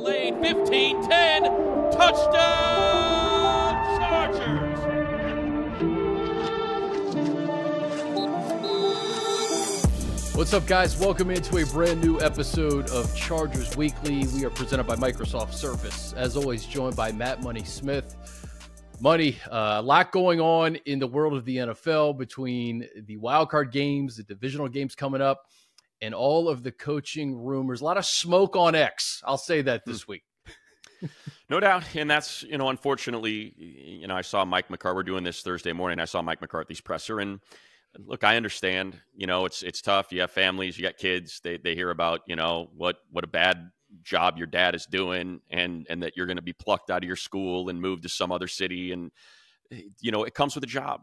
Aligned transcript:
lane. 0.00 0.42
15 0.42 1.08
10. 1.08 1.42
Touchdown, 1.92 2.30
Chargers. 3.98 4.78
What's 10.34 10.54
up, 10.54 10.66
guys? 10.66 10.96
Welcome 10.96 11.30
into 11.30 11.58
a 11.58 11.66
brand 11.66 12.00
new 12.00 12.18
episode 12.20 12.88
of 12.90 13.14
Chargers 13.14 13.76
Weekly. 13.76 14.26
We 14.34 14.44
are 14.46 14.50
presented 14.50 14.84
by 14.84 14.96
Microsoft 14.96 15.52
Surface. 15.52 16.14
As 16.14 16.36
always, 16.36 16.64
joined 16.64 16.96
by 16.96 17.12
Matt 17.12 17.42
Money 17.42 17.64
Smith. 17.64 18.16
Money, 19.02 19.38
uh, 19.50 19.76
a 19.78 19.82
lot 19.82 20.12
going 20.12 20.40
on 20.40 20.76
in 20.86 20.98
the 20.98 21.06
world 21.06 21.34
of 21.34 21.44
the 21.44 21.56
NFL 21.58 22.16
between 22.18 22.86
the 23.06 23.18
wildcard 23.18 23.72
games, 23.72 24.16
the 24.16 24.22
divisional 24.22 24.68
games 24.68 24.94
coming 24.94 25.20
up, 25.20 25.46
and 26.02 26.14
all 26.14 26.48
of 26.48 26.62
the 26.62 26.72
coaching 26.72 27.36
rumors. 27.36 27.80
A 27.80 27.84
lot 27.84 27.96
of 27.96 28.06
smoke 28.06 28.56
on 28.56 28.74
X. 28.74 29.22
I'll 29.24 29.38
say 29.38 29.62
that 29.62 29.82
this 29.86 30.02
hmm. 30.02 30.12
week. 30.12 30.22
No 31.48 31.58
doubt, 31.58 31.96
and 31.96 32.08
that's 32.08 32.42
you 32.44 32.58
know, 32.58 32.68
unfortunately, 32.68 33.54
you 33.56 34.06
know, 34.06 34.14
I 34.14 34.20
saw 34.20 34.44
Mike 34.44 34.70
McCarthy. 34.70 34.94
We're 34.94 35.02
doing 35.02 35.24
this 35.24 35.42
Thursday 35.42 35.72
morning. 35.72 35.98
I 35.98 36.04
saw 36.04 36.22
Mike 36.22 36.40
McCarthy's 36.40 36.80
presser, 36.80 37.18
and 37.20 37.40
look, 37.98 38.22
I 38.22 38.36
understand. 38.36 39.00
You 39.16 39.26
know, 39.26 39.46
it's 39.46 39.62
it's 39.62 39.82
tough. 39.82 40.12
You 40.12 40.20
have 40.20 40.30
families, 40.30 40.78
you 40.78 40.84
got 40.84 40.96
kids. 40.96 41.40
They 41.42 41.56
they 41.56 41.74
hear 41.74 41.90
about 41.90 42.20
you 42.26 42.36
know 42.36 42.70
what 42.76 42.98
what 43.10 43.24
a 43.24 43.28
bad 43.28 43.70
job 44.02 44.38
your 44.38 44.46
dad 44.46 44.74
is 44.74 44.86
doing, 44.86 45.40
and 45.50 45.86
and 45.90 46.02
that 46.02 46.16
you're 46.16 46.26
going 46.26 46.36
to 46.36 46.42
be 46.42 46.52
plucked 46.52 46.90
out 46.90 47.02
of 47.02 47.06
your 47.06 47.16
school 47.16 47.68
and 47.68 47.80
moved 47.80 48.04
to 48.04 48.08
some 48.08 48.30
other 48.30 48.46
city, 48.46 48.92
and 48.92 49.10
eh, 49.72 49.82
you 50.00 50.12
know, 50.12 50.24
it 50.24 50.34
comes 50.34 50.54
with 50.54 50.64
a 50.64 50.68
job. 50.68 51.00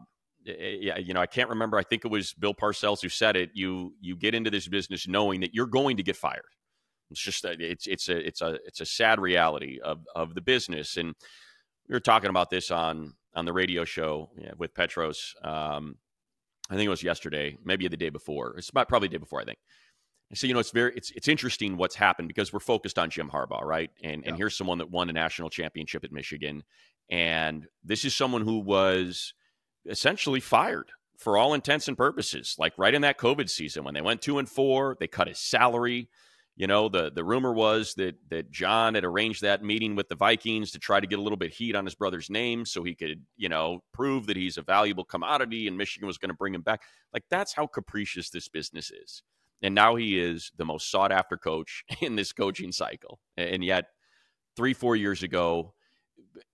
Yeah, 0.56 0.98
you 0.98 1.14
know, 1.14 1.20
I 1.20 1.26
can't 1.26 1.48
remember. 1.48 1.78
I 1.78 1.82
think 1.82 2.04
it 2.04 2.10
was 2.10 2.32
Bill 2.32 2.54
Parcells 2.54 3.02
who 3.02 3.08
said 3.08 3.36
it. 3.36 3.50
You 3.54 3.94
you 4.00 4.16
get 4.16 4.34
into 4.34 4.50
this 4.50 4.68
business 4.68 5.06
knowing 5.06 5.40
that 5.40 5.54
you're 5.54 5.66
going 5.66 5.96
to 5.96 6.02
get 6.02 6.16
fired. 6.16 6.42
It's 7.10 7.20
just 7.20 7.44
a, 7.44 7.56
it's 7.58 7.86
it's 7.86 8.08
a 8.08 8.16
it's 8.16 8.40
a 8.40 8.58
it's 8.66 8.80
a 8.80 8.86
sad 8.86 9.20
reality 9.20 9.78
of 9.82 10.00
of 10.14 10.34
the 10.34 10.40
business. 10.40 10.96
And 10.96 11.14
we 11.88 11.94
were 11.94 12.00
talking 12.00 12.30
about 12.30 12.50
this 12.50 12.70
on 12.70 13.14
on 13.34 13.44
the 13.44 13.52
radio 13.52 13.84
show 13.84 14.30
yeah, 14.38 14.52
with 14.56 14.74
Petros. 14.74 15.34
Um, 15.42 15.96
I 16.70 16.74
think 16.74 16.86
it 16.86 16.90
was 16.90 17.02
yesterday, 17.02 17.56
maybe 17.64 17.88
the 17.88 17.96
day 17.96 18.10
before. 18.10 18.54
It's 18.58 18.68
about 18.68 18.88
probably 18.88 19.08
the 19.08 19.12
day 19.12 19.18
before, 19.18 19.40
I 19.40 19.44
think. 19.44 19.58
So 20.34 20.46
you 20.46 20.52
know, 20.52 20.60
it's 20.60 20.72
very 20.72 20.92
it's 20.94 21.10
it's 21.12 21.28
interesting 21.28 21.78
what's 21.78 21.94
happened 21.94 22.28
because 22.28 22.52
we're 22.52 22.60
focused 22.60 22.98
on 22.98 23.08
Jim 23.08 23.30
Harbaugh, 23.30 23.62
right? 23.62 23.90
And 24.02 24.22
yeah. 24.22 24.28
and 24.28 24.36
here's 24.36 24.56
someone 24.56 24.78
that 24.78 24.90
won 24.90 25.08
a 25.08 25.12
national 25.12 25.48
championship 25.48 26.04
at 26.04 26.12
Michigan, 26.12 26.64
and 27.10 27.66
this 27.82 28.04
is 28.04 28.14
someone 28.14 28.42
who 28.42 28.58
was 28.58 29.32
essentially 29.88 30.40
fired 30.40 30.90
for 31.18 31.36
all 31.36 31.54
intents 31.54 31.88
and 31.88 31.96
purposes. 31.96 32.54
Like 32.58 32.72
right 32.78 32.94
in 32.94 33.02
that 33.02 33.18
COVID 33.18 33.50
season 33.50 33.84
when 33.84 33.94
they 33.94 34.00
went 34.00 34.22
two 34.22 34.38
and 34.38 34.48
four, 34.48 34.96
they 34.98 35.08
cut 35.08 35.28
his 35.28 35.38
salary. 35.38 36.08
You 36.56 36.66
know, 36.66 36.88
the 36.88 37.10
the 37.12 37.24
rumor 37.24 37.52
was 37.52 37.94
that 37.94 38.16
that 38.30 38.50
John 38.50 38.94
had 38.94 39.04
arranged 39.04 39.42
that 39.42 39.62
meeting 39.62 39.94
with 39.94 40.08
the 40.08 40.16
Vikings 40.16 40.72
to 40.72 40.78
try 40.78 40.98
to 40.98 41.06
get 41.06 41.18
a 41.18 41.22
little 41.22 41.36
bit 41.36 41.52
heat 41.52 41.76
on 41.76 41.84
his 41.84 41.94
brother's 41.94 42.30
name 42.30 42.64
so 42.64 42.82
he 42.82 42.94
could, 42.94 43.22
you 43.36 43.48
know, 43.48 43.82
prove 43.92 44.26
that 44.26 44.36
he's 44.36 44.58
a 44.58 44.62
valuable 44.62 45.04
commodity 45.04 45.68
and 45.68 45.76
Michigan 45.76 46.06
was 46.06 46.18
going 46.18 46.30
to 46.30 46.36
bring 46.36 46.54
him 46.54 46.62
back. 46.62 46.82
Like 47.12 47.24
that's 47.30 47.52
how 47.52 47.66
capricious 47.66 48.30
this 48.30 48.48
business 48.48 48.90
is. 48.90 49.22
And 49.62 49.74
now 49.74 49.96
he 49.96 50.18
is 50.20 50.52
the 50.56 50.64
most 50.64 50.90
sought 50.90 51.12
after 51.12 51.36
coach 51.36 51.84
in 52.00 52.16
this 52.16 52.32
coaching 52.32 52.72
cycle. 52.72 53.20
And 53.36 53.62
yet 53.62 53.86
3 54.56 54.72
4 54.72 54.96
years 54.96 55.22
ago 55.22 55.74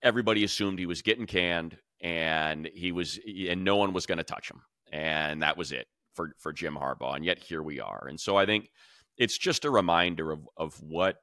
everybody 0.01 0.43
assumed 0.43 0.79
he 0.79 0.85
was 0.85 1.01
getting 1.01 1.25
canned 1.25 1.77
and 2.05 2.69
he 2.75 2.91
was 2.91 3.19
and 3.49 3.63
no 3.63 3.77
one 3.77 3.91
was 3.91 4.05
going 4.05 4.19
to 4.19 4.23
touch 4.23 4.49
him. 4.49 4.61
And 4.91 5.41
that 5.41 5.57
was 5.57 5.71
it 5.71 5.87
for 6.13 6.33
for 6.37 6.53
Jim 6.53 6.77
Harbaugh. 6.79 7.15
And 7.15 7.25
yet 7.25 7.39
here 7.39 7.63
we 7.63 7.79
are. 7.79 8.05
And 8.07 8.19
so 8.19 8.37
I 8.37 8.45
think 8.45 8.69
it's 9.17 9.37
just 9.37 9.65
a 9.65 9.71
reminder 9.71 10.31
of 10.31 10.47
of 10.55 10.79
what 10.83 11.17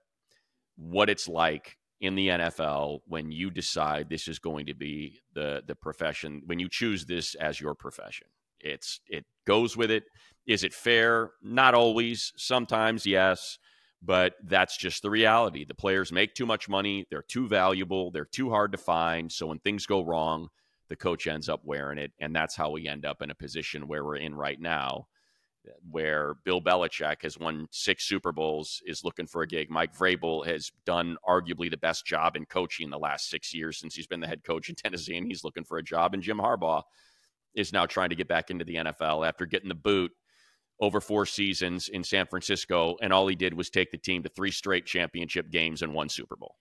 what 0.77 1.09
it's 1.09 1.29
like 1.29 1.77
in 2.01 2.17
the 2.17 2.29
NFL 2.29 2.99
when 3.07 3.31
you 3.31 3.49
decide 3.49 4.11
this 4.11 4.27
is 4.27 4.41
going 4.41 4.67
to 4.67 4.75
be 4.75 5.21
the 5.35 5.63
the 5.65 5.77
profession 5.77 6.43
when 6.47 6.59
you 6.59 6.69
choose 6.69 7.07
this 7.07 7.37
as 7.37 7.61
your 7.61 7.77
profession. 7.77 8.27
It's 8.59 9.01
it 9.07 9.25
goes 9.47 9.77
with 9.77 9.91
it. 9.91 10.03
Is 10.49 10.65
it 10.65 10.75
fair? 10.75 11.31
Not 11.43 11.75
always. 11.75 12.33
Sometimes 12.37 13.07
yes, 13.07 13.57
but 14.03 14.35
that's 14.43 14.77
just 14.77 15.03
the 15.03 15.11
reality. 15.11 15.65
The 15.65 15.75
players 15.75 16.11
make 16.11 16.35
too 16.35 16.47
much 16.47 16.69
money, 16.69 17.07
they're 17.09 17.23
too 17.23 17.47
valuable, 17.47 18.11
they're 18.11 18.25
too 18.25 18.51
hard 18.51 18.73
to 18.73 18.79
find, 18.79 19.31
so 19.31 19.47
when 19.47 19.61
things 19.61 19.87
go 19.87 20.05
wrong, 20.05 20.49
the 20.93 20.97
coach 20.97 21.27
ends 21.27 21.49
up 21.49 21.63
wearing 21.65 21.97
it 21.97 22.13
and 22.21 22.37
that's 22.37 22.55
how 22.55 22.71
we 22.71 22.87
end 22.87 23.07
up 23.07 23.23
in 23.23 23.31
a 23.31 23.35
position 23.35 23.89
where 23.89 24.05
we're 24.05 24.17
in 24.17 24.35
right 24.35 24.61
now 24.61 25.07
where 25.91 26.35
Bill 26.45 26.61
Belichick 26.61 27.23
has 27.23 27.39
won 27.39 27.67
six 27.71 28.05
Super 28.05 28.33
Bowls, 28.33 28.83
is 28.87 29.05
looking 29.05 29.27
for 29.27 29.43
a 29.43 29.47
gig. 29.47 29.71
Mike 29.71 29.97
Vrabel 29.97 30.45
has 30.47 30.73
done 30.85 31.17
arguably 31.29 31.71
the 31.71 31.77
best 31.77 32.05
job 32.05 32.37
in 32.37 32.45
coaching 32.47 32.91
the 32.91 32.99
last 32.99 33.29
six 33.29 33.55
years 33.55 33.79
since 33.79 33.95
he's 33.95 34.07
been 34.07 34.21
the 34.21 34.27
head 34.27 34.45
coach 34.45 34.69
in 34.69 34.75
Tennessee, 34.77 35.17
and 35.17 35.27
he's 35.27 35.45
looking 35.45 35.65
for 35.65 35.79
a 35.79 35.83
job. 35.83 36.15
And 36.15 36.23
Jim 36.23 36.39
Harbaugh 36.39 36.83
is 37.55 37.73
now 37.73 37.87
trying 37.87 38.11
to 38.11 38.17
get 38.17 38.29
back 38.29 38.51
into 38.51 38.65
the 38.65 38.77
NFL 38.77 39.27
after 39.27 39.47
getting 39.47 39.69
the 39.69 39.75
boot 39.75 40.11
over 40.81 41.01
four 41.01 41.27
seasons 41.27 41.89
in 41.89 42.03
San 42.03 42.27
Francisco, 42.27 42.97
and 43.01 43.13
all 43.13 43.29
he 43.29 43.37
did 43.37 43.55
was 43.55 43.71
take 43.71 43.91
the 43.91 43.99
team 43.99 44.23
to 44.23 44.29
three 44.29 44.51
straight 44.51 44.87
championship 44.87 45.51
games 45.51 45.83
and 45.83 45.95
one 45.95 46.09
Super 46.09 46.37
Bowl. 46.37 46.57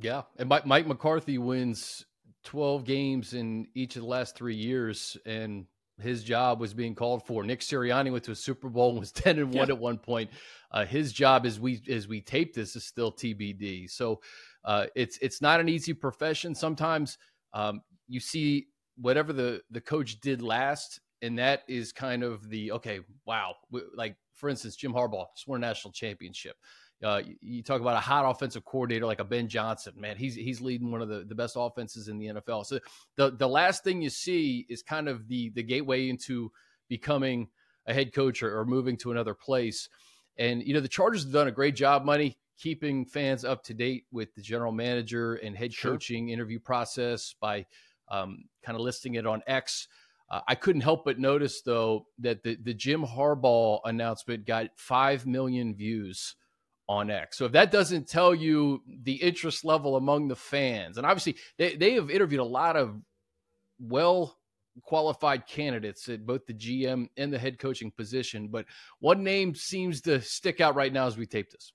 Yeah, 0.00 0.22
and 0.38 0.48
Mike, 0.48 0.64
Mike 0.64 0.86
McCarthy 0.86 1.38
wins 1.38 2.06
12 2.44 2.84
games 2.84 3.34
in 3.34 3.66
each 3.74 3.96
of 3.96 4.02
the 4.02 4.08
last 4.08 4.36
three 4.36 4.54
years, 4.54 5.16
and 5.26 5.66
his 6.00 6.24
job 6.24 6.60
was 6.60 6.74
being 6.74 6.94
called 6.94 7.26
for. 7.26 7.44
Nick 7.44 7.60
Sirianni 7.60 8.10
went 8.10 8.24
to 8.24 8.32
a 8.32 8.36
Super 8.36 8.68
Bowl 8.68 8.90
and 8.90 9.00
was 9.00 9.12
10 9.12 9.38
and 9.38 9.54
1 9.54 9.68
yeah. 9.68 9.74
at 9.74 9.78
one 9.78 9.98
point. 9.98 10.30
Uh, 10.70 10.84
his 10.84 11.12
job 11.12 11.46
as 11.46 11.60
we 11.60 11.82
as 11.88 12.08
we 12.08 12.20
tape 12.20 12.54
this 12.54 12.76
is 12.76 12.84
still 12.84 13.12
TBD. 13.12 13.90
So 13.90 14.20
uh, 14.64 14.86
it's 14.94 15.18
it's 15.18 15.40
not 15.40 15.60
an 15.60 15.68
easy 15.68 15.92
profession. 15.92 16.54
Sometimes 16.54 17.18
um, 17.52 17.82
you 18.08 18.20
see 18.20 18.66
whatever 18.96 19.32
the 19.32 19.62
the 19.70 19.80
coach 19.80 20.20
did 20.20 20.42
last, 20.42 21.00
and 21.20 21.38
that 21.38 21.62
is 21.68 21.92
kind 21.92 22.22
of 22.22 22.48
the 22.48 22.72
okay. 22.72 23.00
Wow, 23.26 23.56
like 23.94 24.16
for 24.34 24.48
instance, 24.48 24.76
Jim 24.76 24.92
Harbaugh 24.92 25.26
just 25.36 25.46
won 25.46 25.62
a 25.62 25.66
national 25.66 25.92
championship. 25.92 26.56
Uh, 27.02 27.22
you, 27.40 27.62
talk 27.62 27.80
about 27.80 27.96
a 27.96 28.00
hot 28.00 28.28
offensive 28.30 28.64
coordinator 28.64 29.06
like 29.06 29.18
a 29.18 29.24
Ben 29.24 29.48
Johnson, 29.48 29.92
man. 29.96 30.16
He's 30.16 30.34
he's 30.34 30.60
leading 30.60 30.92
one 30.92 31.02
of 31.02 31.08
the, 31.08 31.24
the 31.24 31.34
best 31.34 31.56
offenses 31.58 32.08
in 32.08 32.18
the 32.18 32.26
NFL. 32.26 32.64
So 32.66 32.78
the 33.16 33.30
the 33.32 33.48
last 33.48 33.82
thing 33.82 34.02
you 34.02 34.10
see 34.10 34.66
is 34.68 34.82
kind 34.82 35.08
of 35.08 35.26
the 35.26 35.50
the 35.50 35.62
gateway 35.62 36.08
into 36.08 36.52
becoming 36.88 37.48
a 37.86 37.94
head 37.94 38.14
coach 38.14 38.42
or, 38.42 38.56
or 38.56 38.64
moving 38.64 38.96
to 38.98 39.10
another 39.10 39.34
place. 39.34 39.88
And 40.38 40.62
you 40.62 40.74
know 40.74 40.80
the 40.80 40.88
Chargers 40.88 41.24
have 41.24 41.32
done 41.32 41.48
a 41.48 41.52
great 41.52 41.74
job, 41.74 42.04
money 42.04 42.38
keeping 42.56 43.04
fans 43.04 43.44
up 43.44 43.64
to 43.64 43.74
date 43.74 44.04
with 44.12 44.32
the 44.36 44.42
general 44.42 44.70
manager 44.70 45.34
and 45.34 45.56
head 45.56 45.72
sure. 45.72 45.92
coaching 45.92 46.28
interview 46.28 46.60
process 46.60 47.34
by 47.40 47.66
um, 48.08 48.44
kind 48.62 48.76
of 48.76 48.82
listing 48.82 49.16
it 49.16 49.26
on 49.26 49.42
X. 49.48 49.88
Uh, 50.30 50.40
I 50.46 50.54
couldn't 50.54 50.82
help 50.82 51.04
but 51.04 51.18
notice 51.18 51.62
though 51.62 52.06
that 52.20 52.44
the 52.44 52.56
the 52.62 52.74
Jim 52.74 53.04
Harbaugh 53.04 53.80
announcement 53.84 54.46
got 54.46 54.68
five 54.76 55.26
million 55.26 55.74
views 55.74 56.36
on 56.88 57.10
X. 57.10 57.38
So 57.38 57.46
if 57.46 57.52
that 57.52 57.70
doesn't 57.70 58.08
tell 58.08 58.34
you 58.34 58.82
the 59.02 59.14
interest 59.14 59.64
level 59.64 59.96
among 59.96 60.28
the 60.28 60.36
fans, 60.36 60.98
and 60.98 61.06
obviously 61.06 61.36
they, 61.58 61.76
they 61.76 61.94
have 61.94 62.10
interviewed 62.10 62.40
a 62.40 62.44
lot 62.44 62.76
of 62.76 62.96
well 63.80 64.36
qualified 64.82 65.46
candidates 65.46 66.08
at 66.08 66.24
both 66.24 66.46
the 66.46 66.54
GM 66.54 67.08
and 67.16 67.32
the 67.32 67.38
head 67.38 67.58
coaching 67.58 67.90
position, 67.90 68.48
but 68.48 68.66
one 69.00 69.22
name 69.22 69.54
seems 69.54 70.00
to 70.02 70.20
stick 70.20 70.60
out 70.60 70.74
right 70.74 70.92
now 70.92 71.06
as 71.06 71.16
we 71.16 71.26
tape 71.26 71.50
this. 71.50 71.72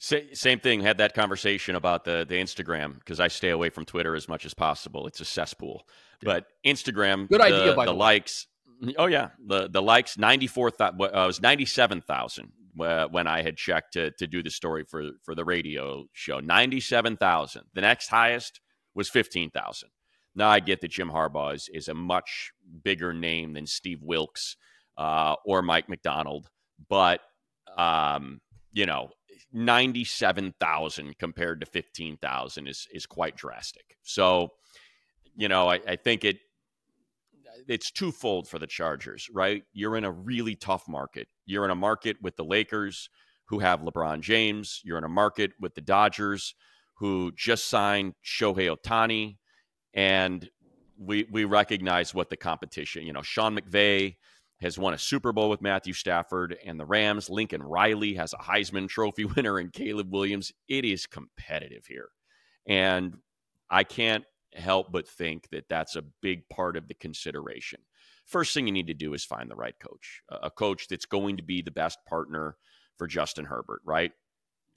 Same 0.00 0.60
thing. 0.60 0.80
Had 0.80 0.98
that 0.98 1.12
conversation 1.12 1.74
about 1.74 2.04
the 2.04 2.24
the 2.28 2.36
Instagram 2.36 3.00
because 3.00 3.18
I 3.18 3.26
stay 3.26 3.48
away 3.48 3.68
from 3.68 3.84
Twitter 3.84 4.14
as 4.14 4.28
much 4.28 4.46
as 4.46 4.54
possible. 4.54 5.08
It's 5.08 5.20
a 5.20 5.24
cesspool. 5.24 5.88
Yeah. 6.22 6.34
But 6.34 6.46
Instagram, 6.64 7.28
good 7.28 7.40
the, 7.40 7.46
idea. 7.46 7.74
By 7.74 7.84
the, 7.84 7.92
the 7.92 7.98
likes. 7.98 8.46
Oh 8.96 9.06
yeah, 9.06 9.30
the 9.44 9.68
the 9.68 9.82
likes 9.82 10.16
ninety 10.16 10.46
four. 10.46 10.70
Uh, 10.78 10.92
was 10.96 11.42
ninety 11.42 11.66
seven 11.66 12.00
thousand 12.00 12.52
uh, 12.80 13.08
when 13.08 13.26
I 13.26 13.42
had 13.42 13.56
checked 13.56 13.94
to, 13.94 14.10
to 14.12 14.26
do 14.26 14.42
the 14.42 14.50
story 14.50 14.84
for, 14.84 15.10
for 15.22 15.34
the 15.34 15.44
radio 15.44 16.04
show. 16.12 16.40
97,000. 16.40 17.62
The 17.74 17.80
next 17.80 18.08
highest 18.08 18.60
was 18.94 19.08
15,000. 19.08 19.88
Now 20.34 20.48
I 20.48 20.60
get 20.60 20.80
that 20.80 20.90
Jim 20.90 21.10
Harbaugh 21.10 21.54
is, 21.54 21.68
is 21.72 21.88
a 21.88 21.94
much 21.94 22.52
bigger 22.84 23.12
name 23.12 23.54
than 23.54 23.66
Steve 23.66 24.02
Wilks 24.02 24.56
uh, 24.96 25.34
or 25.44 25.62
Mike 25.62 25.88
Macdonald, 25.88 26.48
but, 26.88 27.20
um, 27.76 28.40
you 28.72 28.86
know, 28.86 29.10
97,000 29.52 31.18
compared 31.18 31.60
to 31.60 31.66
15,000 31.66 32.68
is, 32.68 32.86
is 32.92 33.06
quite 33.06 33.36
drastic. 33.36 33.96
So, 34.02 34.50
you 35.36 35.48
know, 35.48 35.68
I, 35.68 35.80
I 35.86 35.96
think 35.96 36.24
it, 36.24 36.38
it's 37.66 37.90
twofold 37.90 38.48
for 38.48 38.58
the 38.58 38.66
Chargers, 38.66 39.28
right? 39.32 39.62
You're 39.72 39.96
in 39.96 40.04
a 40.04 40.10
really 40.10 40.54
tough 40.54 40.88
market. 40.88 41.28
You're 41.48 41.64
in 41.64 41.70
a 41.70 41.76
market 41.76 42.18
with 42.22 42.36
the 42.36 42.44
Lakers 42.44 43.08
who 43.48 43.60
have 43.60 43.80
LeBron 43.80 44.20
James. 44.20 44.80
You're 44.84 44.98
in 44.98 45.04
a 45.04 45.08
market 45.08 45.52
with 45.58 45.74
the 45.74 45.80
Dodgers 45.80 46.54
who 46.98 47.32
just 47.34 47.68
signed 47.68 48.14
Shohei 48.24 48.74
Ohtani. 48.74 49.38
And 49.94 50.48
we 50.98 51.26
we 51.30 51.44
recognize 51.44 52.12
what 52.12 52.28
the 52.28 52.36
competition, 52.36 53.06
you 53.06 53.12
know, 53.12 53.22
Sean 53.22 53.56
McVay 53.58 54.16
has 54.60 54.78
won 54.78 54.92
a 54.92 54.98
Super 54.98 55.32
Bowl 55.32 55.48
with 55.48 55.62
Matthew 55.62 55.92
Stafford 55.92 56.56
and 56.66 56.78
the 56.78 56.84
Rams. 56.84 57.30
Lincoln 57.30 57.62
Riley 57.62 58.14
has 58.14 58.34
a 58.34 58.38
Heisman 58.38 58.88
Trophy 58.88 59.24
winner 59.36 59.58
and 59.58 59.72
Caleb 59.72 60.12
Williams. 60.12 60.52
It 60.68 60.84
is 60.84 61.06
competitive 61.06 61.86
here. 61.86 62.08
And 62.66 63.16
I 63.70 63.84
can't 63.84 64.24
help 64.54 64.92
but 64.92 65.08
think 65.08 65.48
that 65.50 65.68
that's 65.68 65.96
a 65.96 66.04
big 66.20 66.48
part 66.48 66.76
of 66.76 66.88
the 66.88 66.94
consideration. 66.94 67.80
First 68.28 68.52
thing 68.52 68.66
you 68.66 68.72
need 68.74 68.88
to 68.88 68.94
do 68.94 69.14
is 69.14 69.24
find 69.24 69.50
the 69.50 69.56
right 69.56 69.74
coach, 69.80 70.20
a 70.28 70.50
coach 70.50 70.86
that's 70.86 71.06
going 71.06 71.38
to 71.38 71.42
be 71.42 71.62
the 71.62 71.70
best 71.70 71.98
partner 72.06 72.56
for 72.98 73.06
Justin 73.06 73.46
Herbert, 73.46 73.80
right? 73.84 74.12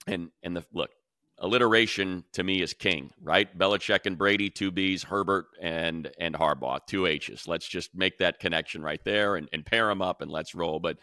And 0.06 0.30
and 0.42 0.56
the 0.56 0.64
look, 0.72 0.90
alliteration 1.38 2.24
to 2.32 2.42
me 2.42 2.62
is 2.62 2.72
king, 2.72 3.10
right? 3.20 3.56
Belichick 3.56 4.06
and 4.06 4.16
Brady, 4.16 4.48
two 4.48 4.70
B's, 4.70 5.02
Herbert 5.02 5.48
and 5.60 6.10
and 6.18 6.34
Harbaugh, 6.34 6.80
two 6.86 7.04
H's. 7.04 7.46
Let's 7.46 7.68
just 7.68 7.94
make 7.94 8.18
that 8.18 8.40
connection 8.40 8.82
right 8.82 9.04
there 9.04 9.36
and, 9.36 9.50
and 9.52 9.66
pair 9.66 9.88
them 9.88 10.00
up 10.00 10.22
and 10.22 10.30
let's 10.30 10.54
roll. 10.54 10.80
But 10.80 10.96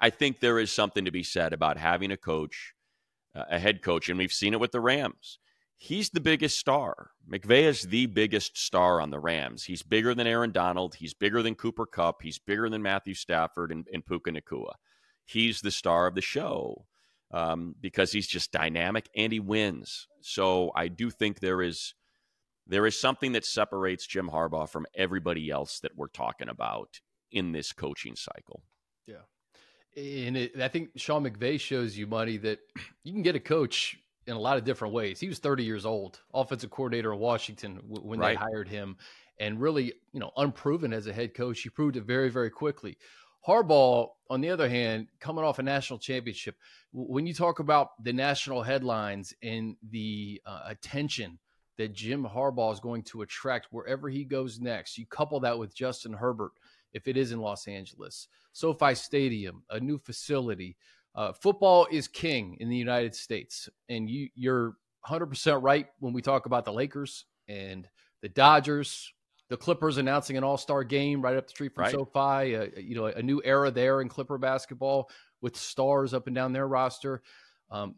I 0.00 0.10
think 0.10 0.40
there 0.40 0.58
is 0.58 0.72
something 0.72 1.04
to 1.04 1.12
be 1.12 1.22
said 1.22 1.52
about 1.52 1.78
having 1.78 2.10
a 2.10 2.16
coach, 2.16 2.74
a 3.36 3.60
head 3.60 3.82
coach, 3.82 4.08
and 4.08 4.18
we've 4.18 4.32
seen 4.32 4.52
it 4.52 4.58
with 4.60 4.72
the 4.72 4.80
Rams. 4.80 5.38
He's 5.76 6.10
the 6.10 6.20
biggest 6.20 6.58
star. 6.58 7.10
McVay 7.30 7.64
is 7.64 7.82
the 7.82 8.06
biggest 8.06 8.56
star 8.56 9.00
on 9.00 9.10
the 9.10 9.20
Rams. 9.20 9.64
He's 9.64 9.82
bigger 9.82 10.14
than 10.14 10.26
Aaron 10.26 10.52
Donald. 10.52 10.94
He's 10.94 11.14
bigger 11.14 11.42
than 11.42 11.54
Cooper 11.54 11.86
Kupp. 11.86 12.22
He's 12.22 12.38
bigger 12.38 12.70
than 12.70 12.82
Matthew 12.82 13.14
Stafford 13.14 13.72
and, 13.72 13.86
and 13.92 14.06
Puka 14.06 14.30
Nacua. 14.30 14.74
He's 15.24 15.60
the 15.60 15.70
star 15.70 16.06
of 16.06 16.14
the 16.14 16.22
show 16.22 16.86
um, 17.32 17.74
because 17.80 18.12
he's 18.12 18.26
just 18.26 18.52
dynamic 18.52 19.08
and 19.16 19.32
he 19.32 19.40
wins. 19.40 20.06
So 20.20 20.70
I 20.74 20.88
do 20.88 21.10
think 21.10 21.40
there 21.40 21.60
is 21.60 21.94
there 22.66 22.86
is 22.86 22.98
something 22.98 23.32
that 23.32 23.44
separates 23.44 24.06
Jim 24.06 24.30
Harbaugh 24.32 24.68
from 24.68 24.86
everybody 24.94 25.50
else 25.50 25.80
that 25.80 25.96
we're 25.96 26.08
talking 26.08 26.48
about 26.48 27.00
in 27.30 27.52
this 27.52 27.72
coaching 27.72 28.16
cycle. 28.16 28.62
Yeah. 29.06 29.24
And 29.96 30.36
it, 30.36 30.60
I 30.60 30.68
think 30.68 30.90
Sean 30.96 31.24
McVay 31.24 31.60
shows 31.60 31.96
you, 31.96 32.06
money, 32.06 32.38
that 32.38 32.60
you 33.02 33.12
can 33.12 33.22
get 33.22 33.36
a 33.36 33.40
coach 33.40 33.98
in 34.26 34.36
a 34.36 34.40
lot 34.40 34.56
of 34.56 34.64
different 34.64 34.94
ways. 34.94 35.20
He 35.20 35.28
was 35.28 35.38
30 35.38 35.64
years 35.64 35.84
old, 35.84 36.20
offensive 36.32 36.70
coordinator 36.70 37.12
in 37.12 37.18
Washington 37.18 37.80
when 37.86 38.20
right. 38.20 38.30
they 38.30 38.34
hired 38.34 38.68
him, 38.68 38.96
and 39.38 39.60
really, 39.60 39.94
you 40.12 40.20
know, 40.20 40.30
unproven 40.36 40.92
as 40.92 41.06
a 41.06 41.12
head 41.12 41.34
coach. 41.34 41.60
He 41.60 41.68
proved 41.68 41.96
it 41.96 42.04
very, 42.04 42.30
very 42.30 42.50
quickly. 42.50 42.96
Harbaugh, 43.46 44.08
on 44.30 44.40
the 44.40 44.50
other 44.50 44.68
hand, 44.68 45.08
coming 45.20 45.44
off 45.44 45.58
a 45.58 45.62
national 45.62 45.98
championship, 45.98 46.56
when 46.92 47.26
you 47.26 47.34
talk 47.34 47.58
about 47.58 48.02
the 48.02 48.12
national 48.12 48.62
headlines 48.62 49.34
and 49.42 49.76
the 49.90 50.40
uh, 50.46 50.62
attention 50.66 51.38
that 51.76 51.92
Jim 51.92 52.24
Harbaugh 52.24 52.72
is 52.72 52.80
going 52.80 53.02
to 53.02 53.22
attract 53.22 53.68
wherever 53.70 54.08
he 54.08 54.24
goes 54.24 54.60
next, 54.60 54.96
you 54.96 55.06
couple 55.06 55.40
that 55.40 55.58
with 55.58 55.74
Justin 55.74 56.14
Herbert, 56.14 56.52
if 56.92 57.06
it 57.08 57.16
is 57.16 57.32
in 57.32 57.40
Los 57.40 57.68
Angeles, 57.68 58.28
SoFi 58.52 58.94
Stadium, 58.94 59.64
a 59.68 59.80
new 59.80 59.98
facility. 59.98 60.76
Uh, 61.14 61.32
football 61.32 61.86
is 61.90 62.08
king 62.08 62.56
in 62.60 62.68
the 62.68 62.76
United 62.76 63.14
States, 63.14 63.68
and 63.88 64.10
you, 64.10 64.28
you're 64.34 64.74
100% 65.08 65.62
right 65.62 65.86
when 66.00 66.12
we 66.12 66.22
talk 66.22 66.46
about 66.46 66.64
the 66.64 66.72
Lakers 66.72 67.26
and 67.48 67.86
the 68.22 68.28
Dodgers, 68.28 69.12
the 69.50 69.56
Clippers 69.56 69.98
announcing 69.98 70.36
an 70.36 70.44
All 70.44 70.56
Star 70.56 70.82
game 70.82 71.22
right 71.22 71.36
up 71.36 71.46
the 71.46 71.50
street 71.50 71.74
from 71.74 71.84
right. 71.84 71.92
SoFi. 71.92 72.56
Uh, 72.56 72.66
you 72.76 72.94
know, 72.94 73.06
a 73.06 73.22
new 73.22 73.40
era 73.44 73.70
there 73.70 74.00
in 74.00 74.08
Clipper 74.08 74.38
basketball 74.38 75.10
with 75.42 75.56
stars 75.56 76.14
up 76.14 76.26
and 76.26 76.34
down 76.34 76.52
their 76.52 76.66
roster. 76.66 77.22
Um, 77.70 77.96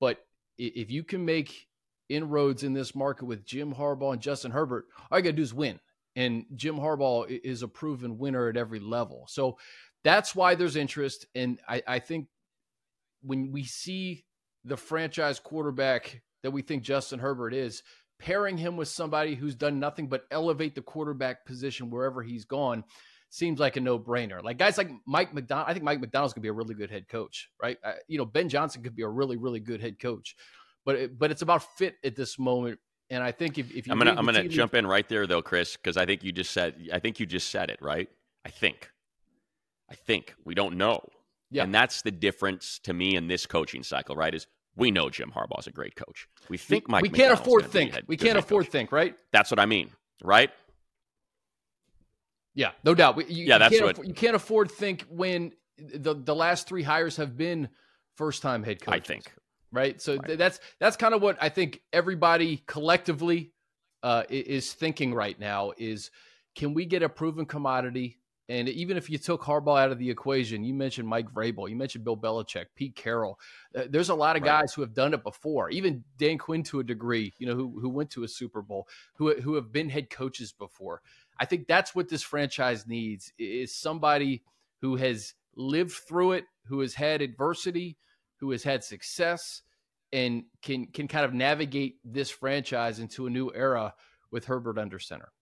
but 0.00 0.24
if 0.58 0.90
you 0.90 1.04
can 1.04 1.24
make 1.24 1.68
inroads 2.08 2.62
in 2.62 2.72
this 2.72 2.94
market 2.94 3.26
with 3.26 3.44
Jim 3.44 3.74
Harbaugh 3.74 4.14
and 4.14 4.22
Justin 4.22 4.50
Herbert, 4.50 4.86
all 5.10 5.18
you 5.18 5.24
got 5.24 5.30
to 5.30 5.36
do 5.36 5.42
is 5.42 5.52
win. 5.52 5.78
And 6.14 6.46
Jim 6.54 6.76
Harbaugh 6.76 7.28
is 7.28 7.62
a 7.62 7.68
proven 7.68 8.16
winner 8.16 8.48
at 8.48 8.56
every 8.56 8.80
level. 8.80 9.26
So 9.28 9.58
that's 10.02 10.34
why 10.34 10.54
there's 10.54 10.76
interest. 10.76 11.26
And 11.34 11.60
I, 11.68 11.82
I 11.86 11.98
think 11.98 12.28
when 13.26 13.52
we 13.52 13.64
see 13.64 14.24
the 14.64 14.76
franchise 14.76 15.38
quarterback 15.38 16.22
that 16.42 16.50
we 16.50 16.62
think 16.62 16.82
Justin 16.82 17.18
Herbert 17.18 17.54
is, 17.54 17.82
pairing 18.18 18.56
him 18.56 18.76
with 18.76 18.88
somebody 18.88 19.34
who's 19.34 19.54
done 19.54 19.78
nothing 19.78 20.08
but 20.08 20.24
elevate 20.30 20.74
the 20.74 20.82
quarterback 20.82 21.44
position 21.44 21.90
wherever 21.90 22.22
he's 22.22 22.44
gone 22.44 22.84
seems 23.28 23.58
like 23.60 23.76
a 23.76 23.80
no-brainer. 23.80 24.42
Like 24.42 24.58
guys 24.58 24.78
like 24.78 24.90
Mike 25.06 25.34
Macdonald, 25.34 25.68
I 25.68 25.72
think 25.72 25.84
Mike 25.84 26.00
Macdonald's 26.00 26.32
gonna 26.32 26.42
be 26.42 26.48
a 26.48 26.52
really 26.52 26.74
good 26.74 26.90
head 26.90 27.08
coach, 27.08 27.50
right? 27.62 27.76
Uh, 27.84 27.92
you 28.08 28.18
know, 28.18 28.24
Ben 28.24 28.48
Johnson 28.48 28.82
could 28.82 28.96
be 28.96 29.02
a 29.02 29.08
really, 29.08 29.36
really 29.36 29.60
good 29.60 29.80
head 29.80 29.98
coach, 29.98 30.34
but 30.84 30.96
it, 30.96 31.18
but 31.18 31.30
it's 31.30 31.42
about 31.42 31.62
fit 31.76 31.96
at 32.04 32.16
this 32.16 32.38
moment. 32.38 32.78
And 33.10 33.22
I 33.22 33.32
think 33.32 33.58
if, 33.58 33.70
if 33.74 33.86
you 33.86 33.92
I'm 33.92 33.98
gonna 33.98 34.14
I'm 34.16 34.24
gonna 34.24 34.48
jump 34.48 34.74
in 34.74 34.86
right 34.86 35.08
there 35.08 35.26
though, 35.26 35.42
Chris, 35.42 35.76
because 35.76 35.96
I 35.96 36.06
think 36.06 36.24
you 36.24 36.32
just 36.32 36.52
said 36.52 36.74
I 36.92 36.98
think 36.98 37.20
you 37.20 37.26
just 37.26 37.50
said 37.50 37.70
it 37.70 37.78
right. 37.82 38.08
I 38.44 38.48
think, 38.48 38.90
I 39.90 39.94
think 39.94 40.34
we 40.44 40.54
don't 40.54 40.76
know, 40.76 41.00
yeah. 41.56 41.64
and 41.64 41.74
that's 41.74 42.02
the 42.02 42.10
difference 42.10 42.78
to 42.84 42.92
me 42.92 43.16
in 43.16 43.28
this 43.28 43.46
coaching 43.46 43.82
cycle, 43.82 44.14
right? 44.14 44.34
Is 44.34 44.46
we 44.76 44.90
know 44.90 45.08
Jim 45.08 45.32
Harbaugh 45.34 45.58
is 45.58 45.66
a 45.66 45.72
great 45.72 45.96
coach. 45.96 46.28
We 46.48 46.58
think 46.58 46.88
Mike. 46.88 47.02
We 47.02 47.08
can't 47.08 47.32
afford 47.32 47.66
think. 47.66 47.98
We 48.06 48.16
can't 48.16 48.38
afford 48.38 48.66
coach. 48.66 48.72
think. 48.72 48.92
Right. 48.92 49.16
That's 49.32 49.50
what 49.50 49.58
I 49.58 49.66
mean. 49.66 49.90
Right. 50.22 50.50
Yeah, 52.54 52.70
no 52.84 52.94
doubt. 52.94 53.16
You, 53.30 53.46
yeah, 53.46 53.58
that's 53.58 53.80
what 53.80 54.06
you 54.06 54.14
can't 54.14 54.36
afford 54.36 54.70
think 54.70 55.04
when 55.10 55.52
the 55.78 56.14
the 56.14 56.34
last 56.34 56.68
three 56.68 56.82
hires 56.82 57.16
have 57.16 57.36
been 57.36 57.68
first 58.16 58.42
time 58.42 58.62
head 58.62 58.80
coaches. 58.80 59.02
I 59.02 59.06
think. 59.06 59.32
Right. 59.72 60.00
So 60.00 60.16
right. 60.16 60.38
that's 60.38 60.60
that's 60.78 60.96
kind 60.96 61.14
of 61.14 61.22
what 61.22 61.36
I 61.40 61.48
think 61.48 61.80
everybody 61.92 62.62
collectively 62.66 63.52
uh, 64.02 64.24
is 64.28 64.72
thinking 64.72 65.12
right 65.12 65.38
now. 65.38 65.72
Is 65.76 66.10
can 66.54 66.74
we 66.74 66.86
get 66.86 67.02
a 67.02 67.08
proven 67.08 67.44
commodity 67.44 68.18
and 68.48 68.68
even 68.68 68.96
if 68.96 69.10
you 69.10 69.18
took 69.18 69.42
Harbaugh 69.42 69.80
out 69.80 69.90
of 69.90 69.98
the 69.98 70.08
equation, 70.08 70.64
you 70.64 70.72
mentioned 70.72 71.08
Mike 71.08 71.32
Vrabel, 71.32 71.68
you 71.68 71.74
mentioned 71.74 72.04
Bill 72.04 72.16
Belichick, 72.16 72.66
Pete 72.76 72.94
Carroll. 72.94 73.40
Uh, 73.74 73.84
there's 73.90 74.08
a 74.08 74.14
lot 74.14 74.36
of 74.36 74.42
right. 74.42 74.60
guys 74.60 74.72
who 74.72 74.82
have 74.82 74.94
done 74.94 75.14
it 75.14 75.24
before. 75.24 75.68
Even 75.70 76.04
Dan 76.16 76.38
Quinn 76.38 76.62
to 76.64 76.78
a 76.78 76.84
degree, 76.84 77.32
you 77.38 77.46
know, 77.46 77.56
who 77.56 77.80
who 77.80 77.88
went 77.88 78.10
to 78.10 78.22
a 78.22 78.28
Super 78.28 78.62
Bowl, 78.62 78.86
who 79.16 79.34
who 79.40 79.54
have 79.54 79.72
been 79.72 79.88
head 79.88 80.10
coaches 80.10 80.52
before. 80.52 81.02
I 81.38 81.44
think 81.44 81.66
that's 81.66 81.94
what 81.94 82.08
this 82.08 82.22
franchise 82.22 82.86
needs 82.86 83.32
is 83.38 83.74
somebody 83.74 84.42
who 84.80 84.96
has 84.96 85.34
lived 85.56 85.92
through 85.92 86.32
it, 86.32 86.44
who 86.66 86.80
has 86.80 86.94
had 86.94 87.22
adversity, 87.22 87.98
who 88.36 88.52
has 88.52 88.62
had 88.62 88.84
success, 88.84 89.62
and 90.12 90.44
can 90.62 90.86
can 90.86 91.08
kind 91.08 91.24
of 91.24 91.34
navigate 91.34 91.96
this 92.04 92.30
franchise 92.30 93.00
into 93.00 93.26
a 93.26 93.30
new 93.30 93.50
era 93.52 93.94
with 94.30 94.44
Herbert 94.44 94.78
under 94.78 95.00
center. 95.00 95.32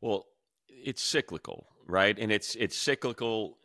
Well, 0.00 0.26
it's 0.68 1.02
cyclical 1.02 1.68
right? 1.90 2.18
And 2.18 2.30
it's 2.32 2.54
it's 2.54 2.76
cyclical 2.76 3.58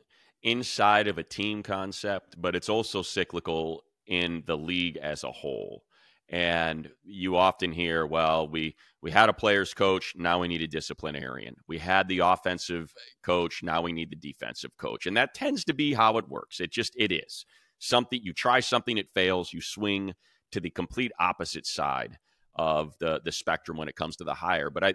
inside 0.44 1.08
of 1.08 1.18
a 1.18 1.24
team 1.24 1.64
concept, 1.64 2.36
but 2.38 2.56
it's 2.56 2.70
also 2.70 3.02
cyclical 3.02 3.84
in 4.08 4.44
the 4.46 4.58
league 4.58 4.98
as 4.98 5.24
a 5.24 5.32
whole. 5.32 5.84
And 6.28 6.90
you 7.04 7.36
often 7.38 7.72
hear, 7.72 8.06
well, 8.06 8.48
we 8.48 8.76
we 9.02 9.12
had 9.12 9.30
a 9.30 9.34
players 9.34 9.74
coach, 9.74 10.14
now 10.16 10.40
we 10.40 10.48
need 10.48 10.62
a 10.62 10.68
disciplinarian. 10.68 11.56
We 11.68 11.78
had 11.78 12.08
the 12.08 12.20
offensive 12.20 12.94
coach, 13.24 13.62
now 13.62 13.82
we 13.82 13.92
need 13.92 14.10
the 14.10 14.16
defensive 14.16 14.76
coach. 14.78 15.06
And 15.06 15.16
that 15.18 15.36
tends 15.36 15.64
to 15.66 15.74
be 15.74 15.94
how 15.94 16.18
it 16.18 16.28
works. 16.28 16.60
It 16.60 16.72
just 16.72 16.94
it 16.98 17.12
is. 17.12 17.46
Something 17.78 18.22
you 18.24 18.34
try 18.34 18.60
something 18.60 18.98
it 18.98 19.10
fails, 19.14 19.54
you 19.54 19.62
swing 19.62 20.14
to 20.52 20.60
the 20.60 20.72
complete 20.72 21.12
opposite 21.20 21.68
side 21.68 22.18
of 22.56 22.98
the 23.00 23.22
the 23.24 23.32
spectrum 23.32 23.78
when 23.78 23.88
it 23.88 23.96
comes 23.96 24.16
to 24.16 24.24
the 24.24 24.34
hire. 24.34 24.72
But 24.72 24.84
I 24.84 24.94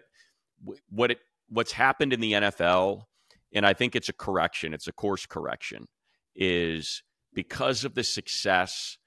what 0.88 1.12
it 1.12 1.18
what's 1.48 1.72
happened 1.72 2.12
in 2.12 2.20
the 2.20 2.32
NFL 2.32 3.04
and 3.52 3.66
I 3.66 3.72
think 3.72 3.96
it's 3.96 4.08
a 4.08 4.14
correction, 4.14 4.74
it's 4.74 4.86
a 4.86 4.92
course 4.92 5.26
correction, 5.26 5.86
is 6.34 7.02
because 7.34 7.84
of 7.84 7.94
the 7.94 8.04
success 8.04 8.98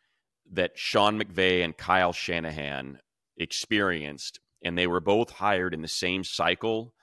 that 0.51 0.77
Sean 0.77 1.21
McVay 1.21 1.63
and 1.63 1.75
Kyle 1.75 2.13
Shanahan 2.13 2.99
experienced, 3.37 4.39
and 4.63 4.77
they 4.77 4.87
were 4.87 4.99
both 4.99 5.31
hired 5.31 5.73
in 5.73 5.81
the 5.81 5.87
same 5.87 6.23
cycle, 6.23 6.93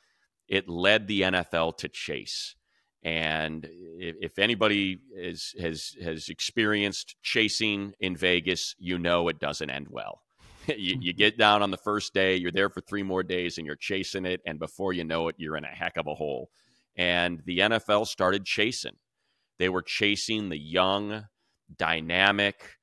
it 0.48 0.68
led 0.68 1.06
the 1.06 1.22
NFL 1.22 1.78
to 1.78 1.88
chase. 1.88 2.54
And 3.02 3.66
if 3.70 4.38
anybody 4.38 5.00
is, 5.16 5.54
has 5.58 5.96
has 6.02 6.28
experienced 6.28 7.16
chasing 7.22 7.94
in 7.98 8.14
Vegas, 8.14 8.74
you 8.78 8.98
know 8.98 9.28
it 9.28 9.38
doesn't 9.38 9.70
end 9.70 9.86
well. 9.88 10.20
you, 10.66 10.98
you 11.00 11.14
get 11.14 11.38
down 11.38 11.62
on 11.62 11.70
the 11.70 11.78
first 11.78 12.12
day, 12.12 12.36
you're 12.36 12.52
there 12.52 12.68
for 12.68 12.82
three 12.82 13.02
more 13.02 13.22
days, 13.22 13.56
and 13.56 13.66
you're 13.66 13.76
chasing 13.76 14.26
it, 14.26 14.42
and 14.44 14.58
before 14.58 14.92
you 14.92 15.04
know 15.04 15.28
it, 15.28 15.36
you're 15.38 15.56
in 15.56 15.64
a 15.64 15.68
heck 15.68 15.96
of 15.96 16.06
a 16.08 16.14
hole 16.14 16.50
and 16.96 17.42
the 17.44 17.58
NFL 17.58 18.06
started 18.06 18.44
chasing. 18.44 18.96
They 19.58 19.68
were 19.68 19.82
chasing 19.82 20.48
the 20.48 20.58
young, 20.58 21.26
dynamic, 21.76 22.78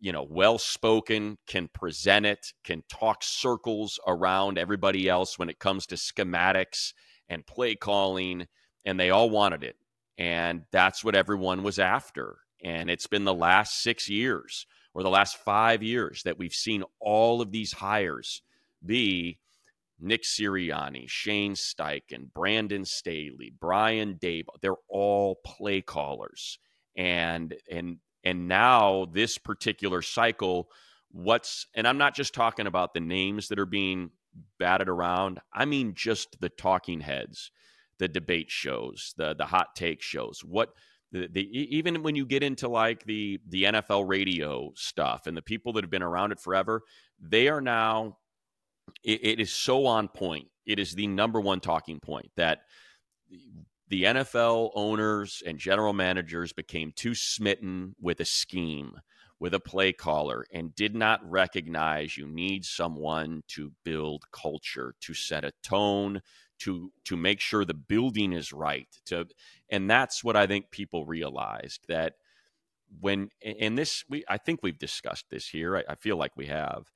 you 0.00 0.12
know, 0.12 0.26
well 0.28 0.58
spoken, 0.58 1.38
can 1.46 1.68
present 1.68 2.26
it, 2.26 2.52
can 2.64 2.82
talk 2.88 3.18
circles 3.22 3.98
around 4.06 4.58
everybody 4.58 5.08
else 5.08 5.38
when 5.38 5.48
it 5.48 5.58
comes 5.58 5.86
to 5.86 5.96
schematics 5.96 6.92
and 7.28 7.46
play 7.46 7.74
calling. 7.74 8.46
And 8.84 8.98
they 8.98 9.10
all 9.10 9.30
wanted 9.30 9.64
it. 9.64 9.76
And 10.16 10.62
that's 10.72 11.04
what 11.04 11.14
everyone 11.14 11.62
was 11.62 11.78
after. 11.78 12.38
And 12.62 12.90
it's 12.90 13.06
been 13.06 13.24
the 13.24 13.34
last 13.34 13.82
six 13.82 14.08
years 14.08 14.66
or 14.94 15.02
the 15.02 15.10
last 15.10 15.36
five 15.36 15.82
years 15.82 16.22
that 16.24 16.38
we've 16.38 16.52
seen 16.52 16.82
all 17.00 17.40
of 17.40 17.52
these 17.52 17.72
hires 17.72 18.42
be 18.84 19.38
Nick 20.00 20.22
Sirianni, 20.22 21.08
Shane 21.08 21.54
Steichen, 21.54 22.32
Brandon 22.32 22.84
Staley, 22.84 23.52
Brian 23.58 24.14
Daboll, 24.14 24.60
they're 24.60 24.74
all 24.88 25.40
play 25.44 25.80
callers. 25.80 26.58
And 26.96 27.54
and 27.70 27.98
and 28.24 28.48
now 28.48 29.06
this 29.12 29.38
particular 29.38 30.02
cycle, 30.02 30.68
what's 31.10 31.66
and 31.74 31.86
I'm 31.86 31.98
not 31.98 32.14
just 32.14 32.34
talking 32.34 32.66
about 32.66 32.94
the 32.94 33.00
names 33.00 33.48
that 33.48 33.58
are 33.58 33.66
being 33.66 34.10
batted 34.58 34.88
around. 34.88 35.40
I 35.52 35.64
mean 35.64 35.94
just 35.94 36.40
the 36.40 36.48
talking 36.48 37.00
heads, 37.00 37.50
the 37.98 38.08
debate 38.08 38.50
shows, 38.50 39.14
the 39.16 39.34
the 39.34 39.46
hot 39.46 39.74
take 39.74 40.02
shows. 40.02 40.40
What 40.44 40.74
the, 41.10 41.26
the, 41.26 41.76
even 41.76 42.02
when 42.02 42.16
you 42.16 42.26
get 42.26 42.42
into 42.42 42.68
like 42.68 43.04
the 43.04 43.40
the 43.48 43.64
NFL 43.64 44.06
radio 44.08 44.72
stuff 44.76 45.26
and 45.26 45.36
the 45.36 45.42
people 45.42 45.72
that 45.72 45.84
have 45.84 45.90
been 45.90 46.02
around 46.02 46.32
it 46.32 46.40
forever, 46.40 46.82
they 47.20 47.48
are 47.48 47.60
now 47.60 48.18
it, 49.02 49.20
it 49.24 49.40
is 49.40 49.52
so 49.52 49.86
on 49.86 50.08
point. 50.08 50.48
It 50.66 50.78
is 50.78 50.92
the 50.92 51.06
number 51.06 51.40
one 51.40 51.60
talking 51.60 52.00
point 52.00 52.30
that 52.36 52.60
the 53.88 54.04
NFL 54.04 54.70
owners 54.74 55.42
and 55.46 55.58
general 55.58 55.92
managers 55.92 56.52
became 56.52 56.92
too 56.94 57.14
smitten 57.14 57.94
with 58.00 58.20
a 58.20 58.24
scheme, 58.24 59.00
with 59.40 59.54
a 59.54 59.60
play 59.60 59.92
caller, 59.92 60.44
and 60.52 60.74
did 60.74 60.94
not 60.94 61.28
recognize 61.28 62.16
you 62.16 62.26
need 62.26 62.64
someone 62.64 63.42
to 63.48 63.72
build 63.84 64.24
culture, 64.30 64.94
to 65.00 65.14
set 65.14 65.44
a 65.44 65.52
tone, 65.62 66.20
to 66.60 66.92
to 67.04 67.16
make 67.16 67.40
sure 67.40 67.64
the 67.64 67.74
building 67.74 68.32
is 68.32 68.52
right. 68.52 68.88
To 69.06 69.26
and 69.70 69.88
that's 69.88 70.22
what 70.22 70.36
I 70.36 70.46
think 70.46 70.70
people 70.70 71.06
realized 71.06 71.80
that 71.88 72.14
when 73.00 73.30
and 73.42 73.78
this 73.78 74.04
we 74.08 74.24
I 74.28 74.38
think 74.38 74.60
we've 74.62 74.78
discussed 74.78 75.26
this 75.30 75.48
here. 75.48 75.76
I, 75.76 75.84
I 75.90 75.94
feel 75.94 76.16
like 76.16 76.36
we 76.36 76.46
have. 76.46 76.90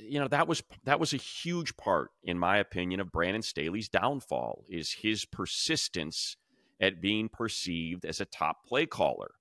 You 0.00 0.20
know 0.20 0.28
that 0.28 0.48
was 0.48 0.62
that 0.84 1.00
was 1.00 1.12
a 1.12 1.18
huge 1.18 1.76
part, 1.76 2.10
in 2.22 2.38
my 2.38 2.58
opinion, 2.58 3.00
of 3.00 3.12
Brandon 3.12 3.42
Staley's 3.42 3.88
downfall. 3.88 4.64
Is 4.68 4.92
his 4.92 5.24
persistence 5.24 6.36
at 6.80 7.00
being 7.00 7.28
perceived 7.28 8.04
as 8.04 8.20
a 8.20 8.24
top 8.24 8.66
play 8.66 8.86
caller 8.86 9.32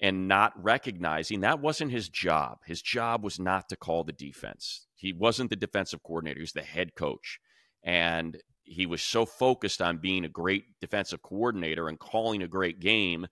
and 0.00 0.26
not 0.26 0.52
recognizing 0.62 1.40
that 1.40 1.60
wasn't 1.60 1.92
his 1.92 2.08
job. 2.08 2.58
His 2.64 2.82
job 2.82 3.22
was 3.22 3.38
not 3.38 3.68
to 3.68 3.76
call 3.76 4.02
the 4.02 4.12
defense. 4.12 4.86
He 4.96 5.12
wasn't 5.12 5.50
the 5.50 5.56
defensive 5.56 6.02
coordinator. 6.02 6.40
He 6.40 6.42
was 6.42 6.52
the 6.52 6.62
head 6.62 6.94
coach. 6.94 7.38
And 7.84 8.38
he 8.64 8.86
was 8.86 9.02
so 9.02 9.26
focused 9.26 9.82
on 9.82 9.98
being 9.98 10.24
a 10.24 10.28
great 10.28 10.64
defensive 10.80 11.22
coordinator 11.22 11.88
and 11.88 11.98
calling 11.98 12.42
a 12.42 12.48
great 12.48 12.80
game 12.80 13.26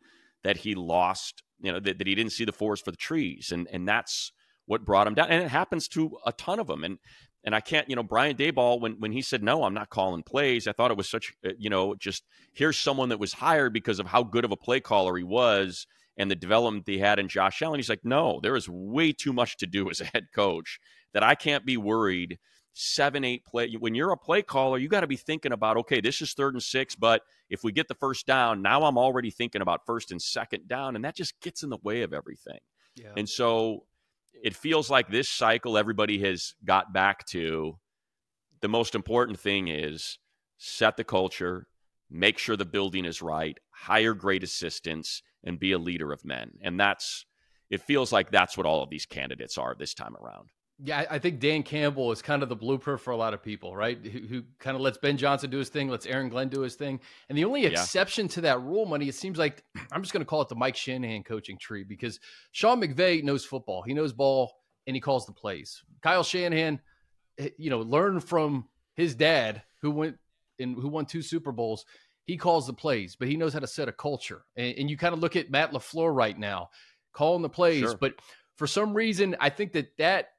that 0.44 0.58
he 0.58 0.74
lost, 0.74 1.42
you 1.60 1.72
know, 1.72 1.80
that, 1.80 1.98
that 1.98 2.06
he 2.06 2.14
didn't 2.14 2.32
see 2.32 2.44
the 2.44 2.52
forest 2.52 2.84
for 2.84 2.90
the 2.90 2.96
trees. 2.96 3.50
And 3.52 3.66
and 3.72 3.88
that's 3.88 4.32
what 4.68 4.84
brought 4.84 5.06
him 5.06 5.14
down. 5.14 5.30
And 5.30 5.42
it 5.42 5.48
happens 5.48 5.88
to 5.88 6.16
a 6.24 6.32
ton 6.32 6.60
of 6.60 6.68
them. 6.68 6.84
And 6.84 6.98
and 7.44 7.54
I 7.54 7.60
can't, 7.60 7.88
you 7.88 7.96
know, 7.96 8.02
Brian 8.02 8.36
Daboll 8.36 8.80
when 8.80 9.00
when 9.00 9.10
he 9.10 9.22
said 9.22 9.42
no, 9.42 9.64
I'm 9.64 9.74
not 9.74 9.90
calling 9.90 10.22
plays. 10.22 10.68
I 10.68 10.72
thought 10.72 10.90
it 10.90 10.96
was 10.96 11.08
such, 11.08 11.32
uh, 11.44 11.50
you 11.58 11.70
know, 11.70 11.94
just 11.96 12.22
here's 12.52 12.78
someone 12.78 13.08
that 13.08 13.18
was 13.18 13.32
hired 13.32 13.72
because 13.72 13.98
of 13.98 14.06
how 14.06 14.22
good 14.22 14.44
of 14.44 14.52
a 14.52 14.56
play 14.56 14.80
caller 14.80 15.16
he 15.16 15.24
was 15.24 15.86
and 16.16 16.30
the 16.30 16.36
development 16.36 16.84
he 16.86 16.98
had 16.98 17.18
in 17.18 17.28
Josh 17.28 17.62
Allen. 17.62 17.78
He's 17.78 17.88
like, 17.88 18.04
no, 18.04 18.40
there 18.42 18.56
is 18.56 18.68
way 18.68 19.12
too 19.12 19.32
much 19.32 19.56
to 19.58 19.66
do 19.66 19.88
as 19.88 20.00
a 20.00 20.04
head 20.04 20.26
coach 20.34 20.78
that 21.14 21.22
I 21.22 21.34
can't 21.34 21.64
be 21.64 21.76
worried 21.76 22.38
seven, 22.74 23.24
eight 23.24 23.44
play. 23.44 23.72
When 23.78 23.94
you're 23.94 24.12
a 24.12 24.16
play 24.16 24.42
caller, 24.42 24.78
you 24.78 24.88
got 24.88 25.00
to 25.00 25.06
be 25.06 25.16
thinking 25.16 25.52
about, 25.52 25.76
okay, 25.78 26.00
this 26.00 26.20
is 26.20 26.32
third 26.32 26.54
and 26.54 26.62
six, 26.62 26.94
but 26.94 27.22
if 27.50 27.64
we 27.64 27.72
get 27.72 27.88
the 27.88 27.94
first 27.94 28.26
down, 28.26 28.62
now 28.62 28.84
I'm 28.84 28.98
already 28.98 29.30
thinking 29.30 29.62
about 29.62 29.86
first 29.86 30.12
and 30.12 30.20
second 30.20 30.68
down, 30.68 30.96
and 30.96 31.04
that 31.04 31.16
just 31.16 31.40
gets 31.40 31.62
in 31.62 31.70
the 31.70 31.78
way 31.82 32.02
of 32.02 32.12
everything. 32.12 32.58
Yeah. 32.94 33.12
And 33.16 33.28
so 33.28 33.84
it 34.42 34.54
feels 34.54 34.90
like 34.90 35.08
this 35.08 35.28
cycle, 35.28 35.76
everybody 35.76 36.18
has 36.20 36.54
got 36.64 36.92
back 36.92 37.26
to 37.26 37.78
the 38.60 38.68
most 38.68 38.94
important 38.94 39.38
thing 39.38 39.68
is 39.68 40.18
set 40.58 40.96
the 40.96 41.04
culture, 41.04 41.66
make 42.10 42.38
sure 42.38 42.56
the 42.56 42.64
building 42.64 43.04
is 43.04 43.22
right, 43.22 43.56
hire 43.70 44.14
great 44.14 44.42
assistants, 44.42 45.22
and 45.44 45.60
be 45.60 45.72
a 45.72 45.78
leader 45.78 46.12
of 46.12 46.24
men. 46.24 46.50
And 46.62 46.78
that's, 46.78 47.26
it 47.70 47.82
feels 47.82 48.12
like 48.12 48.30
that's 48.30 48.56
what 48.56 48.66
all 48.66 48.82
of 48.82 48.90
these 48.90 49.06
candidates 49.06 49.56
are 49.56 49.74
this 49.78 49.94
time 49.94 50.16
around. 50.16 50.48
Yeah, 50.80 51.06
I 51.10 51.18
think 51.18 51.40
Dan 51.40 51.64
Campbell 51.64 52.12
is 52.12 52.22
kind 52.22 52.40
of 52.40 52.48
the 52.48 52.54
blueprint 52.54 53.00
for 53.00 53.10
a 53.10 53.16
lot 53.16 53.34
of 53.34 53.42
people, 53.42 53.74
right? 53.74 53.98
Who, 54.06 54.20
who 54.20 54.42
kind 54.60 54.76
of 54.76 54.80
lets 54.80 54.96
Ben 54.96 55.16
Johnson 55.16 55.50
do 55.50 55.58
his 55.58 55.70
thing, 55.70 55.88
lets 55.88 56.06
Aaron 56.06 56.28
Glenn 56.28 56.48
do 56.48 56.60
his 56.60 56.76
thing. 56.76 57.00
And 57.28 57.36
the 57.36 57.44
only 57.44 57.66
exception 57.66 58.26
yeah. 58.26 58.32
to 58.32 58.40
that 58.42 58.62
rule, 58.62 58.86
money, 58.86 59.08
it 59.08 59.16
seems 59.16 59.38
like 59.38 59.64
I'm 59.92 60.02
just 60.02 60.12
going 60.12 60.24
to 60.24 60.28
call 60.28 60.40
it 60.42 60.48
the 60.48 60.54
Mike 60.54 60.76
Shanahan 60.76 61.24
coaching 61.24 61.58
tree 61.58 61.82
because 61.82 62.20
Sean 62.52 62.80
McVay 62.80 63.24
knows 63.24 63.44
football. 63.44 63.82
He 63.82 63.92
knows 63.92 64.12
ball 64.12 64.52
and 64.86 64.94
he 64.94 65.00
calls 65.00 65.26
the 65.26 65.32
plays. 65.32 65.82
Kyle 66.00 66.22
Shanahan, 66.22 66.80
eh, 67.38 67.48
you 67.58 67.70
know, 67.70 67.80
learned 67.80 68.22
from 68.22 68.68
his 68.94 69.16
dad 69.16 69.62
who 69.82 69.90
went 69.90 70.16
and 70.60 70.76
who 70.76 70.88
won 70.88 71.06
two 71.06 71.22
Super 71.22 71.50
Bowls. 71.50 71.84
He 72.24 72.36
calls 72.36 72.68
the 72.68 72.72
plays, 72.72 73.16
but 73.16 73.26
he 73.26 73.36
knows 73.36 73.52
how 73.52 73.58
to 73.58 73.66
set 73.66 73.88
a 73.88 73.92
culture. 73.92 74.42
And, 74.56 74.76
and 74.78 74.90
you 74.90 74.96
kind 74.96 75.14
of 75.14 75.18
look 75.18 75.34
at 75.34 75.50
Matt 75.50 75.72
LaFleur 75.72 76.14
right 76.14 76.38
now, 76.38 76.70
calling 77.12 77.42
the 77.42 77.48
plays. 77.48 77.80
Sure. 77.80 77.96
But 78.00 78.14
for 78.54 78.66
some 78.66 78.94
reason, 78.94 79.34
I 79.40 79.50
think 79.50 79.72
that 79.72 79.96
that 79.98 80.30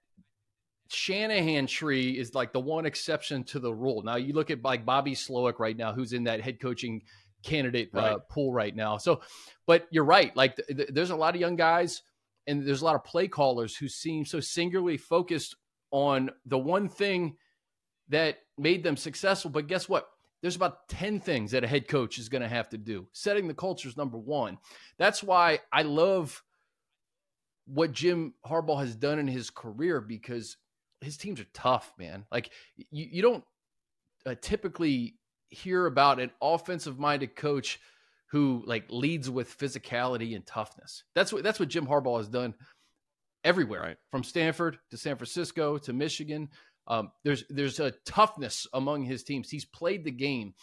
Shanahan 0.89 1.67
tree 1.67 2.17
is 2.17 2.33
like 2.33 2.51
the 2.51 2.59
one 2.59 2.85
exception 2.85 3.43
to 3.45 3.59
the 3.59 3.73
rule. 3.73 4.01
Now 4.01 4.15
you 4.15 4.33
look 4.33 4.49
at 4.49 4.63
like 4.63 4.85
Bobby 4.85 5.13
Slowik 5.13 5.59
right 5.59 5.77
now, 5.77 5.93
who's 5.93 6.13
in 6.13 6.23
that 6.25 6.41
head 6.41 6.59
coaching 6.59 7.03
candidate 7.43 7.91
uh, 7.95 7.97
right. 7.97 8.11
uh, 8.13 8.19
pool 8.29 8.51
right 8.51 8.75
now. 8.75 8.97
So, 8.97 9.21
but 9.65 9.87
you're 9.91 10.03
right. 10.03 10.35
Like 10.35 10.55
th- 10.55 10.67
th- 10.67 10.89
there's 10.91 11.11
a 11.11 11.15
lot 11.15 11.35
of 11.35 11.41
young 11.41 11.55
guys, 11.55 12.01
and 12.47 12.65
there's 12.65 12.81
a 12.81 12.85
lot 12.85 12.95
of 12.95 13.03
play 13.03 13.27
callers 13.27 13.75
who 13.75 13.87
seem 13.87 14.25
so 14.25 14.39
singularly 14.39 14.97
focused 14.97 15.55
on 15.91 16.31
the 16.45 16.57
one 16.57 16.89
thing 16.89 17.35
that 18.09 18.39
made 18.57 18.83
them 18.83 18.97
successful. 18.97 19.51
But 19.51 19.67
guess 19.67 19.87
what? 19.87 20.09
There's 20.41 20.55
about 20.55 20.87
10 20.89 21.19
things 21.19 21.51
that 21.51 21.63
a 21.63 21.67
head 21.67 21.87
coach 21.87 22.17
is 22.17 22.29
going 22.29 22.41
to 22.41 22.47
have 22.47 22.69
to 22.69 22.77
do. 22.77 23.07
Setting 23.11 23.47
the 23.47 23.53
culture 23.53 23.89
is 23.89 23.97
number 23.97 24.17
one. 24.17 24.57
That's 24.97 25.21
why 25.21 25.59
I 25.71 25.81
love 25.83 26.41
what 27.65 27.91
Jim 27.91 28.33
Harbaugh 28.45 28.79
has 28.79 28.95
done 28.95 29.19
in 29.19 29.27
his 29.27 29.49
career 29.49 29.99
because 29.99 30.57
his 31.01 31.17
teams 31.17 31.39
are 31.39 31.47
tough, 31.53 31.93
man. 31.97 32.25
Like 32.31 32.51
you, 32.75 33.07
you 33.11 33.21
don't 33.21 33.43
uh, 34.25 34.35
typically 34.41 35.15
hear 35.49 35.85
about 35.85 36.19
an 36.19 36.31
offensive 36.41 36.99
minded 36.99 37.35
coach 37.35 37.79
who 38.31 38.63
like 38.65 38.85
leads 38.89 39.29
with 39.29 39.57
physicality 39.57 40.35
and 40.35 40.45
toughness. 40.45 41.03
That's 41.15 41.33
what 41.33 41.43
that's 41.43 41.59
what 41.59 41.69
Jim 41.69 41.87
Harbaugh 41.87 42.17
has 42.17 42.27
done 42.27 42.53
everywhere, 43.43 43.81
right. 43.81 43.97
from 44.11 44.23
Stanford 44.23 44.77
to 44.91 44.97
San 44.97 45.15
Francisco 45.15 45.77
to 45.79 45.93
Michigan. 45.93 46.49
Um, 46.87 47.11
there's 47.23 47.43
there's 47.49 47.79
a 47.79 47.93
toughness 48.05 48.67
among 48.73 49.03
his 49.03 49.23
teams. 49.23 49.49
He's 49.49 49.65
played 49.65 50.03
the 50.03 50.11
game, 50.11 50.53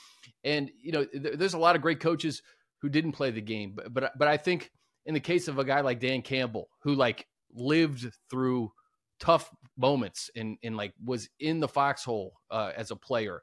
and 0.44 0.70
you 0.80 0.92
know 0.92 1.04
th- 1.04 1.38
there's 1.38 1.54
a 1.54 1.58
lot 1.58 1.76
of 1.76 1.82
great 1.82 2.00
coaches 2.00 2.42
who 2.82 2.88
didn't 2.88 3.12
play 3.12 3.30
the 3.30 3.40
game, 3.40 3.72
but 3.74 3.92
but 3.92 4.12
but 4.18 4.28
I 4.28 4.36
think 4.36 4.70
in 5.06 5.14
the 5.14 5.20
case 5.20 5.48
of 5.48 5.58
a 5.58 5.64
guy 5.64 5.80
like 5.80 6.00
Dan 6.00 6.22
Campbell, 6.22 6.68
who 6.82 6.94
like 6.94 7.26
lived 7.52 8.06
through 8.30 8.72
tough 9.18 9.50
moments 9.76 10.30
and 10.34 10.58
and 10.62 10.76
like 10.76 10.94
was 11.04 11.28
in 11.40 11.60
the 11.60 11.68
foxhole 11.68 12.34
uh, 12.50 12.72
as 12.76 12.90
a 12.90 12.96
player. 12.96 13.42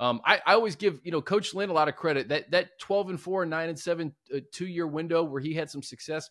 Um, 0.00 0.20
I, 0.24 0.40
I 0.46 0.54
always 0.54 0.76
give 0.76 1.00
you 1.04 1.12
know 1.12 1.22
Coach 1.22 1.54
Lynn 1.54 1.70
a 1.70 1.72
lot 1.72 1.88
of 1.88 1.96
credit 1.96 2.28
that 2.28 2.50
that 2.50 2.78
twelve 2.78 3.10
and 3.10 3.20
four 3.20 3.42
and 3.42 3.50
nine 3.50 3.68
and 3.68 3.78
seven 3.78 4.14
uh, 4.34 4.40
two 4.50 4.66
year 4.66 4.86
window 4.86 5.22
where 5.22 5.40
he 5.40 5.54
had 5.54 5.70
some 5.70 5.82
success. 5.82 6.28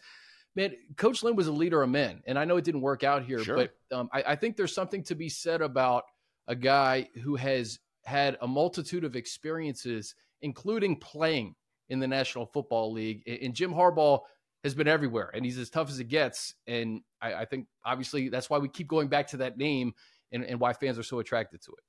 Man, 0.56 0.74
Coach 0.98 1.24
Lynn 1.24 1.38
was 1.38 1.48
a 1.48 1.52
leader 1.52 1.82
of 1.82 1.90
men, 1.90 2.22
and 2.26 2.38
I 2.38 2.44
know 2.44 2.58
it 2.58 2.66
didn't 2.66 2.82
work 2.82 3.06
out 3.06 3.24
here, 3.24 3.40
sure. 3.40 3.56
but 3.56 3.74
um, 3.96 4.10
I, 4.12 4.24
I 4.28 4.36
think 4.36 4.58
there's 4.58 4.76
something 4.76 5.02
to 5.04 5.16
be 5.16 5.30
said 5.30 5.62
about 5.62 6.04
a 6.48 6.56
guy 6.56 7.08
who 7.24 7.38
has 7.38 7.80
had 8.04 8.38
a 8.42 8.48
multitude 8.48 9.06
of 9.06 9.16
experiences, 9.16 10.16
including 10.42 10.98
playing 10.98 11.56
in 11.88 12.00
the 12.00 12.08
National 12.08 12.46
Football 12.46 12.92
League. 12.92 13.24
And 13.26 13.54
Jim 13.54 13.74
Harbaugh 13.74 14.20
has 14.64 14.74
been 14.74 14.88
everywhere, 14.88 15.32
and 15.34 15.46
he's 15.46 15.58
as 15.58 15.70
tough 15.70 15.90
as 15.90 16.00
it 16.00 16.10
gets. 16.10 16.56
And 16.68 17.02
I, 17.22 17.34
I 17.34 17.46
think 17.46 17.68
obviously 17.86 18.30
that's 18.30 18.50
why 18.50 18.58
we 18.58 18.68
keep 18.70 18.88
going 18.88 19.08
back 19.08 19.28
to 19.28 19.38
that 19.38 19.58
name, 19.58 19.94
and, 20.32 20.44
and 20.44 20.60
why 20.60 20.74
fans 20.74 20.98
are 20.98 21.04
so 21.04 21.20
attracted 21.20 21.62
to 21.64 21.72
it. 21.72 21.84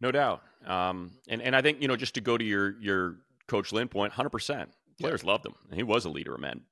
No 0.00 0.12
doubt. 0.12 0.42
Um, 0.66 1.12
and 1.28 1.42
and 1.42 1.56
I 1.56 1.62
think 1.62 1.82
you 1.82 1.88
know 1.88 1.96
just 1.96 2.14
to 2.14 2.20
go 2.20 2.38
to 2.38 2.44
your 2.44 2.80
your 2.80 3.16
Coach 3.46 3.72
Lynn 3.72 3.88
point, 3.88 3.92
point, 3.92 4.12
hundred 4.12 4.30
percent. 4.30 4.70
Players 5.00 5.22
yeah. 5.22 5.30
loved 5.30 5.46
him. 5.46 5.54
He 5.72 5.82
was 5.82 6.04
a 6.04 6.10
leader 6.10 6.34
of 6.34 6.40
men. 6.40 6.62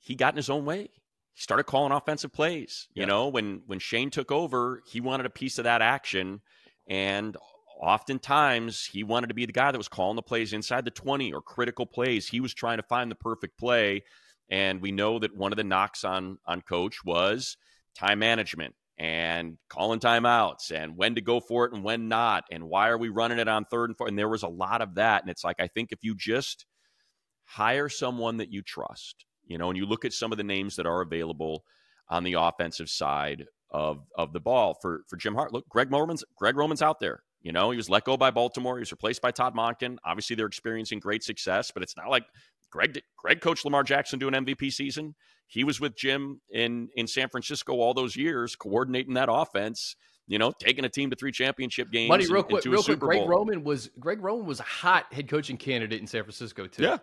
He 0.00 0.14
got 0.14 0.34
in 0.34 0.36
his 0.36 0.50
own 0.50 0.64
way. 0.64 0.90
He 1.32 1.40
started 1.40 1.64
calling 1.64 1.92
offensive 1.92 2.32
plays. 2.32 2.88
You 2.94 3.02
yeah. 3.02 3.06
know, 3.06 3.28
when 3.28 3.62
when 3.66 3.78
Shane 3.78 4.10
took 4.10 4.30
over, 4.30 4.82
he 4.86 5.00
wanted 5.00 5.26
a 5.26 5.30
piece 5.30 5.58
of 5.58 5.64
that 5.64 5.82
action, 5.82 6.40
and 6.88 7.36
oftentimes 7.80 8.84
he 8.84 9.02
wanted 9.02 9.28
to 9.28 9.34
be 9.34 9.46
the 9.46 9.52
guy 9.52 9.70
that 9.70 9.78
was 9.78 9.88
calling 9.88 10.16
the 10.16 10.22
plays 10.22 10.52
inside 10.52 10.84
the 10.84 10.90
20 10.90 11.32
or 11.32 11.42
critical 11.42 11.86
plays. 11.86 12.28
He 12.28 12.40
was 12.40 12.54
trying 12.54 12.78
to 12.78 12.82
find 12.84 13.10
the 13.10 13.16
perfect 13.16 13.58
play. 13.58 14.04
And 14.54 14.80
we 14.80 14.92
know 14.92 15.18
that 15.18 15.36
one 15.36 15.52
of 15.52 15.56
the 15.56 15.64
knocks 15.64 16.04
on 16.04 16.38
on 16.46 16.62
coach 16.62 17.04
was 17.04 17.56
time 17.96 18.20
management 18.20 18.76
and 18.96 19.58
calling 19.68 19.98
timeouts 19.98 20.70
and 20.70 20.96
when 20.96 21.16
to 21.16 21.20
go 21.20 21.40
for 21.40 21.64
it 21.64 21.72
and 21.72 21.82
when 21.82 22.06
not 22.06 22.44
and 22.52 22.62
why 22.62 22.88
are 22.88 22.98
we 22.98 23.08
running 23.08 23.40
it 23.40 23.48
on 23.48 23.64
third 23.64 23.90
and 23.90 23.96
fourth 23.96 24.08
and 24.08 24.16
there 24.16 24.28
was 24.28 24.44
a 24.44 24.48
lot 24.48 24.80
of 24.80 24.94
that 24.94 25.20
and 25.20 25.28
it's 25.28 25.42
like 25.42 25.56
i 25.58 25.66
think 25.66 25.90
if 25.90 25.98
you 26.02 26.14
just 26.14 26.64
hire 27.42 27.88
someone 27.88 28.36
that 28.36 28.52
you 28.52 28.62
trust 28.62 29.24
you 29.44 29.58
know 29.58 29.68
and 29.68 29.76
you 29.76 29.84
look 29.84 30.04
at 30.04 30.12
some 30.12 30.30
of 30.30 30.38
the 30.38 30.44
names 30.44 30.76
that 30.76 30.86
are 30.86 31.00
available 31.00 31.64
on 32.08 32.22
the 32.22 32.34
offensive 32.34 32.88
side 32.88 33.44
of 33.74 34.06
of 34.16 34.32
the 34.32 34.40
ball 34.40 34.78
for 34.80 35.02
for 35.08 35.16
Jim 35.16 35.34
Hart. 35.34 35.52
Look, 35.52 35.68
Greg 35.68 35.90
Roman's 35.90 36.24
Greg 36.36 36.56
Roman's 36.56 36.80
out 36.80 37.00
there. 37.00 37.22
You 37.42 37.52
know, 37.52 37.70
he 37.72 37.76
was 37.76 37.90
let 37.90 38.04
go 38.04 38.16
by 38.16 38.30
Baltimore. 38.30 38.76
He 38.76 38.80
was 38.80 38.92
replaced 38.92 39.20
by 39.20 39.32
Todd 39.32 39.54
Monken. 39.54 39.98
Obviously, 40.04 40.36
they're 40.36 40.46
experiencing 40.46 41.00
great 41.00 41.22
success, 41.22 41.70
but 41.72 41.82
it's 41.82 41.96
not 41.96 42.08
like 42.08 42.24
Greg 42.74 43.00
Greg 43.16 43.40
coached 43.40 43.64
Lamar 43.64 43.84
Jackson 43.84 44.18
to 44.18 44.26
an 44.26 44.34
MVP 44.34 44.72
season. 44.72 45.14
He 45.46 45.62
was 45.62 45.80
with 45.80 45.96
Jim 45.96 46.40
in 46.50 46.88
in 46.96 47.06
San 47.06 47.28
Francisco 47.28 47.74
all 47.74 47.94
those 47.94 48.16
years, 48.16 48.56
coordinating 48.56 49.14
that 49.14 49.28
offense. 49.30 49.94
You 50.26 50.38
know, 50.38 50.52
taking 50.58 50.84
a 50.84 50.88
team 50.88 51.10
to 51.10 51.16
three 51.16 51.30
championship 51.30 51.92
games. 51.92 52.08
Money, 52.08 52.26
real 52.26 52.42
quick, 52.42 52.64
real 52.64 52.82
quick. 52.82 52.98
Greg 52.98 53.20
Bowl. 53.20 53.28
Roman 53.28 53.62
was 53.62 53.90
Greg 54.00 54.20
Roman 54.22 54.44
was 54.44 54.58
a 54.58 54.64
hot 54.64 55.12
head 55.12 55.28
coaching 55.28 55.56
candidate 55.56 56.00
in 56.00 56.08
San 56.08 56.24
Francisco 56.24 56.66
too. 56.66 56.82
Yeah, 56.82 56.98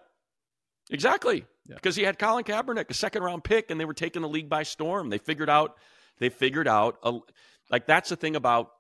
exactly. 0.90 1.46
Yeah. 1.70 1.76
Because 1.76 1.96
he 1.96 2.04
had 2.04 2.20
Colin 2.20 2.44
Kaepernick, 2.44 2.90
a 2.90 2.94
second 2.94 3.24
round 3.24 3.46
pick, 3.46 3.72
and 3.72 3.80
they 3.80 3.86
were 3.86 3.94
taking 3.94 4.24
the 4.24 4.28
league 4.28 4.50
by 4.50 4.64
storm. 4.64 5.10
They 5.10 5.20
figured 5.20 5.50
out. 5.50 5.78
They 6.20 6.30
figured 6.30 6.68
out. 6.68 6.98
A, 7.04 7.20
like 7.70 7.86
that's 7.86 8.10
the 8.10 8.18
thing 8.18 8.36
about. 8.36 8.72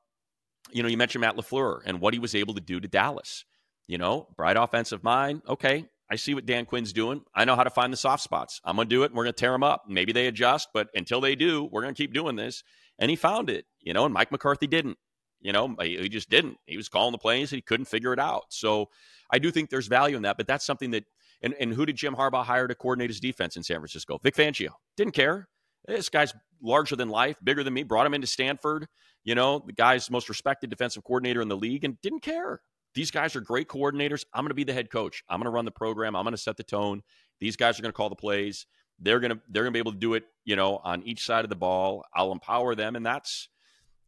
You 0.72 0.84
know, 0.84 0.90
you 0.90 0.98
mentioned 0.98 1.22
Matt 1.22 1.38
LaFleur 1.38 1.82
and 1.86 2.02
what 2.02 2.14
he 2.14 2.20
was 2.20 2.36
able 2.36 2.54
to 2.56 2.62
do 2.62 2.80
to 2.80 2.88
Dallas. 2.88 3.46
You 3.88 3.98
know, 3.98 4.28
bright 4.36 4.58
offensive 4.58 5.04
mind. 5.04 5.44
Okay, 5.48 5.86
I 6.12 6.18
see 6.18 6.34
what 6.34 6.46
Dan 6.46 6.66
Quinn's 6.66 6.92
doing. 6.92 7.22
I 7.34 7.46
know 7.46 7.56
how 7.56 7.64
to 7.64 7.70
find 7.70 7.92
the 7.92 7.98
soft 7.98 8.22
spots. 8.22 8.60
I'm 8.66 8.76
going 8.76 8.90
to 8.90 8.96
do 8.96 9.04
it. 9.04 9.08
And 9.08 9.16
we're 9.16 9.24
going 9.24 9.34
to 9.34 9.40
tear 9.40 9.54
them 9.54 9.64
up. 9.64 9.84
Maybe 9.88 10.12
they 10.12 10.28
adjust, 10.28 10.70
but 10.74 10.90
until 10.94 11.22
they 11.22 11.36
do, 11.36 11.70
we're 11.72 11.82
going 11.82 11.94
to 11.96 11.98
keep 11.98 12.14
doing 12.14 12.36
this. 12.36 12.64
And 13.00 13.10
he 13.10 13.16
found 13.16 13.50
it, 13.50 13.66
you 13.80 13.94
know, 13.94 14.06
and 14.06 14.14
Mike 14.14 14.32
McCarthy 14.32 14.68
didn't. 14.68 14.98
You 15.40 15.54
know, 15.54 15.76
he 15.82 16.10
just 16.10 16.30
didn't. 16.30 16.58
He 16.66 16.78
was 16.78 16.90
calling 16.90 17.14
the 17.14 17.18
plays. 17.18 17.52
And 17.52 17.58
he 17.58 17.62
couldn't 17.62 17.86
figure 17.86 18.14
it 18.14 18.20
out. 18.20 18.44
So 18.50 18.90
I 19.32 19.40
do 19.40 19.50
think 19.52 19.70
there's 19.70 19.88
value 19.88 20.18
in 20.18 20.24
that, 20.24 20.38
but 20.38 20.48
that's 20.48 20.66
something 20.66 20.92
that, 20.92 21.06
and, 21.42 21.56
and 21.60 21.74
who 21.74 21.86
did 21.86 21.96
Jim 21.96 22.16
Harbaugh 22.16 22.44
hire 22.44 22.68
to 22.68 22.76
coordinate 22.76 23.10
his 23.10 23.20
defense 23.20 23.56
in 23.56 23.64
San 23.64 23.78
Francisco? 23.78 24.20
Vic 24.22 24.36
Fangio. 24.36 24.72
Didn't 24.98 25.14
care. 25.14 25.48
This 25.88 26.10
guy's 26.10 26.34
larger 26.62 26.96
than 26.96 27.10
life, 27.10 27.38
bigger 27.44 27.64
than 27.64 27.74
me, 27.74 27.84
brought 27.84 28.06
him 28.06 28.14
into 28.14 28.28
Stanford, 28.28 28.88
you 29.24 29.36
know, 29.36 29.64
the 29.66 29.74
guy's 29.74 30.10
most 30.10 30.30
respected 30.30 30.70
defensive 30.70 31.04
coordinator 31.04 31.42
in 31.42 31.48
the 31.48 31.58
league 31.58 31.84
and 31.84 32.00
didn't 32.02 32.22
care. 32.22 32.62
These 32.94 33.12
guys 33.12 33.36
are 33.36 33.42
great 33.42 33.68
coordinators. 33.68 34.26
I'm 34.34 34.44
going 34.44 34.50
to 34.50 34.56
be 34.56 34.64
the 34.64 34.74
head 34.74 34.90
coach. 34.90 35.24
I'm 35.30 35.40
going 35.40 35.46
to 35.46 35.52
run 35.52 35.66
the 35.66 35.72
program. 35.72 36.16
I'm 36.16 36.24
going 36.24 36.36
to 36.36 36.42
set 36.42 36.58
the 36.58 36.64
tone. 36.64 37.02
These 37.40 37.56
guys 37.56 37.80
are 37.80 37.82
going 37.82 37.92
to 37.92 37.96
call 37.98 38.10
the 38.10 38.16
plays. 38.16 38.66
They're 39.00 39.20
going 39.20 39.32
to 39.32 39.40
they're 39.50 39.64
going 39.64 39.74
to 39.74 39.78
be 39.78 39.80
able 39.80 39.94
to 39.94 39.98
do 39.98 40.14
it, 40.14 40.26
you 40.46 40.56
know, 40.56 40.78
on 40.84 41.02
each 41.04 41.26
side 41.26 41.44
of 41.44 41.50
the 41.50 41.56
ball. 41.56 42.06
I'll 42.14 42.32
empower 42.32 42.76
them 42.76 42.96
and 42.96 43.06
that's 43.06 43.50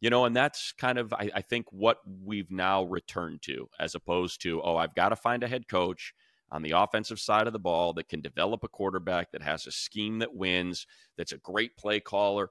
you 0.00 0.10
know, 0.10 0.26
and 0.26 0.36
that's 0.36 0.72
kind 0.72 0.98
of 0.98 1.14
I, 1.14 1.30
I 1.34 1.40
think 1.40 1.66
what 1.72 1.98
we've 2.22 2.50
now 2.50 2.84
returned 2.84 3.40
to 3.42 3.68
as 3.80 3.94
opposed 3.94 4.42
to, 4.42 4.60
oh, 4.62 4.76
I've 4.76 4.94
got 4.94 5.08
to 5.08 5.16
find 5.16 5.42
a 5.42 5.48
head 5.48 5.66
coach 5.66 6.12
on 6.50 6.60
the 6.60 6.72
offensive 6.72 7.18
side 7.18 7.46
of 7.46 7.52
the 7.52 7.58
ball 7.58 7.94
that 7.94 8.08
can 8.08 8.20
develop 8.20 8.62
a 8.62 8.68
quarterback 8.68 9.32
that 9.32 9.42
has 9.42 9.66
a 9.66 9.72
scheme 9.72 10.18
that 10.18 10.34
wins, 10.34 10.86
that's 11.16 11.32
a 11.32 11.38
great 11.38 11.76
play 11.78 12.00
caller. 12.00 12.50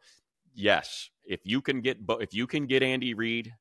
Yes, 0.56 1.10
if 1.24 1.42
you 1.44 1.62
can 1.62 1.82
get 1.82 1.98
if 2.20 2.34
you 2.34 2.48
can 2.48 2.66
get 2.66 2.82
Andy 2.82 3.14
Reid, 3.14 3.54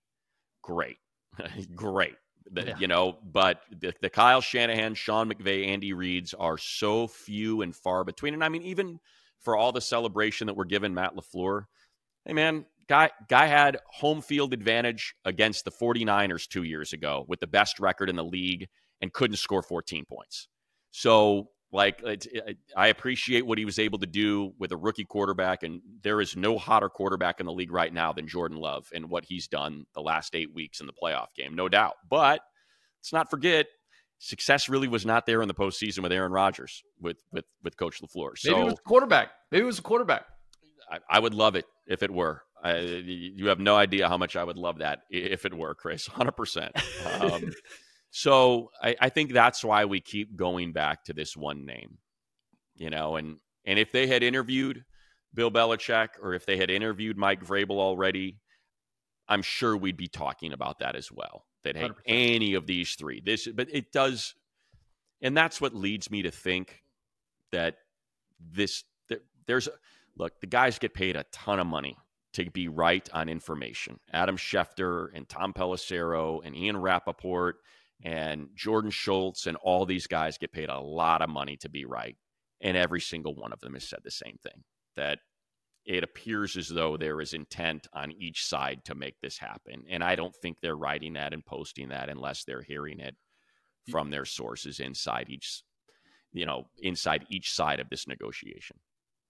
great. 0.63 0.97
great. 1.75 2.17
Yeah. 2.55 2.77
You 2.79 2.89
know, 2.89 3.19
but 3.25 3.63
the, 3.71 3.93
the 4.01 4.11
Kyle 4.11 4.41
Shanahan, 4.41 4.95
Sean 4.95 5.31
McVay, 5.31 5.69
Andy 5.69 5.93
Reids 5.93 6.35
are 6.39 6.59
so 6.59 7.07
few 7.07 7.63
and 7.63 7.75
far 7.75 8.05
between. 8.05 8.35
And 8.35 8.45
I 8.45 8.49
mean, 8.49 8.63
even 8.63 8.99
for 9.41 9.57
all 9.57 9.73
the 9.73 9.81
celebration 9.81 10.47
that 10.47 10.55
we're 10.55 10.65
giving 10.65 10.95
Matt 10.95 11.15
LaFleur, 11.17 11.65
hey 12.25 12.33
man, 12.33 12.67
guy 12.89 13.11
guy 13.29 13.47
had 13.47 13.79
home 13.87 14.21
field 14.21 14.53
advantage 14.53 15.15
against 15.25 15.65
the 15.65 15.71
49ers 15.71 16.49
two 16.49 16.63
years 16.63 16.93
ago 16.93 17.25
with 17.29 17.41
the 17.41 17.47
best 17.47 17.81
record 17.81 18.09
in 18.09 18.17
the 18.17 18.25
league 18.25 18.69
and 19.01 19.13
couldn't 19.13 19.37
score 19.37 19.63
14 19.63 20.05
points. 20.05 20.49
So 20.91 21.51
like 21.73 22.01
it's, 22.05 22.27
it, 22.27 22.59
I 22.77 22.89
appreciate 22.89 23.47
what 23.47 23.59
he 23.59 23.65
was 23.65 23.79
able 23.79 23.99
to 24.01 24.07
do 24.07 24.53
with 24.59 24.73
a 24.73 24.77
rookie 24.77 25.05
quarterback, 25.05 25.63
and 25.63 25.81
there 26.03 26.21
is 26.21 26.37
no 26.37 26.59
hotter 26.59 26.91
quarterback 26.91 27.41
in 27.41 27.47
the 27.47 27.53
league 27.53 27.73
right 27.73 27.93
now 27.93 28.13
than 28.13 28.29
Jordan 28.29 28.59
Love 28.59 28.89
and 28.95 29.09
what 29.09 29.25
he's 29.25 29.49
done 29.49 29.87
the 29.95 30.03
last 30.03 30.35
eight 30.35 30.55
weeks 30.55 30.81
in 30.81 30.87
the 30.87 30.93
playoff 30.93 31.29
game, 31.35 31.55
no 31.55 31.69
doubt. 31.69 31.95
But 32.09 32.43
let's 33.01 33.13
not 33.13 33.31
forget, 33.31 33.67
success 34.19 34.69
really 34.69 34.87
was 34.87 35.07
not 35.07 35.25
there 35.27 35.41
in 35.43 35.49
the 35.49 35.55
postseason 35.55 36.01
with 36.01 36.13
Aaron 36.13 36.33
Rodgers 36.33 36.83
with 37.01 37.17
with 37.33 37.47
with 37.65 37.77
Coach 37.77 38.01
LaFleur. 38.03 38.37
So 38.37 38.51
Maybe 38.51 38.61
it 38.61 38.65
was 38.65 38.75
a 38.75 38.89
quarterback. 38.89 39.31
Maybe 39.51 39.63
it 39.63 39.67
was 39.67 39.79
a 39.79 39.83
quarterback. 39.83 40.27
I, 40.91 40.99
I 41.09 41.19
would 41.19 41.35
love 41.35 41.57
it 41.57 41.65
if 41.87 42.03
it 42.03 42.11
were. 42.11 42.43
I, 42.63 42.79
you 42.79 43.49
have 43.49 43.59
no 43.59 43.75
idea 43.77 44.09
how 44.09 44.19
much 44.19 44.37
I 44.37 44.45
would 44.45 44.57
love 44.57 44.79
that 44.79 45.01
if 45.11 45.45
it 45.45 45.55
were, 45.55 45.75
Chris. 45.75 46.07
Hundred 46.13 46.33
percent. 46.33 46.73
Um, 47.21 47.53
So 48.15 48.71
I, 48.81 48.95
I 49.01 49.09
think 49.09 49.33
that's 49.33 49.65
why 49.65 49.87
we 49.87 49.99
keep 50.01 50.37
going 50.37 50.73
back 50.73 51.05
to 51.05 51.15
this 51.15 51.35
one 51.35 51.65
name, 51.65 51.97
you 52.77 52.91
know, 52.91 53.17
and 53.17 53.39
and 53.65 53.79
if 53.79 53.91
they 53.91 54.07
had 54.07 54.23
interviewed 54.23 54.85
Bill 55.33 55.51
Belichick 55.51 56.09
or 56.21 56.35
if 56.35 56.45
they 56.45 56.59
had 56.59 56.71
interviewed 56.71 57.17
Mike 57.17 57.43
Vrabel 57.43 57.79
already, 57.79 58.39
I'm 59.29 59.41
sure 59.41 59.75
we'd 59.79 59.97
be 59.97 60.09
talking 60.09 60.53
about 60.53 60.81
that 60.81 60.95
as 60.95 61.11
well. 61.11 61.47
That 61.65 61.75
hey, 61.75 61.89
100%. 61.89 61.95
any 62.07 62.55
of 62.55 62.67
these 62.67 62.95
three, 62.97 63.23
this, 63.25 63.49
but 63.49 63.69
it 63.73 63.93
does, 63.93 64.35
and 65.23 65.35
that's 65.35 65.59
what 65.59 65.75
leads 65.75 66.11
me 66.11 66.21
to 66.23 66.31
think 66.31 66.83
that 67.51 67.77
this 68.39 68.85
that 69.09 69.23
there's 69.47 69.71
look, 70.19 70.39
the 70.43 70.47
guys 70.47 70.79
get 70.79 70.93
paid 70.93 71.17
a 71.17 71.25
ton 71.33 71.59
of 71.59 71.67
money 71.67 71.97
to 72.35 72.51
be 72.51 72.69
right 72.69 73.09
on 73.15 73.31
information. 73.31 73.99
Adam 74.13 74.37
Schefter 74.37 75.09
and 75.15 75.27
Tom 75.31 75.55
Pelissero 75.55 76.45
and 76.45 76.55
Ian 76.55 76.77
Rapoport 76.77 77.57
and 78.05 78.49
Jordan 78.55 78.91
Schultz 78.91 79.47
and 79.47 79.57
all 79.59 79.87
these 79.87 80.07
guys 80.07 80.39
get 80.39 80.53
paid 80.53 80.69
a 80.69 80.81
lot 80.81 81.23
of 81.23 81.31
money 81.31 81.57
to 81.59 81.69
be 81.69 81.85
right. 81.85 82.17
And 82.61 82.77
every 82.77 83.01
single 83.01 83.35
one 83.35 83.53
of 83.53 83.61
them 83.61 83.75
has 83.75 83.89
said 83.89 84.01
the 84.05 84.11
same 84.11 84.39
thing 84.43 84.63
that 84.97 85.19
it 85.85 86.05
appears 86.05 86.57
as 86.57 86.69
though 86.69 86.97
there 86.97 87.21
is 87.21 87.33
intent 87.33 87.89
on 87.93 88.13
each 88.13 88.45
side 88.45 88.85
to 88.85 88.95
make 88.95 89.17
this 89.21 89.39
happen. 89.39 89.83
And 89.91 90.05
I 90.05 90.15
don't 90.15 90.35
think 90.43 90.59
they're 90.61 90.77
writing 90.77 91.15
that 91.15 91.33
and 91.33 91.45
posting 91.45 91.89
that 91.89 92.09
unless 92.09 92.45
they're 92.45 92.63
hearing 92.63 93.01
it 93.01 93.17
from 93.91 94.11
their 94.11 94.25
sources 94.25 94.79
inside 94.79 95.29
each, 95.29 95.63
you 96.33 96.47
know, 96.47 96.67
inside 96.79 97.27
each 97.31 97.53
side 97.53 97.81
of 97.81 97.91
this 97.91 98.07
negotiation. 98.07 98.77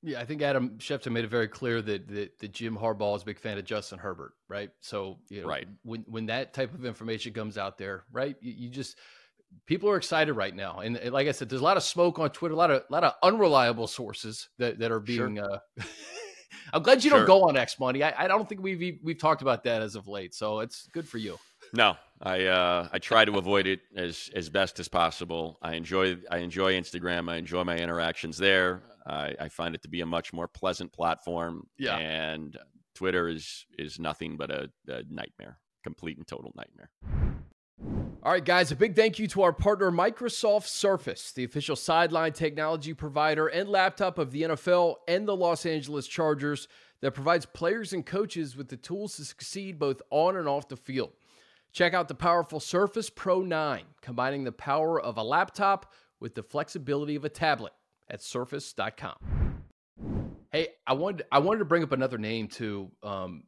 Yeah, 0.05 0.21
I 0.21 0.25
think 0.25 0.43
Adam 0.43 0.79
Schefter 0.79 1.13
made 1.13 1.25
it 1.25 1.31
very 1.31 1.47
clear 1.49 1.81
that, 1.83 2.09
that 2.09 2.39
that 2.41 2.53
Jim 2.53 2.77
Harbaugh 2.77 3.15
is 3.17 3.23
a 3.23 3.25
big 3.27 3.39
fan 3.39 3.57
of 3.59 3.65
Justin 3.65 3.99
Herbert, 4.01 4.33
right? 4.49 4.71
So, 4.81 5.19
you 5.29 5.43
know, 5.43 5.49
Right. 5.49 5.69
when 5.85 6.05
when 6.09 6.27
that 6.27 6.53
type 6.55 6.75
of 6.75 6.85
information 6.85 7.33
comes 7.33 7.57
out 7.57 7.79
there, 7.79 8.05
right? 8.11 8.37
You, 8.41 8.53
you 8.53 8.69
just 8.69 8.97
people 9.67 9.89
are 9.91 9.97
excited 9.97 10.33
right 10.33 10.55
now, 10.57 10.81
and, 10.81 10.97
and 10.97 11.13
like 11.13 11.29
I 11.29 11.33
said, 11.33 11.49
there's 11.49 11.61
a 11.61 11.65
lot 11.65 11.77
of 11.77 11.83
smoke 11.85 12.19
on 12.19 12.31
Twitter, 12.31 12.55
a 12.55 12.57
lot 12.57 12.71
of 12.71 12.83
a 12.89 12.93
lot 12.93 13.05
of 13.05 13.13
unreliable 13.23 13.87
sources 13.87 14.49
that 14.59 14.79
that 14.81 14.91
are 14.91 15.05
Sure. 15.07 15.29
being. 15.29 15.39
Uh, 15.39 15.59
I'm 16.73 16.83
glad 16.83 17.03
you 17.05 17.11
Sure. 17.11 17.19
don't 17.19 17.27
go 17.27 17.43
on 17.49 17.57
X 17.57 17.79
Money. 17.79 18.03
I, 18.03 18.25
I 18.25 18.29
don't 18.29 18.49
think 18.49 18.63
we've 18.63 18.99
we've 19.03 19.19
talked 19.19 19.43
about 19.43 19.65
that 19.65 19.83
as 19.83 19.95
of 19.95 20.09
late, 20.09 20.35
so 20.35 20.61
it's 20.61 20.89
good 20.93 21.09
for 21.09 21.19
you. 21.19 21.39
No, 21.75 21.97
I 22.21 22.47
uh, 22.47 22.89
I 22.93 22.99
try 22.99 23.25
to 23.25 23.39
avoid 23.39 23.67
it 23.67 23.81
as 23.97 24.31
as 24.35 24.49
best 24.51 24.81
as 24.81 24.89
possible. 24.89 25.59
I 25.63 25.75
enjoy 25.75 26.19
I 26.31 26.39
enjoy 26.39 26.75
Instagram. 26.75 27.31
I 27.31 27.37
enjoy 27.37 27.65
my 27.65 27.77
interactions 27.79 28.37
there. 28.37 28.83
I, 29.07 29.35
I 29.41 29.49
find 29.49 29.75
it 29.75 29.83
to 29.83 29.89
be 29.89 30.01
a 30.01 30.07
much 30.07 30.33
more 30.33 30.49
pleasant 30.49 30.93
platform. 30.93 31.67
Yeah. 31.79 31.97
and 31.97 32.57
Twitter 32.95 33.29
is 33.29 33.67
is 33.79 33.99
nothing 33.99 34.37
but 34.37 34.51
a, 34.51 34.71
a 34.89 35.03
nightmare, 35.09 35.59
complete 35.83 36.19
and 36.19 36.27
total 36.27 36.53
nightmare. 36.55 36.91
All 38.25 38.31
right, 38.31 38.45
guys, 38.45 38.71
a 38.71 38.77
big 38.77 38.95
thank 38.95 39.19
you 39.19 39.27
to 39.29 39.43
our 39.43 39.53
partner, 39.53 39.91
Microsoft 39.91 40.69
Surface, 40.69 41.33
the 41.33 41.43
official 41.43 41.75
sideline 41.75 42.33
technology 42.33 42.95
provider 42.95 43.49
and 43.49 43.69
laptop 43.69 44.17
of 44.17 44.31
the 44.31 44.43
NFL 44.43 44.97
and 45.09 45.27
the 45.27 45.35
Los 45.35 45.67
Angeles 45.67 46.07
Chargers 46.07 46.69
that 47.01 47.15
provides 47.15 47.47
players 47.47 47.93
and 47.93 48.07
coaches 48.07 48.57
with 48.57 48.69
the 48.69 48.77
tools 48.77 49.17
to 49.17 49.25
succeed 49.25 49.77
both 49.77 50.01
on 50.11 50.37
and 50.37 50.47
off 50.47 50.69
the 50.69 50.77
field. 50.77 51.11
Check 51.73 51.95
out 51.95 52.07
the 52.07 52.15
powerful 52.15 52.61
Surface 52.61 53.11
Pro 53.11 53.41
9, 53.41 53.83
combining 54.03 54.45
the 54.45 54.53
power 54.53 55.01
of 55.01 55.17
a 55.17 55.25
laptop 55.25 55.93
with 56.21 56.37
the 56.37 56.45
flexibility 56.45 57.17
of 57.17 57.25
a 57.25 57.29
tablet 57.29 57.73
at 58.11 58.23
surface.com. 58.23 59.63
Hey, 60.51 60.69
I 60.87 60.93
wanted 60.93 61.25
I 61.33 61.39
wanted 61.39 61.61
to 61.61 61.65
bring 61.65 61.83
up 61.83 61.93
another 61.93 62.19
name 62.19 62.49
too. 62.49 62.91
Um, 63.03 63.45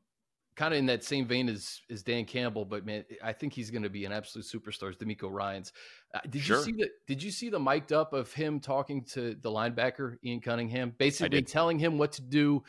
kind 0.56 0.72
of 0.72 0.78
in 0.78 0.86
that 0.86 1.04
same 1.04 1.26
vein 1.26 1.48
as 1.48 1.80
as 1.90 2.02
Dan 2.02 2.24
Campbell, 2.24 2.64
but 2.64 2.86
man, 2.86 3.04
I 3.22 3.32
think 3.32 3.52
he's 3.52 3.70
going 3.70 3.82
to 3.82 3.90
be 3.90 4.04
an 4.06 4.12
absolute 4.12 4.46
superstar. 4.46 4.88
Is 4.90 4.96
DeMeco 4.96 5.30
Ryans? 5.30 5.72
Uh, 6.14 6.20
did 6.30 6.42
Sure. 6.42 6.58
you 6.58 6.64
see 6.64 6.72
the 6.72 6.88
Did 7.06 7.22
you 7.22 7.30
see 7.30 7.50
the 7.50 7.58
mic'd 7.58 7.92
up 7.92 8.12
of 8.14 8.32
him 8.32 8.58
talking 8.60 9.04
to 9.12 9.34
the 9.34 9.50
linebacker 9.50 10.16
Ian 10.24 10.40
Cunningham, 10.40 10.94
basically 10.96 11.42
telling 11.42 11.78
him 11.78 11.98
what 11.98 12.12
to 12.12 12.22
do 12.22 12.62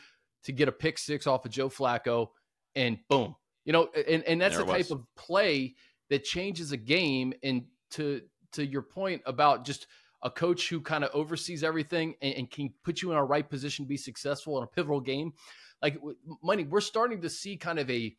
to 0.44 0.52
get 0.52 0.68
a 0.68 0.72
pick 0.72 0.98
six 0.98 1.26
off 1.26 1.44
of 1.46 1.50
Joe 1.50 1.68
Flacco, 1.70 2.28
and 2.74 2.98
boom, 3.08 3.34
you 3.64 3.72
know, 3.72 3.88
and 4.06 4.22
and 4.24 4.38
that's 4.40 4.56
There 4.56 4.66
the 4.66 4.70
type 4.72 4.78
was. 4.90 4.90
of 4.90 5.04
play 5.16 5.76
that 6.10 6.24
changes 6.24 6.72
a 6.72 6.76
game. 6.76 7.32
And 7.42 7.64
to 7.92 8.20
to 8.52 8.66
your 8.66 8.82
point 8.82 9.22
about 9.24 9.64
just 9.64 9.86
a 10.26 10.30
coach 10.30 10.68
who 10.68 10.80
kind 10.80 11.04
of 11.04 11.10
oversees 11.14 11.62
everything 11.62 12.16
and, 12.20 12.34
and 12.34 12.50
can 12.50 12.72
put 12.84 13.00
you 13.00 13.12
in 13.12 13.16
a 13.16 13.24
right 13.24 13.48
position 13.48 13.84
to 13.84 13.88
be 13.88 13.96
successful 13.96 14.58
in 14.58 14.64
a 14.64 14.66
pivotal 14.66 15.00
game. 15.00 15.32
Like 15.80 15.98
money 16.42 16.64
we're 16.64 16.80
starting 16.80 17.20
to 17.20 17.30
see 17.30 17.56
kind 17.56 17.78
of 17.78 17.88
a 17.88 18.14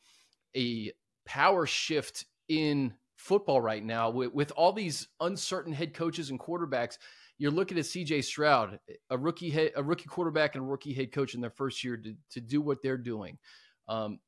a 0.55 0.93
power 1.25 1.65
shift 1.65 2.25
in 2.47 2.93
football 3.17 3.59
right 3.59 3.83
now 3.83 4.09
with, 4.09 4.33
with 4.33 4.51
all 4.51 4.71
these 4.71 5.09
uncertain 5.19 5.73
head 5.73 5.93
coaches 5.93 6.29
and 6.29 6.39
quarterbacks. 6.39 6.97
You're 7.37 7.51
looking 7.51 7.77
at 7.77 7.83
CJ 7.83 8.23
Stroud 8.23 8.79
a 9.09 9.17
rookie 9.17 9.49
head, 9.49 9.73
a 9.75 9.83
rookie 9.83 10.07
quarterback 10.07 10.55
and 10.55 10.63
a 10.63 10.67
rookie 10.67 10.93
head 10.93 11.11
coach 11.11 11.35
in 11.35 11.41
their 11.41 11.51
first 11.51 11.83
year 11.83 11.97
to, 11.97 12.15
to 12.31 12.41
do 12.41 12.61
what 12.61 12.81
they're 12.81 12.97
doing. 12.97 13.37
Um, 13.87 14.19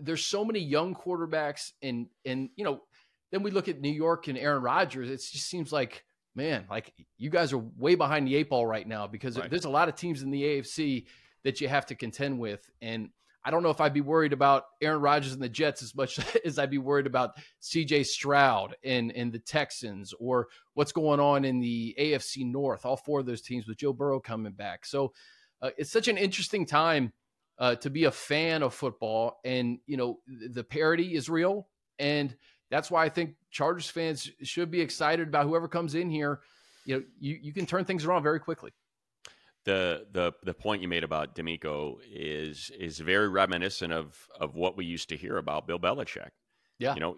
there's 0.00 0.26
so 0.26 0.44
many 0.44 0.58
young 0.58 0.94
quarterbacks, 0.94 1.72
and 1.80 2.08
and 2.26 2.50
you 2.56 2.64
know, 2.64 2.82
then 3.30 3.42
we 3.42 3.50
look 3.50 3.68
at 3.68 3.80
New 3.80 3.90
York 3.90 4.28
and 4.28 4.36
Aaron 4.36 4.62
Rodgers. 4.62 5.08
It 5.08 5.16
just 5.16 5.48
seems 5.48 5.72
like, 5.72 6.04
man, 6.34 6.66
like 6.70 6.92
you 7.18 7.30
guys 7.30 7.52
are 7.52 7.58
way 7.58 7.94
behind 7.94 8.26
the 8.26 8.36
eight 8.36 8.50
ball 8.50 8.66
right 8.66 8.86
now 8.86 9.06
because 9.06 9.38
right. 9.38 9.50
there's 9.50 9.64
a 9.64 9.70
lot 9.70 9.88
of 9.88 9.94
teams 9.94 10.22
in 10.22 10.30
the 10.30 10.42
AFC 10.42 11.06
that 11.44 11.60
you 11.60 11.68
have 11.68 11.86
to 11.86 11.94
contend 11.94 12.38
with, 12.38 12.70
and 12.80 13.10
I 13.44 13.50
don't 13.50 13.62
know 13.62 13.70
if 13.70 13.80
I'd 13.80 13.94
be 13.94 14.00
worried 14.00 14.32
about 14.32 14.64
Aaron 14.80 15.00
Rodgers 15.00 15.32
and 15.32 15.42
the 15.42 15.48
Jets 15.48 15.82
as 15.82 15.94
much 15.94 16.18
as 16.44 16.58
I'd 16.58 16.70
be 16.70 16.78
worried 16.78 17.06
about 17.06 17.36
CJ 17.60 18.06
Stroud 18.06 18.76
and, 18.84 19.10
and 19.12 19.32
the 19.32 19.38
Texans 19.38 20.14
or 20.18 20.48
what's 20.74 20.92
going 20.92 21.20
on 21.20 21.44
in 21.44 21.60
the 21.60 21.94
AFC 21.98 22.46
North, 22.50 22.86
all 22.86 22.96
four 22.96 23.20
of 23.20 23.26
those 23.26 23.42
teams 23.42 23.66
with 23.66 23.78
Joe 23.78 23.92
Burrow 23.92 24.20
coming 24.20 24.52
back. 24.52 24.86
So 24.86 25.12
uh, 25.60 25.70
it's 25.76 25.90
such 25.90 26.08
an 26.08 26.18
interesting 26.18 26.66
time 26.66 27.12
uh, 27.58 27.76
to 27.76 27.90
be 27.90 28.04
a 28.04 28.10
fan 28.10 28.62
of 28.62 28.74
football. 28.74 29.40
And, 29.44 29.78
you 29.86 29.96
know, 29.96 30.20
the 30.26 30.64
parity 30.64 31.14
is 31.14 31.28
real. 31.28 31.68
And 31.98 32.36
that's 32.72 32.90
why 32.90 33.04
I 33.04 33.08
think 33.08 33.34
Chargers 33.50 33.88
fans 33.88 34.30
should 34.42 34.70
be 34.70 34.80
excited 34.80 35.28
about 35.28 35.46
whoever 35.46 35.68
comes 35.68 35.94
in 35.94 36.10
here. 36.10 36.40
You 36.84 36.96
know, 36.96 37.02
you, 37.20 37.38
you 37.40 37.52
can 37.52 37.66
turn 37.66 37.84
things 37.84 38.04
around 38.04 38.24
very 38.24 38.40
quickly 38.40 38.72
the 39.64 40.06
the 40.12 40.32
the 40.42 40.54
point 40.54 40.82
you 40.82 40.88
made 40.88 41.04
about 41.04 41.34
DeMeco 41.34 41.98
is 42.10 42.70
is 42.78 42.98
very 42.98 43.28
reminiscent 43.28 43.92
of 43.92 44.16
of 44.40 44.54
what 44.56 44.76
we 44.76 44.84
used 44.84 45.08
to 45.10 45.16
hear 45.16 45.36
about 45.36 45.66
Bill 45.66 45.78
Belichick. 45.78 46.30
Yeah, 46.78 46.94
you 46.94 47.00
know, 47.00 47.16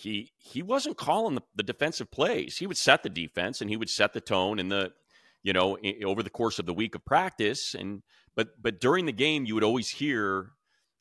he 0.00 0.32
he 0.36 0.62
wasn't 0.62 0.96
calling 0.96 1.34
the, 1.34 1.42
the 1.54 1.62
defensive 1.62 2.10
plays. 2.10 2.58
He 2.58 2.66
would 2.66 2.76
set 2.76 3.02
the 3.02 3.08
defense 3.08 3.60
and 3.60 3.70
he 3.70 3.76
would 3.76 3.90
set 3.90 4.12
the 4.12 4.20
tone 4.20 4.58
in 4.58 4.68
the 4.68 4.92
you 5.42 5.52
know 5.52 5.78
over 6.04 6.22
the 6.22 6.30
course 6.30 6.58
of 6.58 6.66
the 6.66 6.74
week 6.74 6.94
of 6.94 7.04
practice. 7.04 7.74
And 7.74 8.02
but 8.34 8.60
but 8.60 8.80
during 8.80 9.06
the 9.06 9.12
game, 9.12 9.46
you 9.46 9.54
would 9.54 9.64
always 9.64 9.88
hear 9.88 10.50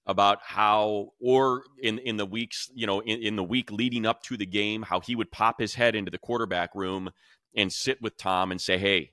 about 0.10 0.40
how 0.42 1.12
or 1.22 1.64
in 1.80 2.00
in 2.00 2.18
the 2.18 2.26
weeks 2.26 2.68
you 2.74 2.88
know 2.88 3.00
in, 3.00 3.22
in 3.22 3.36
the 3.36 3.44
week 3.44 3.72
leading 3.72 4.08
up 4.08 4.24
to 4.24 4.36
the 4.36 4.46
game 4.46 4.82
how 4.82 5.00
he 5.00 5.16
would 5.16 5.32
pop 5.32 5.60
his 5.60 5.76
head 5.76 5.96
into 5.96 6.10
the 6.10 6.18
quarterback 6.18 6.74
room 6.74 7.12
and 7.56 7.72
sit 7.72 8.02
with 8.02 8.18
Tom 8.18 8.52
and 8.52 8.60
say, 8.60 8.80
"Hey, 8.80 9.12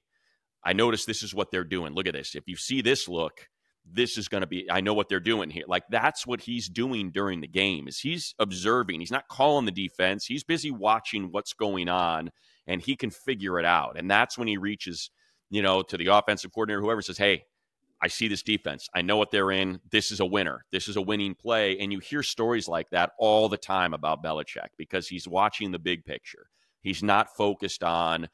I 0.64 0.72
notice 0.72 1.04
this 1.04 1.22
is 1.22 1.34
what 1.34 1.50
they're 1.50 1.64
doing. 1.64 1.92
Look 1.92 2.06
at 2.06 2.14
this. 2.14 2.34
If 2.34 2.48
you 2.48 2.56
see 2.56 2.80
this 2.80 3.08
look, 3.08 3.48
this 3.84 4.16
is 4.16 4.28
going 4.28 4.40
to 4.40 4.46
be 4.46 4.70
I 4.70 4.80
know 4.80 4.94
what 4.94 5.10
they're 5.10 5.20
doing 5.20 5.50
here. 5.50 5.64
Like 5.68 5.84
that's 5.90 6.26
what 6.26 6.40
he's 6.40 6.66
doing 6.66 7.10
during 7.10 7.42
the 7.42 7.46
game. 7.46 7.88
Is 7.88 8.00
he's 8.00 8.34
observing. 8.38 9.00
He's 9.00 9.12
not 9.12 9.28
calling 9.28 9.66
the 9.66 9.72
defense. 9.72 10.24
He's 10.24 10.44
busy 10.44 10.70
watching 10.70 11.30
what's 11.30 11.52
going 11.52 11.90
on 11.90 12.30
and 12.66 12.80
he 12.80 12.96
can 12.96 13.10
figure 13.10 13.58
it 13.58 13.66
out. 13.66 13.98
And 13.98 14.10
that's 14.10 14.38
when 14.38 14.48
he 14.48 14.56
reaches, 14.56 15.10
you 15.50 15.60
know, 15.60 15.82
to 15.82 15.96
the 15.98 16.06
offensive 16.06 16.52
coordinator 16.52 16.80
whoever 16.80 17.02
says, 17.02 17.18
"Hey, 17.18 17.44
I 18.02 18.08
see 18.08 18.28
this 18.28 18.42
defense. 18.42 18.88
I 18.94 19.02
know 19.02 19.16
what 19.16 19.30
they're 19.30 19.50
in. 19.50 19.80
This 19.90 20.10
is 20.10 20.20
a 20.20 20.26
winner. 20.26 20.64
This 20.72 20.88
is 20.88 20.96
a 20.96 21.02
winning 21.02 21.34
play." 21.34 21.78
And 21.78 21.92
you 21.92 21.98
hear 21.98 22.22
stories 22.22 22.68
like 22.68 22.90
that 22.90 23.12
all 23.18 23.48
the 23.48 23.56
time 23.56 23.94
about 23.94 24.22
Belichick 24.22 24.68
because 24.76 25.08
he's 25.08 25.26
watching 25.26 25.72
the 25.72 25.78
big 25.78 26.04
picture. 26.04 26.46
He's 26.80 27.02
not 27.02 27.34
focused 27.36 27.82
on 27.82 28.28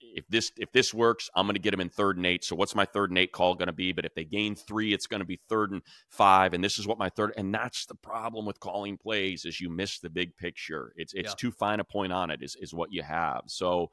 if 0.00 0.26
this 0.28 0.52
if 0.56 0.72
this 0.72 0.94
works, 0.94 1.30
I'm 1.34 1.46
going 1.46 1.54
to 1.54 1.60
get 1.60 1.72
them 1.72 1.80
in 1.80 1.88
third 1.88 2.16
and 2.16 2.26
eight. 2.26 2.44
So 2.44 2.56
what's 2.56 2.74
my 2.74 2.84
third 2.84 3.10
and 3.10 3.18
eight 3.18 3.32
call 3.32 3.54
going 3.54 3.66
to 3.66 3.72
be? 3.72 3.92
But 3.92 4.04
if 4.04 4.14
they 4.14 4.24
gain 4.24 4.54
three, 4.54 4.92
it's 4.92 5.06
going 5.06 5.20
to 5.20 5.26
be 5.26 5.40
third 5.48 5.72
and 5.72 5.82
five, 6.10 6.54
and 6.54 6.62
this 6.62 6.78
is 6.78 6.86
what 6.86 6.98
my 6.98 7.08
third. 7.08 7.32
And 7.36 7.54
that's 7.54 7.86
the 7.86 7.94
problem 7.94 8.46
with 8.46 8.60
calling 8.60 8.96
plays 8.96 9.44
is 9.44 9.60
you 9.60 9.68
miss 9.68 9.98
the 9.98 10.10
big 10.10 10.36
picture. 10.36 10.92
It's 10.96 11.14
it's 11.14 11.30
yeah. 11.30 11.34
too 11.36 11.50
fine 11.50 11.80
a 11.80 11.84
point 11.84 12.12
on 12.12 12.30
it 12.30 12.42
is 12.42 12.56
is 12.60 12.74
what 12.74 12.92
you 12.92 13.02
have. 13.02 13.42
So 13.46 13.90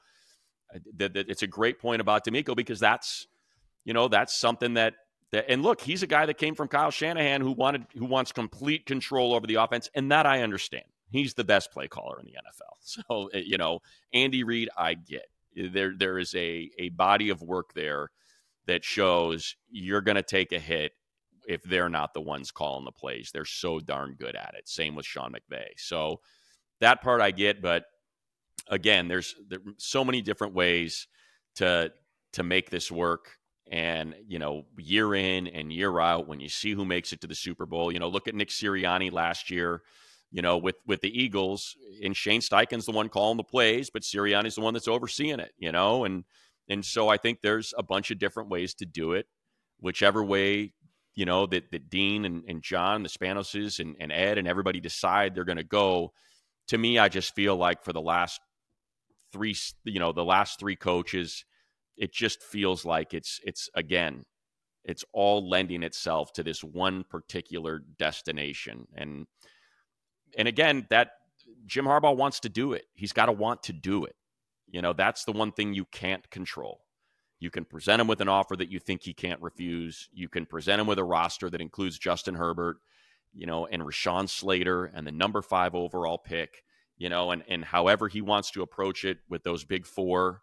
uh, 0.73 0.79
th- 0.97 1.13
th- 1.13 1.27
it's 1.29 1.43
a 1.43 1.47
great 1.47 1.79
point 1.79 2.01
about 2.01 2.25
DeMeco 2.25 2.55
because 2.55 2.79
that's 2.79 3.27
you 3.83 3.93
know 3.93 4.07
that's 4.07 4.39
something 4.39 4.75
that 4.75 4.93
and 5.33 5.63
look, 5.63 5.81
he's 5.81 6.03
a 6.03 6.07
guy 6.07 6.25
that 6.25 6.37
came 6.37 6.55
from 6.55 6.67
Kyle 6.67 6.91
Shanahan 6.91 7.41
who 7.41 7.51
wanted 7.51 7.87
who 7.97 8.05
wants 8.05 8.31
complete 8.31 8.85
control 8.85 9.33
over 9.33 9.47
the 9.47 9.55
offense, 9.55 9.89
and 9.95 10.11
that 10.11 10.25
I 10.25 10.41
understand. 10.41 10.85
He's 11.09 11.33
the 11.33 11.43
best 11.43 11.71
play 11.71 11.87
caller 11.87 12.19
in 12.19 12.25
the 12.25 12.33
NFL. 12.33 12.61
So 13.07 13.29
eh, 13.33 13.41
you 13.45 13.57
know, 13.57 13.79
Andy 14.13 14.43
Reid, 14.43 14.69
I 14.77 14.93
get 14.93 15.25
there 15.55 15.93
there 15.97 16.19
is 16.19 16.35
a 16.35 16.69
a 16.77 16.89
body 16.89 17.29
of 17.29 17.41
work 17.41 17.73
there 17.73 18.11
that 18.67 18.83
shows 18.83 19.55
you're 19.69 20.01
going 20.01 20.15
to 20.15 20.23
take 20.23 20.51
a 20.51 20.59
hit 20.59 20.91
if 21.47 21.61
they're 21.63 21.89
not 21.89 22.13
the 22.13 22.21
ones 22.21 22.51
calling 22.51 22.85
the 22.85 22.91
plays. 22.91 23.31
They're 23.31 23.45
so 23.45 23.79
darn 23.79 24.15
good 24.17 24.35
at 24.35 24.55
it. 24.57 24.67
Same 24.67 24.95
with 24.95 25.05
Sean 25.05 25.33
McVay. 25.33 25.67
So 25.77 26.21
that 26.79 27.01
part 27.01 27.21
I 27.21 27.31
get, 27.31 27.61
but 27.61 27.85
again, 28.67 29.07
there's 29.07 29.35
there 29.47 29.59
so 29.77 30.03
many 30.03 30.21
different 30.21 30.53
ways 30.53 31.07
to 31.55 31.91
to 32.33 32.43
make 32.43 32.69
this 32.69 32.91
work. 32.91 33.37
And 33.71 34.15
you 34.27 34.39
know, 34.39 34.65
year 34.77 35.15
in 35.15 35.47
and 35.47 35.73
year 35.73 35.99
out, 35.99 36.27
when 36.27 36.39
you 36.39 36.49
see 36.49 36.73
who 36.73 36.85
makes 36.85 37.13
it 37.13 37.21
to 37.21 37.27
the 37.27 37.35
Super 37.35 37.65
Bowl, 37.65 37.91
you 37.91 37.99
know, 37.99 38.07
look 38.07 38.27
at 38.27 38.35
Nick 38.35 38.49
Sirianni 38.49 39.11
last 39.11 39.49
year 39.49 39.81
you 40.31 40.41
know, 40.41 40.57
with 40.57 40.75
with 40.85 40.99
the 40.99 41.21
Eagles, 41.21 41.77
and 42.03 42.17
Shane 42.17 42.41
Steichen's 42.41 42.85
the 42.85 42.91
one 42.91 43.07
calling 43.07 43.37
the 43.37 43.43
plays, 43.43 43.89
but 43.89 44.01
Sirianni's 44.01 44.55
the 44.55 44.61
one 44.61 44.73
that's 44.73 44.87
overseeing 44.87 45.39
it, 45.39 45.53
you 45.57 45.71
know, 45.71 46.03
and 46.03 46.25
and 46.67 46.83
so 46.83 47.07
I 47.09 47.17
think 47.17 47.39
there's 47.41 47.73
a 47.77 47.83
bunch 47.83 48.11
of 48.11 48.19
different 48.19 48.49
ways 48.49 48.73
to 48.75 48.85
do 48.85 49.13
it. 49.13 49.27
Whichever 49.79 50.23
way, 50.23 50.73
you 51.13 51.25
know, 51.25 51.45
that, 51.45 51.71
that 51.71 51.89
Dean 51.89 52.25
and, 52.25 52.43
and 52.47 52.61
John, 52.61 53.03
the 53.03 53.09
Spanoses 53.09 53.79
and, 53.79 53.95
and 53.99 54.11
Ed 54.11 54.37
and 54.37 54.47
everybody 54.47 54.79
decide 54.79 55.35
they're 55.35 55.45
going 55.45 55.57
to 55.57 55.63
go. 55.63 56.11
To 56.69 56.77
me, 56.77 56.97
I 56.97 57.09
just 57.09 57.35
feel 57.35 57.55
like 57.55 57.83
for 57.83 57.93
the 57.93 58.01
last 58.01 58.41
three, 59.31 59.55
you 59.83 59.99
know, 59.99 60.11
the 60.11 60.25
last 60.25 60.59
three 60.59 60.75
coaches, 60.75 61.45
it 61.97 62.13
just 62.13 62.41
feels 62.41 62.85
like 62.85 63.13
it's 63.13 63.39
it's 63.43 63.69
again, 63.75 64.25
it's 64.83 65.05
all 65.13 65.47
lending 65.47 65.83
itself 65.83 66.33
to 66.33 66.43
this 66.43 66.63
one 66.63 67.03
particular 67.03 67.81
destination. 67.97 68.87
And 68.95 69.27
and 70.37 70.47
again, 70.47 70.87
that 70.89 71.11
Jim 71.65 71.85
Harbaugh 71.85 72.15
wants 72.15 72.39
to 72.41 72.49
do 72.49 72.73
it. 72.73 72.85
He's 72.93 73.13
got 73.13 73.27
to 73.27 73.31
want 73.31 73.63
to 73.63 73.73
do 73.73 74.05
it. 74.05 74.15
You 74.67 74.81
know, 74.81 74.93
that's 74.93 75.23
the 75.25 75.31
one 75.31 75.51
thing 75.51 75.73
you 75.73 75.85
can't 75.85 76.29
control. 76.29 76.81
You 77.39 77.49
can 77.49 77.65
present 77.65 78.01
him 78.01 78.07
with 78.07 78.21
an 78.21 78.29
offer 78.29 78.55
that 78.55 78.71
you 78.71 78.79
think 78.79 79.03
he 79.03 79.13
can't 79.13 79.41
refuse. 79.41 80.09
You 80.13 80.29
can 80.29 80.45
present 80.45 80.81
him 80.81 80.87
with 80.87 80.99
a 80.99 81.03
roster 81.03 81.49
that 81.49 81.61
includes 81.61 81.99
Justin 81.99 82.35
Herbert, 82.35 82.77
you 83.33 83.45
know, 83.45 83.67
and 83.67 83.83
Rashawn 83.83 84.29
Slater 84.29 84.85
and 84.85 85.05
the 85.05 85.11
number 85.11 85.41
five 85.41 85.75
overall 85.75 86.17
pick, 86.17 86.63
you 86.97 87.09
know, 87.09 87.31
and, 87.31 87.43
and 87.47 87.65
however 87.65 88.07
he 88.07 88.21
wants 88.21 88.51
to 88.51 88.61
approach 88.61 89.03
it 89.03 89.19
with 89.29 89.43
those 89.43 89.63
big 89.63 89.85
four. 89.85 90.41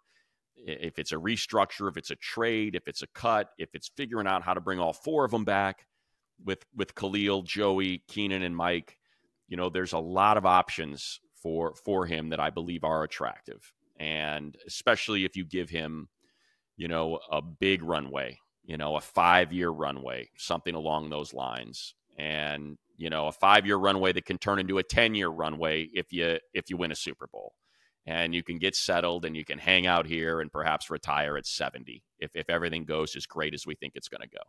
If 0.64 0.98
it's 0.98 1.12
a 1.12 1.16
restructure, 1.16 1.88
if 1.88 1.96
it's 1.96 2.10
a 2.10 2.16
trade, 2.16 2.74
if 2.74 2.86
it's 2.86 3.02
a 3.02 3.06
cut, 3.08 3.50
if 3.58 3.74
it's 3.74 3.90
figuring 3.96 4.26
out 4.26 4.42
how 4.42 4.54
to 4.54 4.60
bring 4.60 4.78
all 4.78 4.92
four 4.92 5.24
of 5.24 5.30
them 5.30 5.44
back 5.44 5.86
with 6.44 6.64
with 6.76 6.94
Khalil, 6.94 7.42
Joey, 7.42 8.02
Keenan, 8.08 8.42
and 8.42 8.56
Mike, 8.56 8.98
you 9.48 9.56
know, 9.56 9.68
there's 9.68 9.92
a 9.92 9.98
lot 9.98 10.36
of 10.36 10.46
options 10.46 11.20
for 11.34 11.74
for 11.74 12.06
him 12.06 12.30
that 12.30 12.40
I 12.40 12.50
believe 12.50 12.84
are 12.84 13.02
attractive, 13.02 13.72
and 13.98 14.56
especially 14.66 15.24
if 15.24 15.36
you 15.36 15.44
give 15.44 15.70
him, 15.70 16.08
you 16.76 16.88
know, 16.88 17.18
a 17.30 17.42
big 17.42 17.82
runway, 17.82 18.38
you 18.64 18.76
know, 18.76 18.96
a 18.96 19.00
five 19.00 19.52
year 19.52 19.70
runway, 19.70 20.30
something 20.36 20.74
along 20.74 21.10
those 21.10 21.34
lines, 21.34 21.94
and 22.16 22.78
you 22.96 23.10
know, 23.10 23.26
a 23.26 23.32
five 23.32 23.66
year 23.66 23.76
runway 23.76 24.12
that 24.12 24.26
can 24.26 24.38
turn 24.38 24.58
into 24.58 24.78
a 24.78 24.82
ten 24.82 25.14
year 25.14 25.28
runway 25.28 25.88
if 25.92 26.12
you 26.12 26.38
if 26.54 26.70
you 26.70 26.76
win 26.76 26.92
a 26.92 26.96
Super 26.96 27.26
Bowl, 27.26 27.54
and 28.06 28.34
you 28.34 28.42
can 28.42 28.58
get 28.58 28.74
settled 28.74 29.24
and 29.24 29.36
you 29.36 29.44
can 29.44 29.58
hang 29.58 29.86
out 29.86 30.06
here 30.06 30.40
and 30.40 30.50
perhaps 30.50 30.90
retire 30.90 31.36
at 31.36 31.46
seventy 31.46 32.02
if 32.18 32.30
if 32.34 32.48
everything 32.48 32.84
goes 32.84 33.16
as 33.16 33.26
great 33.26 33.54
as 33.54 33.66
we 33.66 33.74
think 33.74 33.94
it's 33.96 34.08
going 34.08 34.22
to 34.22 34.28
go. 34.28 34.42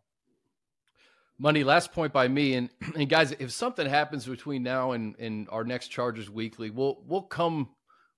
Money, 1.39 1.63
last 1.63 1.91
point 1.91 2.13
by 2.13 2.27
me. 2.27 2.53
And, 2.53 2.69
and 2.95 3.09
guys, 3.09 3.31
if 3.33 3.51
something 3.51 3.87
happens 3.87 4.25
between 4.25 4.63
now 4.63 4.91
and, 4.91 5.15
and 5.19 5.47
our 5.49 5.63
next 5.63 5.87
Chargers 5.89 6.29
Weekly, 6.29 6.69
we'll 6.69 7.03
we'll 7.05 7.23
come 7.23 7.69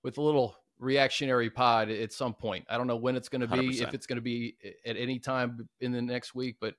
with 0.03 0.17
a 0.17 0.21
little 0.21 0.55
reactionary 0.79 1.49
pod 1.49 1.89
at 1.89 2.11
some 2.11 2.33
point. 2.33 2.65
I 2.69 2.77
don't 2.77 2.87
know 2.87 2.97
when 2.97 3.15
it's 3.15 3.29
going 3.29 3.41
to 3.41 3.47
be, 3.47 3.79
100%. 3.79 3.81
if 3.81 3.93
it's 3.93 4.05
going 4.05 4.17
to 4.17 4.21
be 4.21 4.55
at 4.85 4.97
any 4.97 5.19
time 5.19 5.67
in 5.79 5.91
the 5.91 6.01
next 6.01 6.35
week, 6.35 6.57
but 6.59 6.75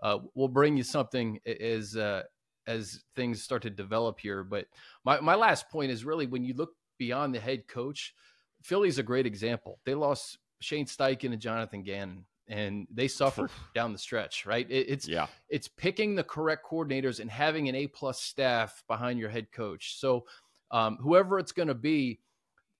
uh, 0.00 0.18
we'll 0.34 0.48
bring 0.48 0.76
you 0.76 0.82
something 0.82 1.40
as 1.46 1.96
uh, 1.96 2.22
as 2.66 3.02
things 3.16 3.42
start 3.42 3.62
to 3.62 3.70
develop 3.70 4.20
here. 4.20 4.44
But 4.44 4.66
my 5.04 5.20
my 5.20 5.34
last 5.34 5.68
point 5.70 5.90
is 5.90 6.04
really 6.04 6.26
when 6.26 6.44
you 6.44 6.54
look 6.54 6.70
beyond 6.98 7.34
the 7.34 7.40
head 7.40 7.68
coach, 7.68 8.14
Philly's 8.62 8.98
a 8.98 9.02
great 9.02 9.26
example. 9.26 9.78
They 9.84 9.94
lost 9.94 10.38
Shane 10.60 10.86
Steichen 10.86 11.32
and 11.32 11.40
Jonathan 11.40 11.82
Gannon 11.82 12.24
and 12.48 12.86
they 12.90 13.08
suffered 13.08 13.50
down 13.74 13.92
the 13.92 13.98
stretch, 13.98 14.46
right? 14.46 14.68
It, 14.70 14.86
it's 14.88 15.06
yeah, 15.06 15.26
it's 15.48 15.68
picking 15.68 16.14
the 16.14 16.24
correct 16.24 16.66
coordinators 16.66 17.20
and 17.20 17.30
having 17.30 17.68
an 17.68 17.74
A 17.74 17.86
plus 17.86 18.20
staff 18.20 18.82
behind 18.88 19.18
your 19.18 19.28
head 19.28 19.52
coach. 19.52 19.98
So 19.98 20.24
um, 20.70 20.98
whoever 21.00 21.38
it's 21.38 21.52
going 21.52 21.68
to 21.68 21.74
be, 21.74 22.20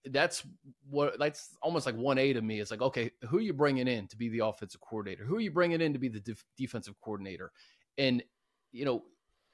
that's 0.06 0.42
what 0.88 1.18
that's 1.18 1.56
almost 1.62 1.86
like 1.86 1.96
one 1.96 2.18
A 2.18 2.32
to 2.32 2.40
me. 2.40 2.60
It's 2.60 2.70
like 2.70 2.82
okay, 2.82 3.10
who 3.28 3.38
are 3.38 3.42
you 3.42 3.52
bringing 3.52 3.88
in 3.88 4.08
to 4.08 4.16
be 4.16 4.28
the 4.28 4.40
offensive 4.40 4.80
coordinator? 4.80 5.24
Who 5.24 5.36
are 5.36 5.40
you 5.40 5.50
bringing 5.50 5.80
in 5.80 5.92
to 5.92 5.98
be 5.98 6.08
the 6.08 6.20
def- 6.20 6.44
defensive 6.56 6.94
coordinator? 7.00 7.52
And 7.98 8.22
you 8.72 8.84
know, 8.84 9.04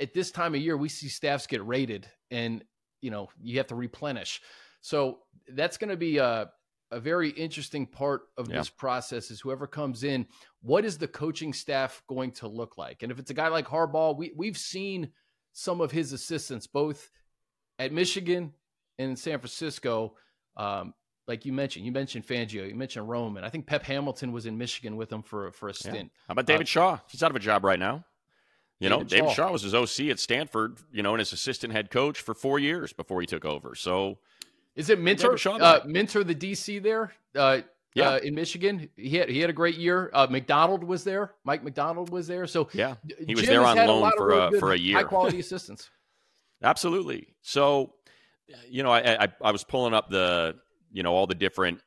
at 0.00 0.14
this 0.14 0.30
time 0.30 0.54
of 0.54 0.60
year, 0.60 0.76
we 0.76 0.88
see 0.88 1.08
staffs 1.08 1.46
get 1.46 1.64
rated, 1.66 2.06
and 2.30 2.62
you 3.04 3.10
know 3.10 3.28
you 3.42 3.58
have 3.58 3.66
to 3.66 3.74
replenish. 3.74 4.40
So 4.80 5.18
that's 5.48 5.76
going 5.76 5.90
to 5.90 5.96
be 5.96 6.16
a 6.16 6.50
a 6.90 7.00
very 7.00 7.30
interesting 7.30 7.86
part 7.86 8.22
of 8.38 8.48
yeah. 8.48 8.58
this 8.58 8.70
process 8.70 9.30
is 9.30 9.40
whoever 9.40 9.66
comes 9.66 10.04
in, 10.04 10.26
what 10.62 10.84
is 10.84 10.96
the 10.96 11.08
coaching 11.08 11.52
staff 11.52 12.02
going 12.08 12.30
to 12.30 12.46
look 12.46 12.78
like? 12.78 13.02
And 13.02 13.10
if 13.10 13.18
it's 13.18 13.30
a 13.30 13.34
guy 13.34 13.48
like 13.48 13.66
Harbaugh, 13.66 14.16
we 14.16 14.32
we've 14.36 14.56
seen 14.56 15.10
some 15.52 15.80
of 15.80 15.90
his 15.90 16.12
assistants, 16.12 16.66
both 16.66 17.10
at 17.78 17.92
Michigan 17.92 18.52
and 18.98 19.10
in 19.10 19.16
San 19.16 19.38
Francisco. 19.38 20.14
Um, 20.56 20.94
like 21.26 21.44
you 21.44 21.52
mentioned, 21.52 21.84
you 21.84 21.92
mentioned 21.92 22.26
Fangio, 22.26 22.68
you 22.68 22.74
mentioned 22.74 23.08
Roman. 23.08 23.44
I 23.44 23.50
think 23.50 23.66
Pep 23.66 23.82
Hamilton 23.82 24.32
was 24.32 24.46
in 24.46 24.56
Michigan 24.56 24.96
with 24.96 25.12
him 25.12 25.22
for 25.22 25.52
for 25.52 25.68
a 25.68 25.74
stint. 25.74 25.96
Yeah. 25.96 26.26
How 26.28 26.32
about 26.32 26.46
David 26.46 26.66
uh, 26.66 26.70
Shaw? 26.70 26.98
He's 27.10 27.22
out 27.22 27.30
of 27.30 27.36
a 27.36 27.40
job 27.40 27.64
right 27.64 27.78
now. 27.78 28.04
You 28.80 28.88
know, 28.88 29.02
David 29.02 29.30
Shaw. 29.30 29.34
Shaw 29.34 29.52
was 29.52 29.62
his 29.62 29.74
OC 29.74 30.10
at 30.10 30.18
Stanford, 30.18 30.78
you 30.92 31.02
know, 31.02 31.14
and 31.14 31.20
his 31.20 31.32
assistant 31.32 31.72
head 31.72 31.90
coach 31.90 32.20
for 32.20 32.34
four 32.34 32.58
years 32.58 32.92
before 32.92 33.20
he 33.20 33.26
took 33.26 33.44
over. 33.44 33.74
So, 33.74 34.18
is 34.74 34.90
it 34.90 35.00
Minter? 35.00 35.36
Uh, 35.48 35.80
Minter, 35.86 36.24
the 36.24 36.34
DC 36.34 36.82
there, 36.82 37.12
uh, 37.36 37.60
yeah. 37.94 38.10
Uh, 38.10 38.18
in 38.18 38.34
Michigan, 38.34 38.88
he 38.96 39.16
had 39.16 39.28
he 39.28 39.38
had 39.38 39.50
a 39.50 39.52
great 39.52 39.76
year. 39.76 40.10
Uh, 40.12 40.26
Macdonald 40.28 40.82
was 40.82 41.04
there. 41.04 41.32
Mike 41.44 41.62
Macdonald 41.62 42.10
was 42.10 42.26
there. 42.26 42.46
So 42.48 42.68
yeah, 42.72 42.96
he 43.24 43.36
was 43.36 43.44
Jim 43.44 43.52
there 43.52 43.64
on 43.64 43.76
loan 43.76 44.10
for 44.16 44.32
a, 44.32 44.58
for 44.58 44.72
a 44.72 44.76
year. 44.76 44.96
High 44.96 45.04
quality 45.04 45.38
assistants. 45.40 45.90
Absolutely. 46.62 47.28
So, 47.42 47.94
you 48.68 48.82
know, 48.82 48.90
I, 48.90 49.24
I 49.24 49.28
I 49.40 49.52
was 49.52 49.62
pulling 49.62 49.94
up 49.94 50.10
the 50.10 50.56
you 50.90 51.04
know 51.04 51.14
all 51.14 51.28
the 51.28 51.36
different 51.36 51.80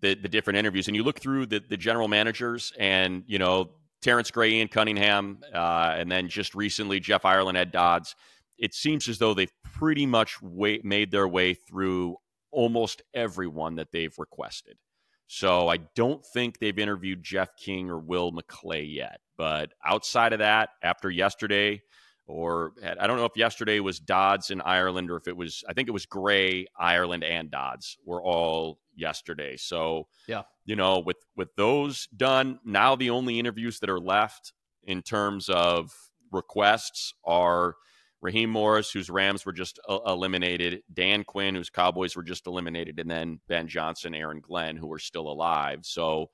the 0.00 0.14
the 0.14 0.28
different 0.28 0.58
interviews, 0.58 0.88
and 0.88 0.96
you 0.96 1.02
look 1.02 1.20
through 1.20 1.46
the 1.46 1.60
the 1.60 1.76
general 1.76 2.08
managers, 2.08 2.72
and 2.78 3.22
you 3.26 3.38
know 3.38 3.72
Terrence 4.02 4.30
Gray, 4.30 4.52
Ian 4.52 4.68
Cunningham, 4.68 5.38
uh, 5.52 5.94
and 5.96 6.10
then 6.10 6.28
just 6.28 6.54
recently 6.54 7.00
Jeff 7.00 7.24
Ireland, 7.24 7.58
Ed 7.58 7.72
Dodds. 7.72 8.14
It 8.58 8.74
seems 8.74 9.08
as 9.08 9.18
though 9.18 9.34
they've 9.34 9.52
pretty 9.62 10.06
much 10.06 10.38
made 10.42 11.10
their 11.10 11.28
way 11.28 11.54
through 11.54 12.16
almost 12.50 13.02
everyone 13.14 13.76
that 13.76 13.92
they've 13.92 14.14
requested. 14.18 14.78
So 15.26 15.68
I 15.68 15.78
don't 15.94 16.24
think 16.24 16.58
they've 16.58 16.78
interviewed 16.78 17.22
Jeff 17.22 17.50
King 17.56 17.90
or 17.90 17.98
Will 17.98 18.32
McClay 18.32 18.86
yet. 18.88 19.20
But 19.36 19.72
outside 19.84 20.32
of 20.32 20.38
that, 20.38 20.70
after 20.82 21.10
yesterday, 21.10 21.82
or 22.26 22.72
I 22.84 23.06
don't 23.06 23.16
know 23.16 23.24
if 23.24 23.36
yesterday 23.36 23.80
was 23.80 24.00
Dodds 24.00 24.50
in 24.50 24.60
Ireland 24.60 25.10
or 25.10 25.16
if 25.16 25.28
it 25.28 25.36
was, 25.36 25.62
I 25.68 25.72
think 25.72 25.88
it 25.88 25.92
was 25.92 26.06
Gray, 26.06 26.66
Ireland, 26.78 27.24
and 27.24 27.50
Dodds 27.50 27.98
were 28.04 28.22
all 28.22 28.78
yesterday. 28.94 29.56
So, 29.56 30.08
yeah, 30.26 30.42
you 30.64 30.76
know, 30.76 30.98
with 30.98 31.18
with 31.36 31.54
those 31.56 32.08
done, 32.16 32.58
now 32.64 32.96
the 32.96 33.10
only 33.10 33.38
interviews 33.38 33.78
that 33.80 33.90
are 33.90 34.00
left 34.00 34.52
in 34.82 35.02
terms 35.02 35.48
of 35.48 35.92
requests 36.32 37.14
are 37.24 37.76
Raheem 38.20 38.50
Morris, 38.50 38.90
whose 38.90 39.10
Rams 39.10 39.46
were 39.46 39.52
just 39.52 39.78
uh, 39.88 39.98
eliminated, 40.06 40.82
Dan 40.92 41.22
Quinn, 41.22 41.54
whose 41.54 41.70
Cowboys 41.70 42.16
were 42.16 42.24
just 42.24 42.46
eliminated, 42.46 42.98
and 42.98 43.10
then 43.10 43.40
Ben 43.46 43.68
Johnson, 43.68 44.14
Aaron 44.14 44.40
Glenn, 44.40 44.76
who 44.76 44.92
are 44.92 44.98
still 44.98 45.28
alive. 45.28 45.80
So 45.82 46.30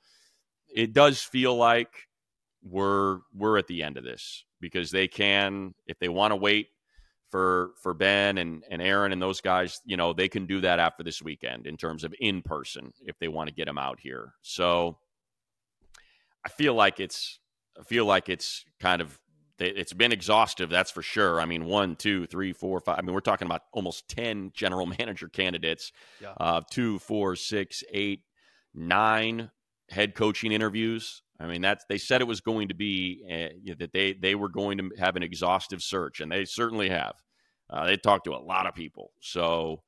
it 0.74 0.94
does 0.94 1.20
feel 1.20 1.55
like 1.55 2.09
we're 2.62 3.18
we're 3.35 3.59
at 3.59 3.66
the 3.66 3.83
end 3.83 3.98
of 3.98 4.05
this 4.05 4.44
because 4.62 4.90
they 4.90 5.09
can, 5.09 5.75
if 5.87 5.98
they 5.98 6.09
want 6.09 6.33
to 6.33 6.37
wait 6.37 6.68
for 7.31 7.72
for 7.83 7.92
Ben 7.92 8.38
and 8.38 8.62
and 8.70 8.81
Aaron 8.81 9.12
and 9.12 9.20
those 9.20 9.42
guys, 9.42 9.81
you 9.85 9.98
know, 9.98 10.14
they 10.14 10.29
can 10.29 10.46
do 10.46 10.62
that 10.62 10.79
after 10.79 11.03
this 11.03 11.20
weekend 11.20 11.66
in 11.66 11.77
terms 11.77 12.05
of 12.05 12.14
in 12.20 12.40
person 12.40 12.92
if 13.01 13.18
they 13.18 13.29
want 13.29 13.48
to 13.48 13.55
get 13.55 13.66
them 13.66 13.79
out 13.79 14.01
here. 14.01 14.33
So 14.40 14.98
I 16.44 16.48
feel 16.48 16.75
like 16.75 17.01
it's 17.01 17.38
I 17.79 17.83
feel 17.83 18.07
like 18.07 18.29
it's 18.29 18.64
kind 18.81 19.03
of 19.03 19.18
it's 19.59 19.92
been 19.92 20.12
exhaustive, 20.12 20.70
that's 20.70 20.90
for 20.90 21.03
sure. 21.03 21.40
I 21.40 21.44
mean, 21.44 21.64
one, 21.66 21.96
two, 21.96 22.27
three, 22.27 22.53
four, 22.53 22.81
five. 22.81 22.98
I 22.98 23.03
mean, 23.03 23.14
we're 23.14 23.20
talking 23.20 23.46
about 23.46 23.62
almost 23.72 24.09
10 24.09 24.53
general 24.55 24.87
manager 24.98 25.29
candidates, 25.29 25.92
yeah. 26.20 26.33
uh, 26.40 26.62
two, 26.70 26.98
four, 26.98 27.37
six, 27.37 27.85
eight, 27.92 28.22
nine 28.75 29.51
head 29.88 30.14
coaching 30.14 30.53
interviews. 30.53 31.22
I 31.40 31.47
mean, 31.47 31.62
that's 31.62 31.85
they 31.88 31.99
said 31.99 32.21
it 32.21 32.27
was 32.27 32.40
going 32.40 32.68
to 32.68 32.75
be 32.75 33.23
uh, 33.31 33.75
that 33.79 33.92
they 33.92 34.12
they 34.12 34.35
were 34.35 34.49
going 34.49 34.79
to 34.79 34.90
have 34.99 35.16
an 35.16 35.23
exhaustive 35.23 35.83
search, 35.83 36.21
and 36.21 36.31
they 36.31 36.45
certainly 36.45 36.88
have. 36.88 37.14
Uh, 37.68 37.87
they 37.87 37.97
talked 37.97 38.25
to 38.27 38.35
a 38.35 38.37
lot 38.37 38.66
of 38.66 38.75
people, 38.75 39.12
so 39.21 39.83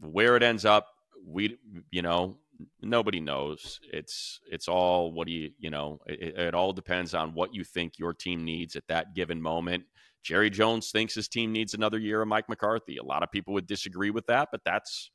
where 0.00 0.36
it 0.36 0.42
ends 0.42 0.64
up, 0.64 0.86
we 1.26 1.58
you 1.90 2.02
know 2.02 2.38
nobody 2.80 3.20
knows. 3.20 3.80
It's 3.92 4.40
it's 4.50 4.68
all 4.68 5.12
what 5.12 5.26
do 5.26 5.32
you 5.32 5.50
you 5.58 5.70
know. 5.70 6.00
It, 6.06 6.38
it, 6.38 6.54
all 6.54 6.72
depends 6.72 7.14
on 7.14 7.34
what 7.34 7.54
you 7.54 7.64
think 7.64 7.98
your 7.98 8.14
team 8.14 8.44
needs 8.44 8.76
at 8.76 8.86
that 8.88 9.14
given 9.14 9.40
moment. 9.40 9.84
Jerry 10.22 10.50
Jones 10.50 10.90
thinks 10.90 11.14
his 11.14 11.28
team 11.28 11.52
needs 11.52 11.74
another 11.74 11.98
year 11.98 12.20
of 12.20 12.28
Mike 12.28 12.48
McCarthy. 12.48 12.98
A 12.98 13.02
lot 13.02 13.22
of 13.22 13.30
people 13.30 13.54
would 13.54 13.66
disagree 13.66 14.10
with 14.10 14.26
that, 14.26 14.48
but 14.52 14.60
that's 14.64 15.10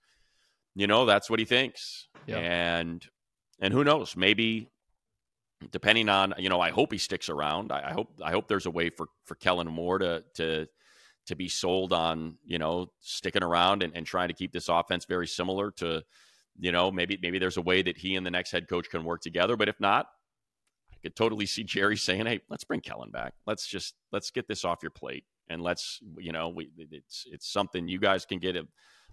you 0.75 0.87
know 0.87 1.05
that's 1.05 1.29
what 1.29 1.39
he 1.39 1.45
thinks. 1.45 2.07
Yeah. 2.27 2.37
And 2.37 3.05
and 3.59 3.73
who 3.73 3.83
knows? 3.83 4.15
Maybe 4.15 4.69
depending 5.71 6.09
on 6.09 6.33
you 6.37 6.49
know, 6.49 6.61
I 6.61 6.71
hope 6.71 6.91
he 6.91 6.97
sticks 6.97 7.29
around. 7.29 7.71
I, 7.71 7.89
I 7.89 7.93
hope 7.93 8.09
I 8.23 8.31
hope 8.31 8.47
there's 8.47 8.65
a 8.65 8.71
way 8.71 8.89
for 8.89 9.07
for 9.25 9.35
Kellen 9.35 9.67
Moore 9.67 9.99
to 9.99 10.23
to 10.35 10.67
to 11.27 11.35
be 11.35 11.49
sold 11.49 11.93
on 11.93 12.37
you 12.45 12.59
know 12.59 12.91
sticking 12.99 13.43
around 13.43 13.83
and, 13.83 13.95
and 13.95 14.05
trying 14.05 14.27
to 14.27 14.33
keep 14.33 14.51
this 14.51 14.69
offense 14.69 15.05
very 15.05 15.27
similar 15.27 15.71
to 15.71 16.03
you 16.59 16.71
know, 16.71 16.91
maybe 16.91 17.17
maybe 17.21 17.39
there's 17.39 17.57
a 17.57 17.61
way 17.61 17.81
that 17.81 17.97
he 17.97 18.15
and 18.15 18.25
the 18.25 18.31
next 18.31 18.51
head 18.51 18.67
coach 18.67 18.89
can 18.89 19.03
work 19.03 19.21
together. 19.21 19.57
But 19.57 19.69
if 19.69 19.79
not, 19.79 20.07
I 20.91 20.97
could 21.03 21.15
totally 21.15 21.45
see 21.45 21.63
Jerry 21.63 21.97
saying, 21.97 22.25
"Hey, 22.25 22.41
let's 22.49 22.63
bring 22.63 22.81
Kellen 22.81 23.11
back. 23.11 23.33
Let's 23.45 23.67
just 23.67 23.95
let's 24.11 24.31
get 24.31 24.47
this 24.47 24.63
off 24.63 24.79
your 24.81 24.91
plate, 24.91 25.25
and 25.49 25.61
let's 25.61 25.99
you 26.17 26.31
know, 26.31 26.49
we 26.49 26.71
it's 26.77 27.25
it's 27.29 27.51
something 27.51 27.87
you 27.87 27.99
guys 27.99 28.25
can 28.25 28.39
get 28.39 28.55
a 28.55 28.67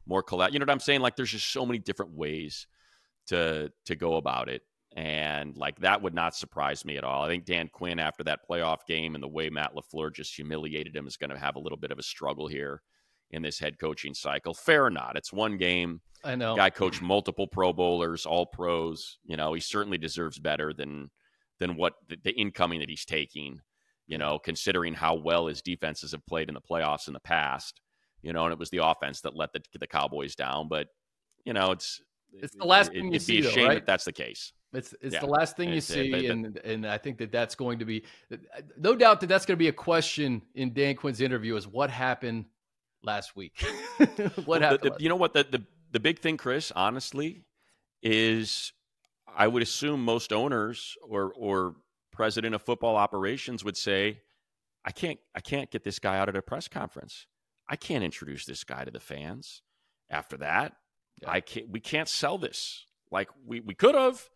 more 0.07 0.23
collab. 0.23 0.53
You 0.53 0.59
know 0.59 0.65
what 0.65 0.71
I'm 0.71 0.81
saying? 0.81 1.01
Like, 1.01 1.17
there's 1.17 1.31
just 1.31 1.53
so 1.53 1.67
many 1.67 1.79
different 1.79 2.13
ways 2.13 2.67
to 3.27 3.73
to 3.87 3.97
go 3.97 4.17
about 4.17 4.49
it, 4.49 4.63
and 4.95 5.57
like 5.57 5.79
that 5.81 6.03
would 6.03 6.15
not 6.15 6.37
surprise 6.37 6.85
me 6.85 6.97
at 6.97 7.05
all. 7.05 7.25
I 7.25 7.29
think 7.29 7.45
Dan 7.45 7.69
Quinn 7.69 7.99
after 7.99 8.23
that 8.25 8.41
playoff 8.49 8.87
game 8.87 9.15
and 9.15 9.23
the 9.23 9.29
way 9.29 9.49
Matt 9.49 9.75
LaFleur 9.75 10.13
just 10.13 10.35
humiliated 10.35 10.95
him 10.95 11.07
is 11.07 11.17
going 11.17 11.31
to 11.31 11.39
have 11.39 11.57
a 11.57 11.61
little 11.61 11.79
bit 11.79 11.91
of 11.91 11.99
a 11.99 12.03
struggle 12.03 12.47
here 12.47 12.83
in 13.31 13.43
this 13.43 13.59
head 13.59 13.79
coaching 13.79 14.13
cycle. 14.13 14.53
Fair 14.53 14.85
or 14.85 14.91
not, 14.91 15.17
it's 15.17 15.33
one 15.33 15.57
game. 15.57 16.01
I 16.25 16.35
know. 16.35 16.55
Guy 16.55 16.71
coached 16.71 17.03
multiple 17.03 17.47
Pro 17.47 17.73
Bowlers, 17.73 18.27
all 18.27 18.47
pros. 18.47 19.19
You 19.25 19.37
know, 19.37 19.55
he 19.55 19.61
certainly 19.61 19.99
deserves 19.99 20.39
better 20.39 20.73
than 20.73 21.11
than 21.59 21.77
what 21.77 21.95
the, 22.09 22.19
the 22.23 22.33
incoming 22.33 22.81
that 22.81 22.91
he's 22.91 23.05
taking. 23.05 23.61
You 24.07 24.19
know, 24.19 24.39
considering 24.39 24.95
how 24.95 25.15
well 25.15 25.47
his 25.47 25.63
defenses 25.63 26.13
have 26.13 26.27
played 26.27 26.49
in 26.49 26.55
the 26.55 26.61
playoffs 26.61 27.07
in 27.07 27.15
the 27.15 27.21
past. 27.21 27.81
You 28.21 28.33
know, 28.33 28.45
and 28.45 28.53
it 28.53 28.59
was 28.59 28.71
the 28.71 28.85
offense 28.85 29.23
that 29.23 29.35
let 29.35 29.53
the 29.53 29.63
the 29.81 29.87
Cowboys 29.87 30.37
down. 30.37 30.69
But 30.69 30.89
you 31.45 31.55
know, 31.55 31.73
it's 31.73 32.01
it's 32.33 32.55
the 32.55 32.67
last 32.67 32.91
it, 32.91 32.95
thing 32.95 33.07
you 33.07 33.15
it'd 33.15 33.27
be 33.27 33.41
a 33.41 33.51
shame 33.51 33.69
right? 33.69 33.79
if 33.79 33.87
that's 33.87 34.05
the 34.05 34.13
case. 34.13 34.53
It's 34.73 34.95
it's 35.01 35.15
yeah. 35.15 35.21
the 35.21 35.27
last 35.27 35.57
thing 35.57 35.69
you 35.69 35.77
it's, 35.77 35.91
uh, 35.91 35.95
see, 35.95 36.11
but, 36.11 36.25
and 36.25 36.57
and 36.59 36.87
I 36.87 36.97
think 36.97 37.19
that 37.19 37.31
that's 37.31 37.55
going 37.55 37.79
to 37.81 37.85
be 37.85 38.05
uh, 38.33 38.37
no 38.79 38.95
doubt 38.95 39.21
that 39.21 39.27
that's 39.27 39.45
going 39.45 39.57
to 39.57 39.63
be 39.63 39.69
a 39.69 39.73
question 39.73 40.41
in 40.55 40.73
Dan 40.73 40.97
Quinn's 40.97 41.21
interview 41.21 41.57
is 41.57 41.67
what 41.67 41.91
happened 41.91 42.47
last 43.03 43.37
week. 43.37 43.63
what 43.97 44.47
well, 44.47 44.61
happened? 44.61 44.81
The, 44.83 44.91
the, 44.91 44.97
you 44.99 45.09
know 45.09 45.17
what 45.17 45.35
the, 45.35 45.45
the 45.45 45.63
the 45.91 46.01
big 46.01 46.21
thing, 46.21 46.39
Chris, 46.39 46.73
honestly, 46.75 47.45
is 48.03 48.73
I 49.35 49.47
would 49.47 49.63
assume 49.63 50.05
most 50.05 50.33
owners 50.33 50.97
or 51.07 51.33
or 51.37 51.77
president 52.11 52.55
of 52.55 52.63
football 52.63 52.97
operations 52.97 53.65
would 53.65 53.77
say, 53.77 54.21
I 54.85 54.91
can't 54.91 55.19
I 55.35 55.41
can't 55.41 55.71
get 55.71 55.85
this 55.85 55.99
guy 55.99 56.19
out 56.19 56.29
at 56.29 56.37
a 56.37 56.43
press 56.43 56.69
conference. 56.69 57.27
I 57.69 57.77
can't 57.77 58.05
introduce 58.05 58.45
this 58.45 58.65
guy 58.65 58.85
to 58.85 58.91
the 58.91 59.01
fans. 59.01 59.63
After 60.11 60.37
that, 60.39 60.75
yeah. 61.21 61.31
I 61.31 61.41
can't 61.41 61.69
we 61.69 61.81
can't 61.81 62.09
sell 62.09 62.39
this. 62.39 62.87
Like 63.11 63.29
we, 63.47 63.61
we 63.61 63.75
could 63.75 63.95
have 63.95 64.29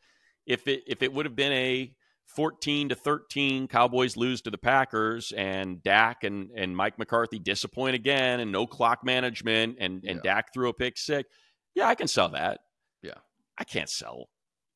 if 0.46 0.68
it 0.68 0.84
if 0.86 1.02
it 1.02 1.12
would 1.12 1.26
have 1.26 1.36
been 1.36 1.52
a 1.52 1.92
14 2.26 2.90
to 2.90 2.94
13 2.94 3.68
Cowboys 3.68 4.16
lose 4.16 4.42
to 4.42 4.50
the 4.50 4.58
Packers 4.58 5.32
and 5.32 5.82
Dak 5.82 6.24
and, 6.24 6.50
and 6.54 6.76
Mike 6.76 6.98
McCarthy 6.98 7.38
disappoint 7.38 7.94
again 7.94 8.40
and 8.40 8.52
no 8.52 8.66
clock 8.66 9.04
management 9.04 9.76
and, 9.80 10.04
and 10.04 10.20
yeah. 10.22 10.34
Dak 10.34 10.52
threw 10.52 10.68
a 10.68 10.74
pick 10.74 10.98
six. 10.98 11.28
Yeah, 11.74 11.88
I 11.88 11.94
can 11.94 12.08
sell 12.08 12.28
that. 12.30 12.60
Yeah. 13.02 13.14
I 13.56 13.64
can't 13.64 13.88
sell 13.88 14.28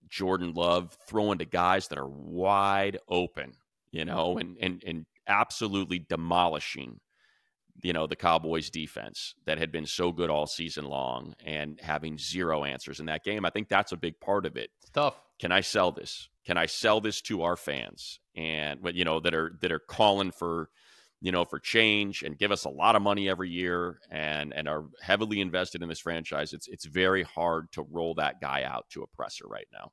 Jordan 0.09 0.55
Love 0.55 0.97
throwing 1.09 1.39
to 1.39 1.45
guys 1.45 1.89
that 1.89 1.99
are 1.99 2.09
wide 2.09 2.99
open, 3.09 3.53
you 3.91 4.05
know, 4.05 4.39
and 4.39 4.57
and 4.61 4.83
and 4.87 5.07
absolutely 5.27 5.99
demolishing, 5.99 6.99
you 7.83 7.93
know, 7.93 8.07
the 8.07 8.17
Cowboys 8.17 8.71
defense 8.71 9.35
that 9.47 9.59
had 9.59 9.71
been 9.71 9.87
so 9.87 10.13
good 10.13 10.31
all 10.31 10.47
season 10.47 10.85
long 10.85 11.35
and 11.45 11.81
having 11.81 12.19
zero 12.19 12.65
answers 12.65 13.01
in 13.01 13.07
that 13.07 13.25
game. 13.25 13.45
I 13.45 13.51
think 13.51 13.69
that's 13.69 13.93
a 13.93 13.97
big 13.97 14.19
part 14.21 14.47
of 14.47 14.57
it. 14.57 14.71
It's 14.81 14.91
tough. 14.91 15.15
Can 15.40 15.53
I 15.53 15.61
sell 15.62 15.90
this? 15.92 16.29
Can 16.44 16.57
I 16.57 16.66
sell 16.66 17.00
this 17.00 17.20
to 17.22 17.42
our 17.42 17.57
fans 17.57 18.20
and 18.37 18.81
you 18.92 19.05
know 19.05 19.20
that 19.20 19.35
are 19.35 19.57
that 19.61 19.72
are 19.72 19.79
calling 19.81 20.31
for 20.31 20.70
you 21.20 21.33
know, 21.33 21.44
for 21.44 21.59
change 21.59 22.22
and 22.22 22.38
give 22.38 22.50
us 22.50 22.64
a 22.64 22.70
lot 22.70 22.96
of 22.96 23.03
money 23.03 23.29
every 23.29 23.50
year 23.50 24.00
and 24.11 24.55
and 24.55 24.68
are 24.68 24.87
heavily 25.03 25.40
invested 25.40 25.83
in 25.83 25.88
this 25.88 26.00
franchise, 26.00 26.53
it's 26.53 26.66
it's 26.68 26.87
very 26.87 27.22
hard 27.22 27.70
to 27.72 27.87
roll 27.90 28.14
that 28.14 28.40
guy 28.40 28.62
out 28.64 28.87
to 28.90 29.03
a 29.03 29.07
presser 29.09 29.46
right 29.46 29.68
now. 29.72 29.92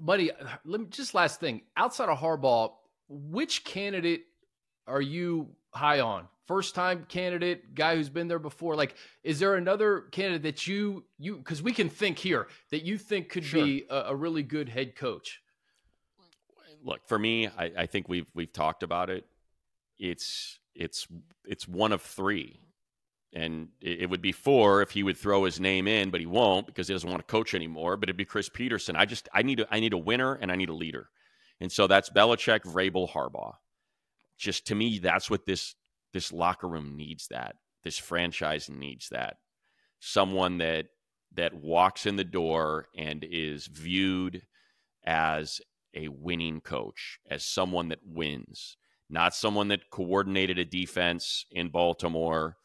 Buddy, 0.00 0.30
let 0.64 0.80
me 0.80 0.86
just 0.90 1.14
last 1.14 1.40
thing. 1.40 1.62
Outside 1.76 2.08
of 2.08 2.18
Harbaugh, 2.18 2.72
which 3.08 3.64
candidate 3.64 4.22
are 4.86 5.02
you 5.02 5.48
high 5.74 6.00
on? 6.00 6.28
First 6.48 6.74
time 6.74 7.06
candidate, 7.08 7.76
guy 7.76 7.94
who's 7.94 8.08
been 8.08 8.26
there 8.26 8.40
before. 8.40 8.74
Like, 8.74 8.96
is 9.22 9.38
there 9.38 9.54
another 9.54 10.00
candidate 10.10 10.42
that 10.42 10.66
you 10.66 11.04
you 11.18 11.36
because 11.36 11.62
we 11.62 11.72
can 11.72 11.88
think 11.88 12.18
here 12.18 12.48
that 12.70 12.84
you 12.84 12.98
think 12.98 13.28
could 13.28 13.44
sure. 13.44 13.64
be 13.64 13.84
a, 13.88 14.06
a, 14.06 14.16
really 14.16 14.42
good 14.42 14.68
head 14.68 14.96
coach? 14.96 15.40
Look, 16.82 17.06
for 17.06 17.18
me, 17.18 17.46
I, 17.48 17.70
I 17.78 17.86
think 17.86 18.08
we've 18.08 18.30
we've 18.34 18.52
talked 18.52 18.82
about 18.82 19.10
it 19.10 19.26
it's 19.98 20.58
it's 20.74 21.06
it's 21.44 21.66
one 21.66 21.92
of 21.92 22.02
three, 22.02 22.60
and 23.32 23.68
it, 23.80 24.02
it 24.02 24.10
would 24.10 24.22
be 24.22 24.32
four 24.32 24.82
if 24.82 24.92
he 24.92 25.02
would 25.02 25.16
throw 25.16 25.44
his 25.44 25.60
name 25.60 25.88
in, 25.88 26.10
but 26.10 26.20
he 26.20 26.26
won't 26.26 26.66
because 26.66 26.88
he 26.88 26.94
doesn't 26.94 27.10
want 27.10 27.26
to 27.26 27.30
coach 27.30 27.54
anymore. 27.54 27.96
But 27.96 28.08
it'd 28.08 28.16
be 28.16 28.24
Chris 28.24 28.48
Petersen 28.48 28.96
I 28.96 29.04
just 29.04 29.28
I 29.32 29.42
need 29.42 29.60
a, 29.60 29.66
I 29.70 29.80
need 29.80 29.92
a 29.92 29.98
winner 29.98 30.34
and 30.34 30.50
I 30.52 30.56
need 30.56 30.68
a 30.68 30.74
leader, 30.74 31.10
and 31.60 31.70
so 31.70 31.86
that's 31.86 32.10
Belichick, 32.10 32.62
Vrabel, 32.62 33.10
Harbaugh. 33.10 33.54
Just 34.36 34.68
to 34.68 34.74
me, 34.74 34.98
that's 34.98 35.28
what 35.28 35.46
this 35.46 35.74
this 36.18 36.32
locker 36.32 36.68
room 36.68 36.96
needs. 36.96 37.28
That 37.28 37.54
this 37.84 37.96
franchise 37.96 38.68
needs 38.68 39.08
that 39.10 39.36
someone 40.00 40.58
that 40.58 40.86
that 41.34 41.54
walks 41.54 42.06
in 42.06 42.16
the 42.16 42.24
door 42.24 42.88
and 42.96 43.24
is 43.24 43.66
viewed 43.66 44.42
as 45.06 45.60
a 45.94 46.08
winning 46.08 46.60
coach, 46.60 47.20
as 47.30 47.44
someone 47.44 47.88
that 47.88 48.00
wins, 48.04 48.76
not 49.08 49.34
someone 49.34 49.68
that 49.68 49.90
coordinated 49.90 50.58
a 50.58 50.64
defense 50.64 51.46
in 51.52 51.68
Baltimore 51.68 52.56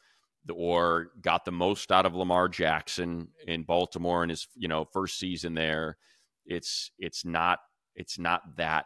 or 0.52 1.12
got 1.22 1.46
the 1.46 1.52
most 1.52 1.92
out 1.92 2.06
of 2.06 2.16
Lamar 2.16 2.50
Jackson 2.50 3.30
in 3.48 3.63
Baltimore 3.63 4.24
in 4.24 4.30
his, 4.30 4.48
you 4.56 4.68
know, 4.68 4.86
first 4.92 5.20
season 5.20 5.54
there. 5.54 5.98
It's 6.46 6.92
it's 6.98 7.24
not 7.24 7.60
it's 7.96 8.18
not 8.18 8.42
that 8.58 8.86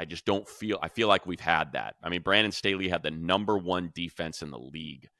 I 0.00 0.06
just 0.06 0.24
don't 0.24 0.48
feel 0.48 0.78
I 0.82 0.88
feel 0.88 1.08
like 1.08 1.26
we've 1.26 1.38
had 1.38 1.72
that. 1.72 1.96
I 2.02 2.08
mean, 2.08 2.22
Brandon 2.22 2.52
Staley 2.52 2.88
had 2.88 3.02
the 3.02 3.10
number 3.10 3.58
one 3.58 3.90
defense 3.94 4.40
in 4.40 4.50
the 4.50 4.58
league 4.58 5.10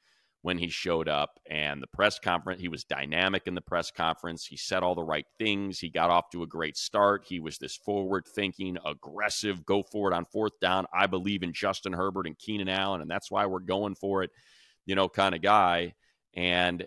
when 0.41 0.57
he 0.57 0.69
showed 0.69 1.07
up 1.07 1.39
and 1.47 1.83
the 1.83 1.87
press 1.87 2.17
conference 2.17 2.59
he 2.59 2.67
was 2.67 2.83
dynamic 2.83 3.43
in 3.45 3.53
the 3.53 3.61
press 3.61 3.91
conference. 3.91 4.43
He 4.43 4.57
said 4.57 4.81
all 4.81 4.95
the 4.95 5.03
right 5.03 5.27
things. 5.37 5.77
He 5.77 5.91
got 5.91 6.09
off 6.09 6.31
to 6.31 6.41
a 6.41 6.47
great 6.47 6.77
start. 6.77 7.25
He 7.27 7.39
was 7.39 7.59
this 7.59 7.77
forward 7.77 8.25
thinking 8.25 8.75
aggressive 8.83 9.63
go 9.67 9.83
for 9.83 10.11
it 10.11 10.15
on 10.15 10.25
fourth 10.25 10.59
down. 10.59 10.87
I 10.91 11.05
believe 11.05 11.43
in 11.43 11.53
justin 11.53 11.93
herbert 11.93 12.25
and 12.25 12.39
keenan 12.39 12.67
allen 12.67 13.01
and 13.01 13.11
that's 13.11 13.29
why 13.29 13.45
we're 13.45 13.59
going 13.59 13.93
for 13.93 14.23
it 14.23 14.31
you 14.87 14.95
know 14.95 15.07
kind 15.07 15.35
of 15.35 15.43
guy. 15.43 15.93
And 16.33 16.81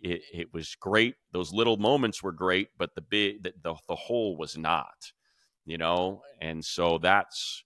it, 0.00 0.20
it 0.32 0.54
was 0.54 0.76
great. 0.76 1.16
Those 1.32 1.52
little 1.52 1.76
moments 1.76 2.22
were 2.22 2.30
great 2.30 2.68
but 2.78 2.94
the 2.94 3.00
big 3.00 3.42
the, 3.42 3.52
the, 3.64 3.74
the 3.88 3.96
whole 3.96 4.36
was 4.36 4.56
not 4.56 5.10
you 5.66 5.76
know 5.76 6.22
and 6.40 6.64
so 6.64 6.98
that's 6.98 7.64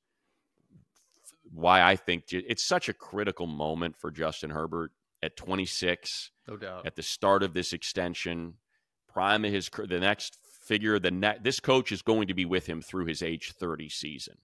why 1.52 1.82
I 1.82 1.96
think 1.96 2.24
it's 2.30 2.64
such 2.64 2.88
a 2.88 2.94
critical 2.94 3.46
moment 3.46 3.96
for 3.96 4.10
Justin 4.10 4.50
Herbert 4.50 4.92
at 5.22 5.36
26. 5.36 6.30
No 6.48 6.56
doubt. 6.56 6.86
At 6.86 6.96
the 6.96 7.02
start 7.02 7.42
of 7.42 7.54
this 7.54 7.72
extension, 7.72 8.54
prime 9.08 9.44
of 9.44 9.52
his 9.52 9.68
the 9.68 10.00
next 10.00 10.38
figure 10.62 10.98
the 10.98 11.10
net 11.10 11.42
this 11.42 11.58
coach 11.58 11.90
is 11.90 12.02
going 12.02 12.28
to 12.28 12.34
be 12.34 12.44
with 12.44 12.66
him 12.66 12.80
through 12.80 13.06
his 13.06 13.22
age 13.22 13.52
30 13.52 13.88
season. 13.88 14.36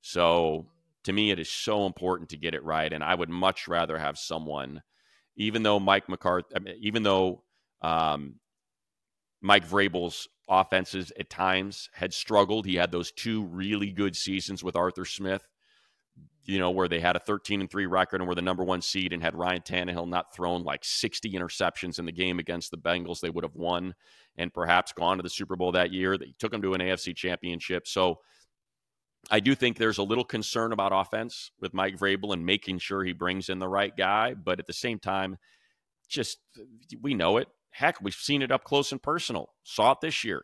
So 0.00 0.66
to 1.04 1.12
me 1.12 1.30
it 1.30 1.38
is 1.38 1.50
so 1.50 1.86
important 1.86 2.30
to 2.30 2.36
get 2.36 2.54
it 2.54 2.64
right 2.64 2.92
and 2.92 3.04
I 3.04 3.14
would 3.14 3.30
much 3.30 3.68
rather 3.68 3.96
have 3.96 4.18
someone 4.18 4.82
even 5.36 5.62
though 5.62 5.78
Mike 5.78 6.08
McCarthy 6.08 6.48
I 6.56 6.58
mean, 6.58 6.74
even 6.80 7.04
though 7.04 7.44
um, 7.80 8.40
Mike 9.40 9.68
Vrabel's 9.68 10.28
offenses 10.48 11.12
at 11.18 11.30
times 11.30 11.90
had 11.92 12.12
struggled. 12.12 12.66
He 12.66 12.76
had 12.76 12.90
those 12.90 13.12
two 13.12 13.44
really 13.44 13.90
good 13.90 14.16
seasons 14.16 14.64
with 14.64 14.76
Arthur 14.76 15.04
Smith 15.04 15.46
you 16.48 16.58
know, 16.58 16.70
where 16.70 16.88
they 16.88 16.98
had 16.98 17.14
a 17.14 17.20
13 17.20 17.60
and 17.60 17.70
3 17.70 17.84
record 17.84 18.22
and 18.22 18.26
were 18.26 18.34
the 18.34 18.40
number 18.40 18.64
one 18.64 18.80
seed 18.80 19.12
and 19.12 19.22
had 19.22 19.36
Ryan 19.36 19.60
Tannehill 19.60 20.08
not 20.08 20.34
thrown 20.34 20.64
like 20.64 20.82
60 20.82 21.30
interceptions 21.32 21.98
in 21.98 22.06
the 22.06 22.12
game 22.12 22.38
against 22.38 22.70
the 22.70 22.78
Bengals, 22.78 23.20
they 23.20 23.28
would 23.28 23.44
have 23.44 23.54
won 23.54 23.94
and 24.38 24.52
perhaps 24.52 24.92
gone 24.92 25.18
to 25.18 25.22
the 25.22 25.28
Super 25.28 25.56
Bowl 25.56 25.72
that 25.72 25.92
year. 25.92 26.16
They 26.16 26.32
took 26.38 26.50
them 26.50 26.62
to 26.62 26.72
an 26.72 26.80
AFC 26.80 27.14
championship. 27.14 27.86
So 27.86 28.20
I 29.30 29.40
do 29.40 29.54
think 29.54 29.76
there's 29.76 29.98
a 29.98 30.02
little 30.02 30.24
concern 30.24 30.72
about 30.72 30.92
offense 30.94 31.50
with 31.60 31.74
Mike 31.74 31.98
Vrabel 31.98 32.32
and 32.32 32.46
making 32.46 32.78
sure 32.78 33.04
he 33.04 33.12
brings 33.12 33.50
in 33.50 33.58
the 33.58 33.68
right 33.68 33.94
guy. 33.94 34.32
But 34.32 34.58
at 34.58 34.66
the 34.66 34.72
same 34.72 34.98
time, 34.98 35.36
just 36.08 36.38
we 37.02 37.12
know 37.12 37.36
it. 37.36 37.48
Heck, 37.78 38.02
we've 38.02 38.12
seen 38.12 38.42
it 38.42 38.50
up 38.50 38.64
close 38.64 38.90
and 38.90 39.00
personal. 39.00 39.50
Saw 39.62 39.92
it 39.92 39.98
this 40.02 40.24
year. 40.24 40.42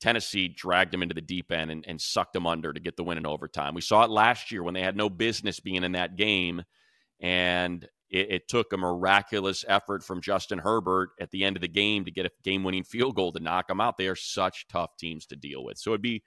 Tennessee 0.00 0.46
dragged 0.46 0.92
them 0.92 1.02
into 1.02 1.14
the 1.14 1.20
deep 1.20 1.50
end 1.50 1.72
and, 1.72 1.84
and 1.88 2.00
sucked 2.00 2.34
them 2.34 2.46
under 2.46 2.72
to 2.72 2.78
get 2.78 2.96
the 2.96 3.02
win 3.02 3.18
in 3.18 3.26
overtime. 3.26 3.74
We 3.74 3.80
saw 3.80 4.04
it 4.04 4.10
last 4.10 4.52
year 4.52 4.62
when 4.62 4.74
they 4.74 4.82
had 4.82 4.96
no 4.96 5.10
business 5.10 5.58
being 5.58 5.82
in 5.82 5.92
that 5.92 6.14
game, 6.14 6.62
and 7.18 7.82
it, 8.08 8.30
it, 8.30 8.48
took 8.48 8.72
a 8.72 8.76
miraculous 8.76 9.64
effort 9.66 10.04
from 10.04 10.20
Justin 10.20 10.60
Herbert 10.60 11.10
at 11.20 11.32
the 11.32 11.42
end 11.42 11.56
of 11.56 11.62
the 11.62 11.68
game 11.68 12.04
to 12.04 12.12
get 12.12 12.26
a 12.26 12.30
game-winning 12.44 12.84
field 12.84 13.16
goal 13.16 13.32
to 13.32 13.40
knock 13.40 13.66
them 13.66 13.80
out. 13.80 13.96
They 13.96 14.06
are 14.06 14.14
such 14.14 14.68
tough 14.68 14.96
teams 14.96 15.26
to 15.26 15.36
deal 15.36 15.64
with. 15.64 15.78
So 15.78 15.90
it'd 15.90 16.00
be, 16.00 16.22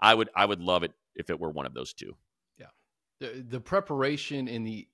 I 0.00 0.14
would, 0.14 0.30
I 0.36 0.46
would 0.46 0.60
love 0.60 0.84
it 0.84 0.92
if 1.16 1.28
it 1.28 1.40
were 1.40 1.50
one 1.50 1.66
of 1.66 1.74
those 1.74 1.92
two. 1.92 2.14
Yeah, 2.56 2.66
the 3.18 3.44
the 3.48 3.60
preparation 3.60 4.46
and 4.46 4.64
the 4.64 4.86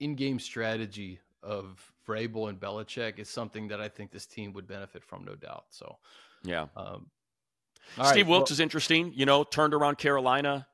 in-game 0.00 0.38
strategy 0.38 1.20
of 1.42 1.91
Vrabel 2.06 2.48
and 2.48 2.58
Belichick 2.58 3.18
is 3.18 3.28
something 3.28 3.68
that 3.68 3.80
I 3.80 3.88
think 3.88 4.10
this 4.10 4.26
team 4.26 4.52
would 4.52 4.66
benefit 4.66 5.04
from, 5.04 5.24
no 5.24 5.34
doubt. 5.34 5.64
So, 5.70 5.96
yeah. 6.42 6.66
Um, 6.76 7.06
Steve 7.94 8.04
right, 8.04 8.26
Wilks 8.26 8.50
well, 8.50 8.54
is 8.54 8.60
interesting. 8.60 9.12
You 9.14 9.26
know, 9.26 9.44
turned 9.44 9.74
around 9.74 9.98
Carolina. 9.98 10.66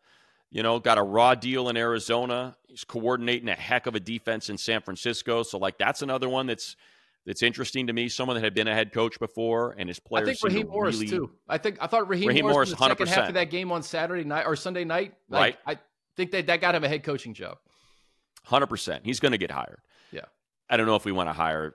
You 0.51 0.63
know, 0.63 0.79
got 0.79 0.97
a 0.97 1.03
raw 1.03 1.35
deal 1.35 1.69
in 1.69 1.77
Arizona. 1.77 2.57
He's 2.69 2.85
coordinating 2.85 3.49
a 3.49 3.55
heck 3.55 3.87
of 3.87 3.95
a 3.95 4.01
defense 4.01 4.49
in 4.49 4.57
San 4.57 4.81
Francisco. 4.81 5.43
So, 5.43 5.59
like, 5.59 5.77
that's 5.77 6.01
another 6.01 6.29
one 6.29 6.47
that's 6.47 6.77
that's 7.27 7.43
interesting 7.43 7.89
to 7.89 7.93
me. 7.93 8.09
Someone 8.09 8.37
that 8.37 8.45
had 8.45 8.55
been 8.55 8.69
a 8.69 8.75
head 8.75 8.93
coach 8.93 9.19
before, 9.19 9.75
and 9.77 9.89
his 9.89 10.01
players. 10.01 10.29
I 10.29 10.33
think 10.33 10.45
Raheem 10.45 10.69
Morris 10.69 10.97
really... 10.97 11.09
too. 11.09 11.31
I 11.47 11.59
think 11.59 11.77
I 11.81 11.87
thought 11.87 12.09
Raheem, 12.09 12.29
Raheem 12.29 12.45
Morris, 12.45 12.71
Morris 12.71 12.71
the 12.71 12.77
100%. 12.77 12.89
second 12.89 13.09
half 13.09 13.29
of 13.29 13.35
that 13.35 13.51
game 13.51 13.71
on 13.71 13.83
Saturday 13.83 14.25
night 14.25 14.47
or 14.47 14.57
Sunday 14.57 14.85
night. 14.85 15.13
Like, 15.29 15.59
right. 15.67 15.77
I 15.77 15.79
think 16.17 16.31
that 16.31 16.47
that 16.47 16.63
got 16.63 16.75
him 16.75 16.85
a 16.85 16.89
head 16.89 17.03
coaching 17.03 17.35
job. 17.35 17.59
Hundred 18.45 18.69
percent. 18.69 19.05
He's 19.05 19.21
going 19.21 19.33
to 19.33 19.39
get 19.39 19.51
hired. 19.51 19.81
I 20.71 20.77
don't 20.77 20.87
know 20.87 20.97
if 20.97 21.05
we 21.05 21.13
want 21.13 21.29
to 21.29 21.33
hire 21.33 21.75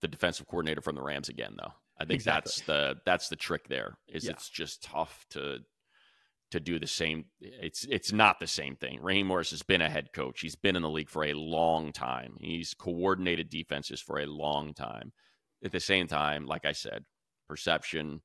the 0.00 0.08
defensive 0.08 0.46
coordinator 0.46 0.80
from 0.80 0.96
the 0.96 1.02
Rams 1.02 1.28
again, 1.28 1.54
though. 1.56 1.72
I 1.98 2.04
think 2.04 2.16
exactly. 2.16 2.50
that's 2.50 2.60
the 2.62 2.96
that's 3.04 3.28
the 3.28 3.36
trick 3.36 3.68
there. 3.68 3.96
Is 4.08 4.24
yeah. 4.24 4.32
it's 4.32 4.48
just 4.48 4.82
tough 4.82 5.24
to 5.30 5.60
to 6.50 6.60
do 6.60 6.78
the 6.78 6.86
same. 6.86 7.26
It's 7.40 7.84
it's 7.88 8.12
not 8.12 8.40
the 8.40 8.46
same 8.46 8.76
thing. 8.76 9.00
Raheem 9.02 9.26
Morris 9.26 9.50
has 9.50 9.62
been 9.62 9.82
a 9.82 9.88
head 9.88 10.12
coach. 10.12 10.40
He's 10.40 10.56
been 10.56 10.76
in 10.76 10.82
the 10.82 10.90
league 10.90 11.10
for 11.10 11.24
a 11.24 11.34
long 11.34 11.92
time. 11.92 12.36
He's 12.40 12.74
coordinated 12.74 13.50
defenses 13.50 14.00
for 14.00 14.20
a 14.20 14.26
long 14.26 14.74
time. 14.74 15.12
At 15.64 15.72
the 15.72 15.80
same 15.80 16.08
time, 16.08 16.46
like 16.46 16.64
I 16.64 16.72
said, 16.72 17.04
perception. 17.48 18.20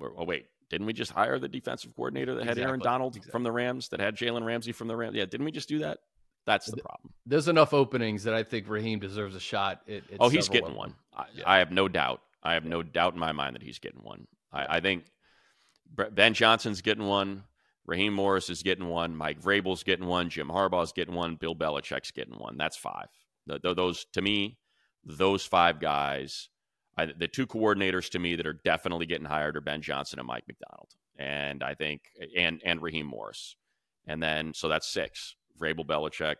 Oh 0.00 0.24
wait, 0.24 0.46
didn't 0.68 0.86
we 0.86 0.92
just 0.92 1.12
hire 1.12 1.38
the 1.38 1.48
defensive 1.48 1.94
coordinator 1.94 2.34
that 2.34 2.44
had 2.44 2.58
Aaron 2.58 2.80
Donald 2.80 3.16
exactly. 3.16 3.30
from 3.30 3.42
the 3.44 3.52
Rams, 3.52 3.88
that 3.88 4.00
had 4.00 4.16
Jalen 4.16 4.44
Ramsey 4.44 4.72
from 4.72 4.88
the 4.88 4.96
Rams? 4.96 5.14
Yeah, 5.14 5.24
didn't 5.24 5.44
we 5.44 5.52
just 5.52 5.68
do 5.68 5.78
that? 5.80 5.98
That's 6.46 6.66
the 6.66 6.76
problem. 6.76 7.12
There's 7.26 7.48
enough 7.48 7.74
openings 7.74 8.22
that 8.24 8.34
I 8.34 8.44
think 8.44 8.68
Raheem 8.68 9.00
deserves 9.00 9.34
a 9.34 9.40
shot. 9.40 9.82
At, 9.88 9.94
at 9.94 10.18
oh, 10.20 10.28
he's 10.28 10.48
getting 10.48 10.74
one. 10.74 10.94
I, 11.14 11.24
yeah. 11.34 11.42
I, 11.44 11.58
have 11.58 11.72
no 11.72 11.88
doubt. 11.88 12.20
I 12.42 12.54
have 12.54 12.64
no 12.64 12.82
doubt 12.84 13.14
in 13.14 13.18
my 13.18 13.32
mind 13.32 13.56
that 13.56 13.62
he's 13.62 13.80
getting 13.80 14.02
one. 14.02 14.28
I, 14.52 14.76
I 14.76 14.80
think 14.80 15.06
Ben 16.12 16.34
Johnson's 16.34 16.82
getting 16.82 17.06
one. 17.06 17.42
Raheem 17.84 18.12
Morris 18.12 18.48
is 18.48 18.62
getting 18.62 18.88
one. 18.88 19.16
Mike 19.16 19.40
Vrabel's 19.40 19.82
getting 19.82 20.06
one. 20.06 20.28
Jim 20.30 20.48
Harbaugh's 20.48 20.92
getting 20.92 21.14
one. 21.14 21.36
Bill 21.36 21.54
Belichick's 21.54 22.10
getting 22.10 22.34
one. 22.34 22.56
That's 22.56 22.76
five. 22.76 23.08
The, 23.46 23.60
the, 23.60 23.74
those 23.74 24.06
to 24.12 24.22
me, 24.22 24.58
those 25.04 25.44
five 25.44 25.80
guys, 25.80 26.48
I, 26.96 27.06
the 27.06 27.28
two 27.28 27.46
coordinators 27.46 28.10
to 28.10 28.18
me 28.18 28.36
that 28.36 28.46
are 28.46 28.60
definitely 28.64 29.06
getting 29.06 29.26
hired 29.26 29.56
are 29.56 29.60
Ben 29.60 29.82
Johnson 29.82 30.18
and 30.18 30.26
Mike 30.26 30.44
Macdonald, 30.48 30.90
and 31.16 31.62
I 31.62 31.74
think 31.74 32.02
and 32.36 32.60
and 32.64 32.82
Raheem 32.82 33.06
Morris, 33.06 33.56
and 34.06 34.20
then 34.22 34.52
so 34.52 34.68
that's 34.68 34.88
six. 34.88 35.36
Vrabel, 35.58 35.86
Belichick, 35.86 36.36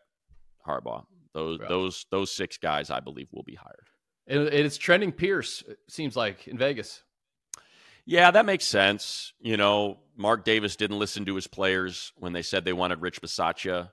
Harbaugh. 0.67 1.05
Those 1.35 1.61
right. 1.61 1.69
those 1.69 2.07
those 2.11 2.33
six 2.33 2.57
guys, 2.59 2.91
I 2.91 3.01
believe, 3.01 3.29
will 3.33 3.43
be 3.43 3.55
hired. 3.55 3.89
And 4.27 4.49
it's 4.49 4.77
trending 4.77 5.13
Pierce, 5.13 5.63
it 5.69 5.79
seems 5.89 6.17
like, 6.17 6.49
in 6.49 6.59
Vegas. 6.59 7.03
Yeah, 8.05 8.31
that 8.31 8.47
makes 8.47 8.65
sense. 8.65 9.33
You 9.39 9.57
know, 9.57 9.99
Mark 10.17 10.45
Davis 10.45 10.77
didn't 10.77 10.99
listen 10.99 11.25
to 11.27 11.35
his 11.35 11.47
players 11.47 12.13
when 12.17 12.33
they 12.33 12.43
said 12.43 12.65
they 12.65 12.73
wanted 12.73 13.03
Rich 13.03 13.21
Bisaccia, 13.23 13.91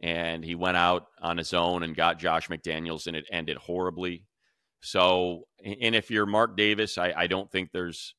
and 0.00 0.44
he 0.44 0.54
went 0.54 0.76
out 0.76 1.06
on 1.20 1.36
his 1.36 1.52
own 1.52 1.82
and 1.82 1.96
got 1.96 2.18
Josh 2.18 2.48
McDaniels, 2.48 3.06
and 3.06 3.16
it 3.16 3.26
ended 3.30 3.56
horribly. 3.56 4.26
So, 4.80 5.48
and 5.62 5.94
if 5.94 6.10
you're 6.10 6.26
Mark 6.26 6.56
Davis, 6.56 6.98
I, 6.98 7.12
I 7.16 7.26
don't 7.26 7.50
think 7.50 7.70
there's 7.72 8.14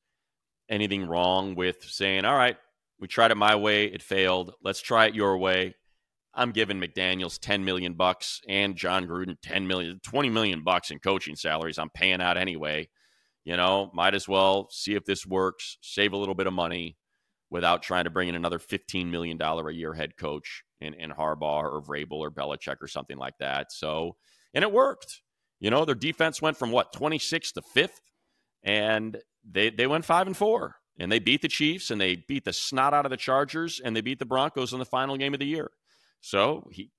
anything 0.68 1.06
wrong 1.06 1.54
with 1.54 1.82
saying, 1.84 2.24
all 2.24 2.36
right, 2.36 2.56
we 3.00 3.08
tried 3.08 3.30
it 3.30 3.36
my 3.36 3.56
way, 3.56 3.86
it 3.86 4.02
failed. 4.02 4.54
Let's 4.62 4.80
try 4.80 5.06
it 5.06 5.14
your 5.14 5.38
way. 5.38 5.74
I'm 6.34 6.52
giving 6.52 6.80
McDaniels 6.80 7.38
10 7.38 7.64
million 7.64 7.94
bucks 7.94 8.40
and 8.48 8.76
Jon 8.76 9.06
Gruden 9.06 9.36
10 9.42 9.66
million, 9.66 10.00
20 10.02 10.30
million 10.30 10.62
bucks 10.62 10.90
in 10.90 10.98
coaching 10.98 11.36
salaries. 11.36 11.78
I'm 11.78 11.90
paying 11.90 12.20
out 12.20 12.36
anyway. 12.36 12.88
You 13.44 13.56
know, 13.56 13.90
might 13.94 14.14
as 14.14 14.28
well 14.28 14.68
see 14.70 14.94
if 14.94 15.04
this 15.04 15.26
works, 15.26 15.78
save 15.80 16.12
a 16.12 16.16
little 16.16 16.34
bit 16.34 16.46
of 16.46 16.52
money 16.52 16.96
without 17.50 17.82
trying 17.82 18.04
to 18.04 18.10
bring 18.10 18.28
in 18.28 18.34
another 18.34 18.58
$15 18.58 19.10
million 19.10 19.40
a 19.40 19.70
year 19.70 19.94
head 19.94 20.16
coach 20.16 20.64
in, 20.80 20.94
in 20.94 21.10
Harbaugh 21.10 21.62
or 21.62 21.82
Vrabel 21.82 22.18
or 22.18 22.30
Belichick 22.30 22.76
or 22.82 22.88
something 22.88 23.16
like 23.16 23.38
that. 23.38 23.72
So, 23.72 24.16
and 24.52 24.62
it 24.62 24.72
worked. 24.72 25.22
You 25.60 25.70
know, 25.70 25.84
their 25.84 25.94
defense 25.94 26.42
went 26.42 26.56
from 26.56 26.70
what, 26.70 26.92
26th 26.92 27.54
to 27.54 27.62
5th, 27.74 28.00
and 28.62 29.16
they, 29.50 29.70
they 29.70 29.86
went 29.86 30.04
5 30.04 30.26
and 30.28 30.36
4. 30.36 30.76
And 31.00 31.12
they 31.12 31.18
beat 31.20 31.42
the 31.42 31.48
Chiefs 31.48 31.90
and 31.90 32.00
they 32.00 32.16
beat 32.16 32.44
the 32.44 32.52
snot 32.52 32.92
out 32.92 33.06
of 33.06 33.10
the 33.10 33.16
Chargers 33.16 33.80
and 33.80 33.94
they 33.94 34.00
beat 34.00 34.18
the 34.18 34.26
Broncos 34.26 34.72
in 34.72 34.80
the 34.80 34.84
final 34.84 35.16
game 35.16 35.32
of 35.32 35.38
the 35.38 35.46
year. 35.46 35.70
So 36.20 36.68
he 36.72 36.90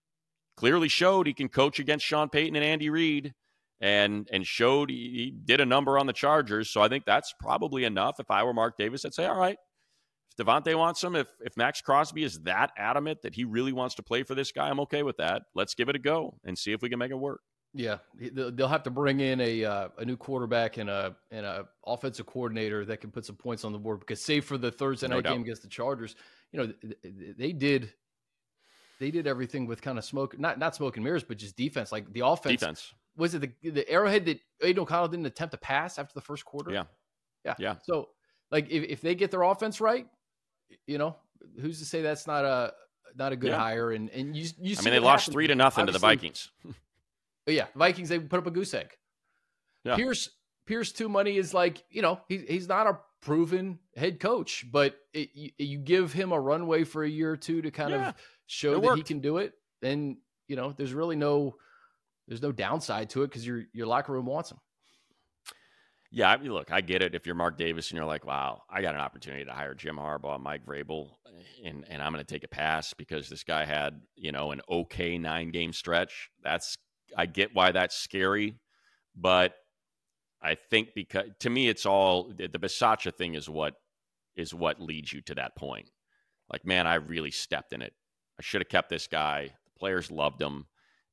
clearly 0.57 0.88
showed 0.88 1.28
he 1.28 1.34
can 1.34 1.49
coach 1.49 1.80
against 1.80 2.05
Sean 2.05 2.30
Payton 2.30 2.55
and 2.55 2.65
Andy 2.65 2.89
Reid 2.89 3.34
and 3.82 4.28
and 4.32 4.45
showed 4.45 4.89
he, 4.89 4.95
he, 4.95 5.32
did 5.32 5.61
a 5.61 5.65
number 5.65 5.97
on 5.97 6.05
the 6.05 6.13
Chargers. 6.13 6.70
So 6.70 6.82
I 6.82 6.89
think 6.89 7.05
that's 7.05 7.34
probably 7.39 7.86
enough. 7.86 8.20
If 8.20 8.30
I 8.30 8.43
were 8.43 8.53
Mark 8.53 8.78
Davis, 8.78 9.05
I'd 9.05 9.13
say, 9.13 9.26
all 9.26 9.38
right, 9.38 9.57
if 10.32 10.45
Davante 10.45 10.76
wants 10.78 11.03
him, 11.03 11.15
if 11.15 11.28
if 11.39 11.55
Maxx 11.55 11.82
Crosby 11.82 12.24
is 12.24 12.39
that 12.41 12.72
adamant 12.78 13.22
that 13.22 13.36
he 13.36 13.45
really 13.45 13.72
wants 13.72 13.95
to 13.95 14.03
play 14.03 14.24
for 14.24 14.36
this 14.36 14.51
guy, 14.51 14.70
I'm 14.70 14.80
okay 14.82 15.03
with 15.03 15.17
that. 15.17 15.43
Let's 15.55 15.76
give 15.76 15.89
it 15.89 15.95
a 15.95 15.99
go 15.99 16.38
and 16.43 16.57
see 16.57 16.74
if 16.74 16.82
we 16.82 16.89
can 16.89 16.99
make 16.99 17.11
it 17.11 17.20
work. 17.20 17.41
Yeah, 17.74 17.97
they'll 18.15 18.67
have 18.67 18.84
to 18.84 18.89
bring 18.89 19.20
in 19.20 19.39
a 19.39 19.63
uh, 19.63 19.89
a 19.99 20.03
new 20.03 20.17
quarterback 20.17 20.78
and 20.78 20.89
a 20.89 21.15
and 21.30 21.45
a 21.45 21.67
offensive 21.86 22.26
coordinator 22.26 22.84
that 22.86 22.99
can 22.99 23.11
put 23.11 23.26
some 23.26 23.36
points 23.36 23.63
on 23.63 23.72
the 23.72 23.78
board. 23.78 23.99
Because 23.99 24.22
save 24.22 24.43
for 24.43 24.57
the 24.57 24.72
Thursday 24.72 25.07
night 25.07 25.24
game 25.24 25.41
against 25.41 25.61
the 25.61 25.67
Chargers, 25.67 26.15
you 26.51 26.59
know 26.59 26.74
they 27.38 27.53
did 27.53 27.93
they 29.00 29.12
did 29.12 29.28
everything 29.28 29.66
with 29.66 29.82
kind 29.82 29.97
of 29.97 30.06
smoke, 30.06 30.38
not 30.39 30.60
not 30.60 30.76
smoke 30.76 30.97
and 30.97 31.04
mirrors, 31.04 31.24
but 31.24 31.38
just 31.38 31.56
defense. 31.56 31.91
Like 31.91 32.12
the 32.14 32.22
offense, 32.22 32.60
defense. 32.60 32.93
was 33.18 33.34
it 33.34 33.41
the 33.62 33.70
the 33.72 33.89
arrowhead 33.89 34.26
that 34.26 34.39
Aidan 34.62 34.82
O'Connell 34.82 35.08
didn't 35.08 35.26
attempt 35.26 35.52
to 35.54 35.58
pass 35.58 35.97
after 35.97 36.14
the 36.14 36.22
first 36.22 36.45
quarter? 36.45 36.72
Yeah, 36.72 36.84
yeah, 37.45 37.56
yeah. 37.58 37.76
So 37.84 38.10
like 38.52 38.70
if, 38.70 38.84
if 38.84 39.02
they 39.02 39.16
get 39.16 39.32
their 39.32 39.43
offense 39.43 39.80
right, 39.80 40.08
you 40.86 40.97
know, 40.97 41.16
who's 41.60 41.80
to 41.80 41.86
say 41.86 42.02
that's 42.02 42.28
not 42.28 42.45
a 42.45 42.74
not 43.16 43.32
a 43.32 43.36
good 43.36 43.52
yeah. 43.52 43.60
hire? 43.60 43.91
And 43.91 44.10
and 44.10 44.36
you 44.36 44.50
you. 44.60 44.76
I 44.78 44.82
mean, 44.84 44.93
they 44.93 45.00
lost 45.00 45.32
three 45.32 45.47
to 45.47 45.56
nothing 45.56 45.86
to 45.86 45.91
the 45.91 46.00
Vikings. 46.00 46.52
Yeah, 47.47 47.66
Vikings 47.76 48.10
they 48.10 48.20
put 48.20 48.38
up 48.38 48.45
a 48.45 48.52
goose 48.52 48.76
egg. 48.76 48.95
Yeah. 49.84 49.95
Pierce 49.95 50.30
Pierce 50.68 50.91
two 50.91 51.10
money 51.10 51.38
is 51.38 51.52
like 51.52 51.84
you 51.89 52.04
know 52.04 52.22
he, 52.28 52.38
he's 52.38 52.68
not 52.68 52.86
a 52.86 53.00
proven 53.22 53.80
head 53.95 54.20
coach, 54.20 54.65
but 54.72 54.95
it, 55.13 55.30
you, 55.34 55.51
you, 55.57 55.78
give 55.78 56.13
him 56.13 56.32
a 56.32 56.39
runway 56.39 56.84
for 56.84 57.03
a 57.03 57.09
year 57.09 57.32
or 57.32 57.38
two 57.38 57.61
to 57.61 57.72
kind 57.72 57.91
yeah. 57.91 58.09
of 58.09 58.15
show 58.47 58.80
that 58.80 58.95
he 58.95 59.03
can 59.03 59.20
do 59.20 59.38
it, 59.38 59.53
and 59.82 60.17
you 60.47 60.55
know 60.55 60.72
there's 60.72 60.93
really 60.93 61.15
no 61.15 61.55
there's 62.28 62.41
no 62.41 62.51
downside 62.51 63.09
to 63.11 63.24
it 63.24 63.28
because 63.28 63.45
your 63.45 63.63
your 63.74 63.88
locker 63.88 64.13
room 64.13 64.26
wants 64.26 64.51
him. 64.51 64.59
Yeah, 66.11 66.32
I 66.32 66.38
mean, 66.38 66.51
look, 66.51 66.72
I 66.72 66.82
get 66.82 67.03
it. 67.03 67.13
If 67.13 67.28
you're 67.28 67.36
Mark 67.36 67.57
Davis 67.57 67.91
and 67.91 67.97
you're 67.97 68.05
like, 68.05 68.26
"Wow, 68.26 68.63
I 68.70 68.82
got 68.82 68.95
an 68.95 69.01
opportunity 69.01 69.45
to 69.45 69.51
hire 69.51 69.76
Jim 69.76 69.97
Harbaugh, 69.97 70.39
Mike 70.39 70.65
Vrabel, 70.65 71.09
and 71.63 71.86
and 71.88 72.01
I'm 72.01 72.11
going 72.11 72.26
to 72.26 72.34
take 72.34 72.43
a 72.43 72.47
pass 72.47 72.93
because 72.93 73.30
this 73.30 73.43
guy 73.43 73.65
had 73.65 74.01
you 74.15 74.32
know 74.32 74.51
an 74.51 74.61
okay 74.70 75.17
nine 75.17 75.51
game 75.51 75.74
stretch," 75.74 76.30
that's 76.43 76.78
I 77.15 77.26
get 77.26 77.53
why 77.53 77.72
that's 77.72 77.95
scary, 77.95 78.59
but 79.15 79.53
I 80.42 80.56
think 80.56 80.90
because 80.96 81.26
to 81.40 81.50
me 81.50 81.68
it's 81.68 81.86
all 81.86 82.32
the 82.36 82.48
Bisaccia 82.48 83.14
thing 83.14 83.36
is 83.36 83.50
what 83.50 83.76
is 84.36 84.54
what 84.54 84.80
leads 84.80 85.12
you 85.12 85.22
to 85.22 85.36
that 85.36 85.56
point. 85.56 85.90
Like, 86.52 86.66
man, 86.66 86.88
I 86.88 86.96
really 86.96 87.32
stepped 87.32 87.74
in 87.74 87.82
it. 87.82 87.94
I 88.40 88.42
should 88.42 88.62
have 88.62 88.70
kept 88.70 88.90
this 88.90 89.08
guy. 89.08 89.52
The 89.66 89.80
players 89.80 90.10
loved 90.10 90.42
him. 90.42 90.66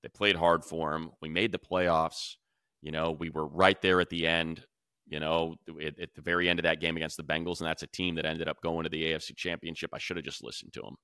They 0.02 0.08
played 0.08 0.36
hard 0.36 0.64
for 0.64 0.94
him. 0.94 1.10
We 1.20 1.28
made 1.28 1.52
the 1.52 1.58
playoffs. 1.58 2.36
You 2.82 2.92
know, 2.92 3.10
we 3.10 3.30
were 3.30 3.46
right 3.46 3.80
there 3.82 4.00
at 4.00 4.10
the 4.10 4.26
end. 4.26 4.64
You 5.08 5.20
know, 5.20 5.54
at, 5.80 5.98
at 6.00 6.14
the 6.14 6.20
very 6.20 6.48
end 6.48 6.58
of 6.58 6.64
that 6.64 6.80
game 6.80 6.96
against 6.96 7.16
the 7.16 7.22
Bengals, 7.22 7.60
and 7.60 7.68
that's 7.68 7.82
a 7.82 7.88
team 7.88 8.16
that 8.16 8.26
ended 8.26 8.48
up 8.48 8.60
going 8.60 8.84
to 8.84 8.88
the 8.88 9.04
AFC 9.04 9.36
Championship. 9.36 9.90
I 9.92 9.98
should 9.98 10.16
have 10.16 10.24
just 10.24 10.42
listened 10.42 10.72
to 10.74 10.80
him 10.80 10.96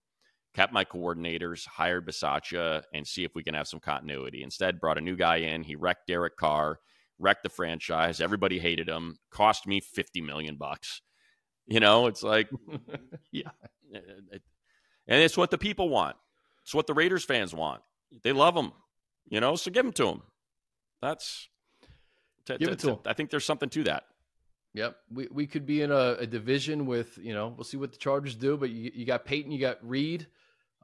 kept 0.55 0.73
my 0.73 0.85
coordinators, 0.85 1.67
hired 1.67 2.07
Bisaccia, 2.07 2.83
and 2.93 3.07
see 3.07 3.25
if 3.25 3.35
we 3.35 3.43
can 3.43 3.55
have 3.55 3.69
some 3.69 3.81
continuity. 3.81 4.43
Instead, 4.43 4.81
brought 4.81 4.99
a 4.99 5.03
new 5.03 5.17
guy 5.17 5.37
in. 5.37 5.63
He 5.63 5.77
wrecked 5.77 6.07
Derek 6.07 6.37
Carr, 6.37 6.79
wrecked 7.19 7.43
the 7.43 7.49
franchise. 7.49 8.21
Everybody 8.21 8.59
hated 8.59 8.89
him. 8.89 9.17
Cost 9.31 9.67
me 9.67 9.81
fifty 9.81 10.21
million 10.21 10.57
bucks. 10.57 11.03
You 11.67 11.81
know, 11.81 12.07
it's 12.07 12.23
like, 12.23 12.49
yeah, 13.33 13.51
eh, 13.95 13.99
eh, 13.99 14.35
eh, 14.35 14.39
and 15.07 15.23
it's 15.23 15.37
what 15.37 15.51
the 15.51 15.59
people 15.59 15.89
want. 15.89 16.17
It's 16.63 16.75
what 16.75 16.87
the 16.87 16.95
Raiders 16.95 17.25
fans 17.25 17.55
want. 17.55 17.83
They 18.23 18.33
love 18.33 18.57
him. 18.57 18.73
You 19.29 19.41
know, 19.41 19.57
so 19.57 19.71
give 19.71 19.87
him 19.87 19.93
to 19.93 20.05
them. 20.05 20.23
That's 21.01 21.49
t- 22.47 22.57
give 22.59 22.69
t- 22.69 22.73
it 22.73 22.79
to 22.81 22.87
t- 22.87 22.93
him. 22.93 22.99
I 23.07 23.13
think 23.13 23.31
there's 23.31 23.45
something 23.45 23.69
to 23.71 23.85
that. 23.85 24.05
Yep, 24.75 24.97
we 25.13 25.29
we 25.31 25.47
could 25.47 25.67
be 25.67 25.83
in 25.83 25.91
a, 25.91 26.17
a, 26.21 26.27
division 26.27 26.87
with 26.87 27.19
you 27.19 27.35
know 27.35 27.53
we'll 27.57 27.65
see 27.65 27.77
what 27.77 27.93
the 27.93 27.99
Chargers 27.99 28.35
do, 28.35 28.57
but 28.57 28.71
you 28.71 28.91
you 28.95 29.05
got 29.05 29.25
Payton, 29.25 29.53
you 29.53 29.61
got 29.61 29.79
Reid. 29.87 30.27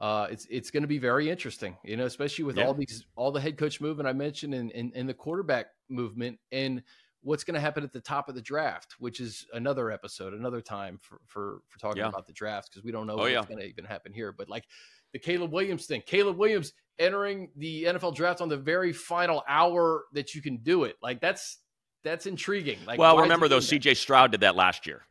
Uh, 0.00 0.28
it's 0.30 0.46
it's 0.48 0.70
going 0.70 0.82
to 0.82 0.88
be 0.88 0.98
very 0.98 1.28
interesting, 1.28 1.76
you 1.82 1.96
know, 1.96 2.06
especially 2.06 2.44
with 2.44 2.56
yeah. 2.56 2.66
all 2.66 2.74
these 2.74 3.04
all 3.16 3.32
the 3.32 3.40
head 3.40 3.58
coach 3.58 3.80
movement 3.80 4.08
I 4.08 4.12
mentioned 4.12 4.54
and 4.54 4.70
in, 4.70 4.92
in, 4.92 5.06
the 5.06 5.14
quarterback 5.14 5.66
movement 5.88 6.38
and 6.52 6.82
what's 7.22 7.42
going 7.42 7.56
to 7.56 7.60
happen 7.60 7.82
at 7.82 7.92
the 7.92 8.00
top 8.00 8.28
of 8.28 8.36
the 8.36 8.40
draft, 8.40 8.94
which 9.00 9.18
is 9.18 9.46
another 9.52 9.90
episode, 9.90 10.34
another 10.34 10.60
time 10.60 10.98
for 11.02 11.20
for 11.26 11.62
for 11.66 11.80
talking 11.80 12.02
yeah. 12.02 12.08
about 12.08 12.28
the 12.28 12.32
draft 12.32 12.70
because 12.70 12.84
we 12.84 12.92
don't 12.92 13.08
know 13.08 13.14
oh, 13.14 13.18
what's 13.18 13.32
yeah. 13.32 13.44
going 13.44 13.58
to 13.58 13.66
even 13.66 13.84
happen 13.84 14.12
here. 14.12 14.30
But 14.30 14.48
like 14.48 14.64
the 15.12 15.18
Caleb 15.18 15.52
Williams 15.52 15.86
thing, 15.86 16.02
Caleb 16.06 16.36
Williams 16.36 16.74
entering 17.00 17.50
the 17.56 17.84
NFL 17.84 18.14
draft 18.14 18.40
on 18.40 18.48
the 18.48 18.56
very 18.56 18.92
final 18.92 19.42
hour 19.48 20.04
that 20.12 20.32
you 20.32 20.42
can 20.42 20.58
do 20.58 20.84
it, 20.84 20.94
like 21.02 21.20
that's 21.20 21.58
that's 22.04 22.26
intriguing. 22.26 22.78
Like, 22.86 23.00
well, 23.00 23.18
remember 23.18 23.48
though, 23.48 23.58
C.J. 23.60 23.94
Stroud 23.94 24.30
did 24.30 24.40
that 24.42 24.54
last 24.54 24.86
year. 24.86 25.02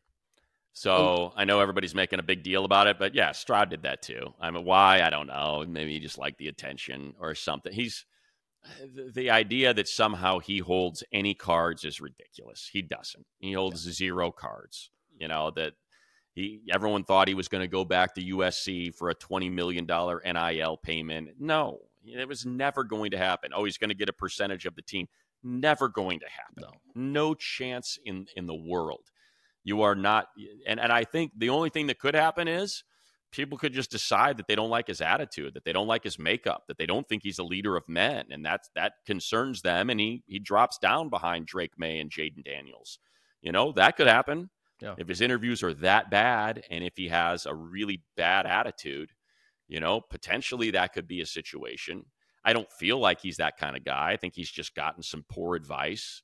So. 0.77 1.33
I 1.35 1.45
know 1.45 1.59
everybody's 1.59 1.95
making 1.95 2.19
a 2.19 2.23
big 2.23 2.43
deal 2.43 2.63
about 2.63 2.85
it, 2.85 2.99
but 2.99 3.15
yeah, 3.15 3.31
Stroud 3.31 3.71
did 3.71 3.81
that 3.81 4.03
too. 4.03 4.35
I 4.39 4.51
mean, 4.51 4.63
why? 4.63 5.01
I 5.01 5.09
don't 5.09 5.25
know. 5.25 5.65
Maybe 5.67 5.93
he 5.93 5.99
just 5.99 6.19
liked 6.19 6.37
the 6.37 6.49
attention 6.49 7.15
or 7.19 7.33
something. 7.33 7.73
He's 7.73 8.05
the 9.15 9.31
idea 9.31 9.73
that 9.73 9.87
somehow 9.87 10.37
he 10.37 10.59
holds 10.59 11.03
any 11.11 11.33
cards 11.33 11.83
is 11.83 11.99
ridiculous. 11.99 12.69
He 12.71 12.83
doesn't. 12.83 13.25
He 13.39 13.53
holds 13.53 13.79
zero 13.79 14.31
cards. 14.31 14.91
You 15.17 15.27
know 15.27 15.51
that 15.55 15.73
he. 16.35 16.61
Everyone 16.71 17.03
thought 17.03 17.27
he 17.27 17.33
was 17.33 17.47
going 17.47 17.63
to 17.63 17.67
go 17.67 17.83
back 17.83 18.13
to 18.13 18.23
USC 18.23 18.93
for 18.93 19.09
a 19.09 19.15
twenty 19.15 19.49
million 19.49 19.87
dollar 19.87 20.21
NIL 20.23 20.77
payment. 20.77 21.29
No, 21.39 21.79
it 22.05 22.27
was 22.27 22.45
never 22.45 22.83
going 22.83 23.11
to 23.11 23.17
happen. 23.17 23.49
Oh, 23.51 23.65
he's 23.65 23.79
going 23.79 23.89
to 23.89 23.95
get 23.95 24.09
a 24.09 24.13
percentage 24.13 24.67
of 24.67 24.75
the 24.75 24.83
team. 24.83 25.07
Never 25.43 25.89
going 25.89 26.19
to 26.19 26.27
happen. 26.29 26.71
No, 26.95 27.01
no 27.01 27.33
chance 27.33 27.97
in 28.05 28.27
in 28.35 28.45
the 28.45 28.55
world. 28.55 29.09
You 29.67 29.81
are 29.81 29.95
not, 29.95 30.27
and, 30.65 30.79
and 30.79 30.93
I 30.93 31.03
think 31.03 31.33
the 31.37 31.49
only 31.49 31.69
thing 31.69 31.87
that 31.87 31.99
could 31.99 32.15
happen 32.15 32.47
is 32.47 32.85
people 33.33 33.57
could 33.57 33.73
just 33.73 33.91
decide 33.91 34.37
that 34.37 34.47
they 34.47 34.55
don't 34.55 34.69
like 34.69 34.87
his 34.87 35.01
attitude, 35.01 35.55
that 35.55 35.65
they 35.65 35.73
don't 35.73 35.89
like 35.89 36.05
his 36.05 36.17
makeup, 36.17 36.63
that 36.69 36.77
they 36.77 36.85
don't 36.85 37.05
think 37.09 37.21
he's 37.21 37.37
a 37.37 37.43
leader 37.43 37.75
of 37.75 37.83
men, 37.89 38.27
and 38.31 38.45
that's 38.45 38.69
that 38.75 38.93
concerns 39.05 39.63
them. 39.63 39.89
And 39.89 39.99
he 39.99 40.23
he 40.25 40.39
drops 40.39 40.77
down 40.77 41.09
behind 41.09 41.47
Drake 41.47 41.73
Maye 41.77 41.99
and 41.99 42.09
Jayden 42.09 42.45
Daniels. 42.45 42.97
You 43.41 43.51
know 43.51 43.73
that 43.73 43.97
could 43.97 44.07
happen 44.07 44.51
yeah. 44.81 44.95
if 44.97 45.09
his 45.09 45.19
interviews 45.19 45.61
are 45.63 45.73
that 45.73 46.09
bad, 46.09 46.63
and 46.69 46.85
if 46.85 46.93
he 46.95 47.09
has 47.09 47.45
a 47.45 47.53
really 47.53 48.03
bad 48.15 48.45
attitude. 48.45 49.11
You 49.67 49.81
know, 49.81 49.99
potentially 49.99 50.71
that 50.71 50.93
could 50.93 51.09
be 51.09 51.19
a 51.19 51.25
situation. 51.25 52.05
I 52.45 52.53
don't 52.53 52.71
feel 52.71 52.99
like 52.99 53.19
he's 53.19 53.35
that 53.35 53.57
kind 53.57 53.75
of 53.75 53.83
guy. 53.83 54.13
I 54.13 54.15
think 54.15 54.33
he's 54.33 54.49
just 54.49 54.75
gotten 54.75 55.03
some 55.03 55.25
poor 55.29 55.57
advice 55.57 56.21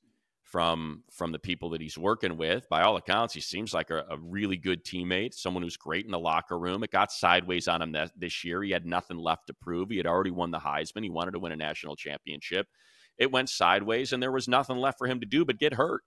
from 0.54 1.02
from 1.10 1.32
the 1.32 1.38
people 1.40 1.70
that 1.70 1.80
he's 1.80 1.98
working 1.98 2.36
with. 2.36 2.68
By 2.68 2.82
all 2.82 2.96
accounts, 2.96 3.34
he 3.34 3.40
seems 3.40 3.74
like 3.74 3.90
a, 3.90 4.04
a, 4.08 4.16
really 4.16 4.56
good 4.56 4.84
teammate, 4.84 5.34
someone 5.34 5.64
who's 5.64 5.76
great 5.76 6.04
in 6.04 6.12
the 6.12 6.18
locker 6.20 6.56
room. 6.56 6.84
It 6.84 6.92
got 6.92 7.10
sideways 7.10 7.66
on 7.66 7.82
him 7.82 7.90
that, 7.90 8.12
this 8.16 8.44
year. 8.44 8.62
He 8.62 8.70
had 8.70 8.86
nothing 8.86 9.16
left 9.16 9.48
to 9.48 9.52
prove. 9.52 9.90
He 9.90 9.96
had 9.96 10.06
already 10.06 10.30
won 10.30 10.52
the 10.52 10.60
Heisman. 10.60 11.02
He 11.02 11.10
wanted 11.10 11.32
to 11.32 11.40
win 11.40 11.50
a 11.50 11.56
national 11.56 11.96
championship. 11.96 12.68
It 13.18 13.32
went 13.32 13.48
sideways, 13.48 14.12
and 14.12 14.22
there 14.22 14.30
was 14.30 14.46
nothing 14.46 14.76
left 14.76 14.96
for 14.96 15.08
him 15.08 15.18
to 15.18 15.26
do 15.26 15.44
but 15.44 15.58
get 15.58 15.74
hurt. 15.74 16.02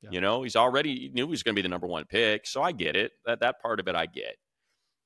Yeah. 0.00 0.08
You 0.12 0.22
know, 0.22 0.42
he's 0.42 0.56
already 0.56 0.98
he 0.98 1.08
knew 1.10 1.26
he 1.26 1.30
was 1.32 1.42
going 1.42 1.54
to 1.54 1.58
be 1.58 1.62
the 1.62 1.68
number 1.68 1.86
one 1.86 2.06
pick, 2.06 2.46
so 2.46 2.62
I 2.62 2.72
get 2.72 2.96
it. 2.96 3.12
That 3.26 3.40
that 3.40 3.60
part 3.60 3.78
of 3.78 3.88
it, 3.88 3.94
I 3.94 4.06
get. 4.06 4.36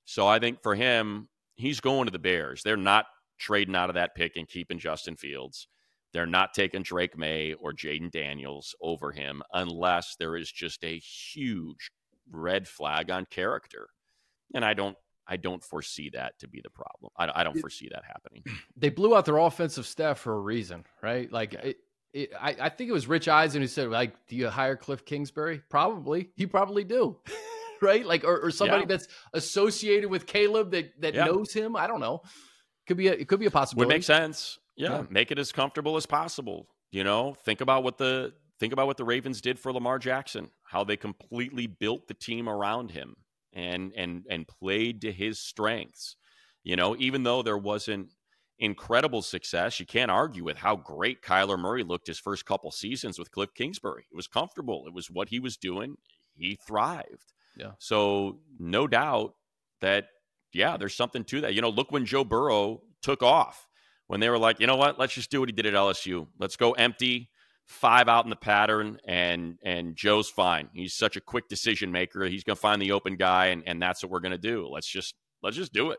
So 0.05 0.29
I 0.29 0.39
think 0.39 0.63
for 0.63 0.77
him, 0.77 1.29
he's 1.57 1.81
going 1.81 2.05
to 2.05 2.13
the 2.13 2.21
Bears. 2.21 2.63
They're 2.63 2.77
not 2.77 3.07
trading 3.37 3.75
out 3.75 3.91
of 3.91 3.97
that 3.97 4.15
pick 4.15 4.37
and 4.37 4.47
keeping 4.47 4.79
Justin 4.79 5.17
Fields. 5.17 5.67
They're 6.13 6.27
not 6.27 6.55
taking 6.55 6.83
Drake 6.83 7.17
Maye 7.17 7.55
or 7.55 7.73
Jayden 7.73 8.11
Daniels 8.11 8.75
over 8.81 9.13
him 9.13 9.43
unless 9.53 10.17
there 10.17 10.37
is 10.37 10.51
just 10.51 10.85
a 10.85 10.99
huge 10.99 11.91
red 12.31 12.67
flag 12.67 13.11
on 13.11 13.27
character. 13.27 13.89
And 14.55 14.65
I 14.65 14.75
don't 14.75 14.97
I 15.29 15.37
don't 15.37 15.63
foresee 15.63 16.11
that 16.11 16.39
to 16.39 16.49
be 16.49 16.61
the 16.63 16.71
problem. 16.71 17.11
I, 17.17 17.41
I 17.41 17.45
don't 17.45 17.59
foresee 17.59 17.89
that 17.93 18.05
happening. 18.05 18.45
They 18.77 18.91
blew 18.91 19.17
out 19.17 19.25
their 19.25 19.39
offensive 19.39 19.87
staff 19.87 20.19
for 20.19 20.35
a 20.35 20.41
reason, 20.41 20.85
right? 21.03 21.31
Like 21.33 21.55
it, 21.55 21.79
it, 22.13 22.33
I, 22.39 22.57
I 22.61 22.69
think 22.69 22.91
it 22.91 22.93
was 22.93 23.07
Rich 23.07 23.27
Eisen 23.27 23.61
who 23.61 23.69
said, 23.69 23.89
like, 23.89 24.15
do 24.29 24.37
you 24.37 24.49
hire 24.49 24.77
Cliff 24.77 25.05
Kingsbury? 25.05 25.63
Probably. 25.69 26.31
You 26.37 26.47
probably 26.47 26.85
do. 26.85 27.19
right? 27.83 28.07
Like, 28.07 28.25
or, 28.25 28.39
or 28.41 28.51
somebody 28.51 28.83
yeah. 28.83 28.89
that's 28.89 29.09
associated 29.33 30.09
with 30.11 30.27
Caleb 30.27 30.71
that 30.71 31.01
that 31.01 31.15
yeah. 31.15 31.25
knows 31.25 31.53
him. 31.53 31.77
I 31.77 31.87
don't 31.87 32.01
know. 32.01 32.23
Could 32.87 32.97
be 32.97 33.09
a, 33.09 33.13
it 33.13 33.29
could 33.29 33.41
be 33.41 33.47
a 33.47 33.51
possibility. 33.51 33.89
Would 33.89 33.95
make 33.95 34.05
sense. 34.05 34.59
Yeah, 34.77 34.99
yeah, 34.99 35.03
make 35.09 35.31
it 35.31 35.39
as 35.39 35.53
comfortable 35.53 35.97
as 35.97 36.07
possible. 36.07 36.69
You 36.91 37.05
know, 37.05 37.35
think 37.35 37.61
about 37.61 37.83
what 37.83 37.99
the 37.99 38.35
think 38.61 38.73
about 38.73 38.87
what 38.87 38.97
the 38.97 39.05
Ravens 39.05 39.41
did 39.41 39.59
for 39.59 39.73
Lamar 39.73 39.99
Jackson, 39.99 40.51
how 40.65 40.85
they 40.85 40.97
completely 40.97 41.67
built 41.67 42.09
the 42.09 42.15
team 42.15 42.49
around 42.49 42.91
him 42.91 43.17
and 43.53 43.93
and 43.97 44.25
and 44.31 44.47
played 44.47 45.01
to 45.03 45.13
his 45.13 45.39
strengths. 45.39 46.17
You 46.63 46.77
know, 46.77 46.97
even 46.99 47.23
though 47.23 47.43
there 47.43 47.59
wasn't 47.59 48.11
incredible 48.59 49.23
success, 49.23 49.79
you 49.79 49.87
can't 49.87 50.11
argue 50.11 50.45
with 50.45 50.59
how 50.59 50.77
great 50.77 51.23
Kyler 51.23 51.59
Murray 51.59 51.83
looked 51.83 52.07
his 52.07 52.19
first 52.19 52.45
couple 52.47 52.71
seasons 52.71 53.19
with 53.19 53.31
Cliff 53.31 53.55
Kingsbury. 53.55 54.07
It 54.11 54.17
was 54.17 54.27
comfortable. 54.27 54.85
It 54.87 54.95
was 54.95 55.11
what 55.11 55.29
he 55.29 55.39
was 55.39 55.57
doing. 55.57 55.97
He 56.35 56.59
thrived. 56.67 57.33
Yeah. 57.57 57.73
So 57.79 58.41
no 58.59 58.87
doubt 58.87 59.35
that 59.81 60.09
yeah, 60.53 60.77
there's 60.77 60.95
something 60.95 61.25
to 61.25 61.43
that. 61.43 61.55
You 61.55 61.61
know, 61.61 61.71
look 61.71 61.93
when 61.93 62.07
Joe 62.07 62.25
Burrow 62.25 62.83
took 63.03 63.23
off 63.23 63.66
when 64.07 64.21
they 64.21 64.29
were 64.29 64.39
like, 64.39 64.61
you 64.61 64.67
know 64.67 64.77
what, 64.77 64.99
let's 64.99 65.15
just 65.15 65.31
do 65.31 65.41
what 65.41 65.49
he 65.49 65.53
did 65.53 65.67
at 65.67 65.75
LSU. 65.75 66.27
Let's 66.39 66.57
go 66.57 66.73
empty, 66.73 67.31
five 67.67 68.09
out 68.09 68.25
in 68.25 68.31
the 68.31 68.37
pattern, 68.37 68.99
and 69.07 69.59
and 69.65 69.97
Joe's 69.97 70.31
fine. 70.31 70.69
He's 70.73 70.95
such 70.95 71.17
a 71.17 71.21
quick 71.21 71.49
decision 71.49 71.93
maker. 71.93 72.25
He's 72.25 72.45
gonna 72.45 72.57
find 72.57 72.81
the 72.81 72.93
open 72.93 73.17
guy, 73.17 73.47
and, 73.47 73.63
and 73.67 73.83
that's 73.83 74.03
what 74.03 74.11
we're 74.11 74.21
gonna 74.21 74.39
do. 74.39 74.69
Let's 74.71 74.87
just 74.87 75.15
let's 75.43 75.57
just 75.57 75.73
do 75.73 75.91
it. 75.91 75.99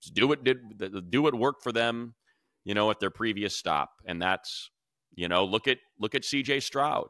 Let's 0.00 0.10
do 0.10 0.28
what 0.28 0.44
did 0.44 1.10
do 1.10 1.22
what 1.22 1.34
worked 1.34 1.62
for 1.62 1.72
them, 1.72 2.14
you 2.64 2.74
know, 2.74 2.90
at 2.90 3.00
their 3.00 3.10
previous 3.10 3.56
stop. 3.56 3.90
And 4.06 4.20
that's, 4.20 4.70
you 5.14 5.28
know, 5.28 5.44
look 5.44 5.68
at 5.68 5.78
look 5.98 6.14
at 6.14 6.22
CJ 6.22 6.62
Stroud. 6.62 7.08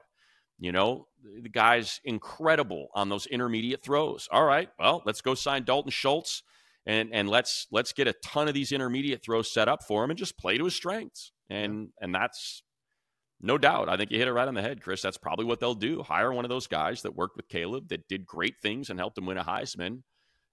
You 0.58 0.72
know, 0.72 1.08
the 1.42 1.48
guy's 1.48 2.00
incredible 2.04 2.88
on 2.94 3.08
those 3.08 3.26
intermediate 3.26 3.82
throws. 3.82 4.28
All 4.30 4.44
right, 4.44 4.68
well, 4.78 5.02
let's 5.04 5.20
go 5.20 5.34
sign 5.34 5.64
Dalton 5.64 5.90
Schultz 5.90 6.42
and 6.86 7.10
and 7.12 7.28
let's 7.28 7.66
let's 7.70 7.92
get 7.92 8.08
a 8.08 8.14
ton 8.24 8.48
of 8.48 8.54
these 8.54 8.72
intermediate 8.72 9.22
throws 9.22 9.52
set 9.52 9.68
up 9.68 9.82
for 9.82 10.02
him 10.04 10.10
and 10.10 10.18
just 10.18 10.38
play 10.38 10.58
to 10.58 10.64
his 10.64 10.74
strengths. 10.74 11.32
And 11.48 11.74
yeah. 11.74 12.04
and 12.04 12.14
that's 12.14 12.62
no 13.40 13.58
doubt. 13.58 13.88
I 13.88 13.96
think 13.96 14.10
you 14.10 14.18
hit 14.18 14.28
it 14.28 14.32
right 14.32 14.48
on 14.48 14.54
the 14.54 14.62
head, 14.62 14.82
Chris. 14.82 15.02
That's 15.02 15.18
probably 15.18 15.44
what 15.44 15.60
they'll 15.60 15.74
do. 15.74 16.02
Hire 16.02 16.32
one 16.32 16.44
of 16.44 16.48
those 16.48 16.66
guys 16.66 17.02
that 17.02 17.16
worked 17.16 17.36
with 17.36 17.48
Caleb 17.48 17.88
that 17.88 18.08
did 18.08 18.24
great 18.24 18.54
things 18.62 18.88
and 18.88 18.98
helped 18.98 19.18
him 19.18 19.26
win 19.26 19.38
a 19.38 19.44
Heisman 19.44 20.02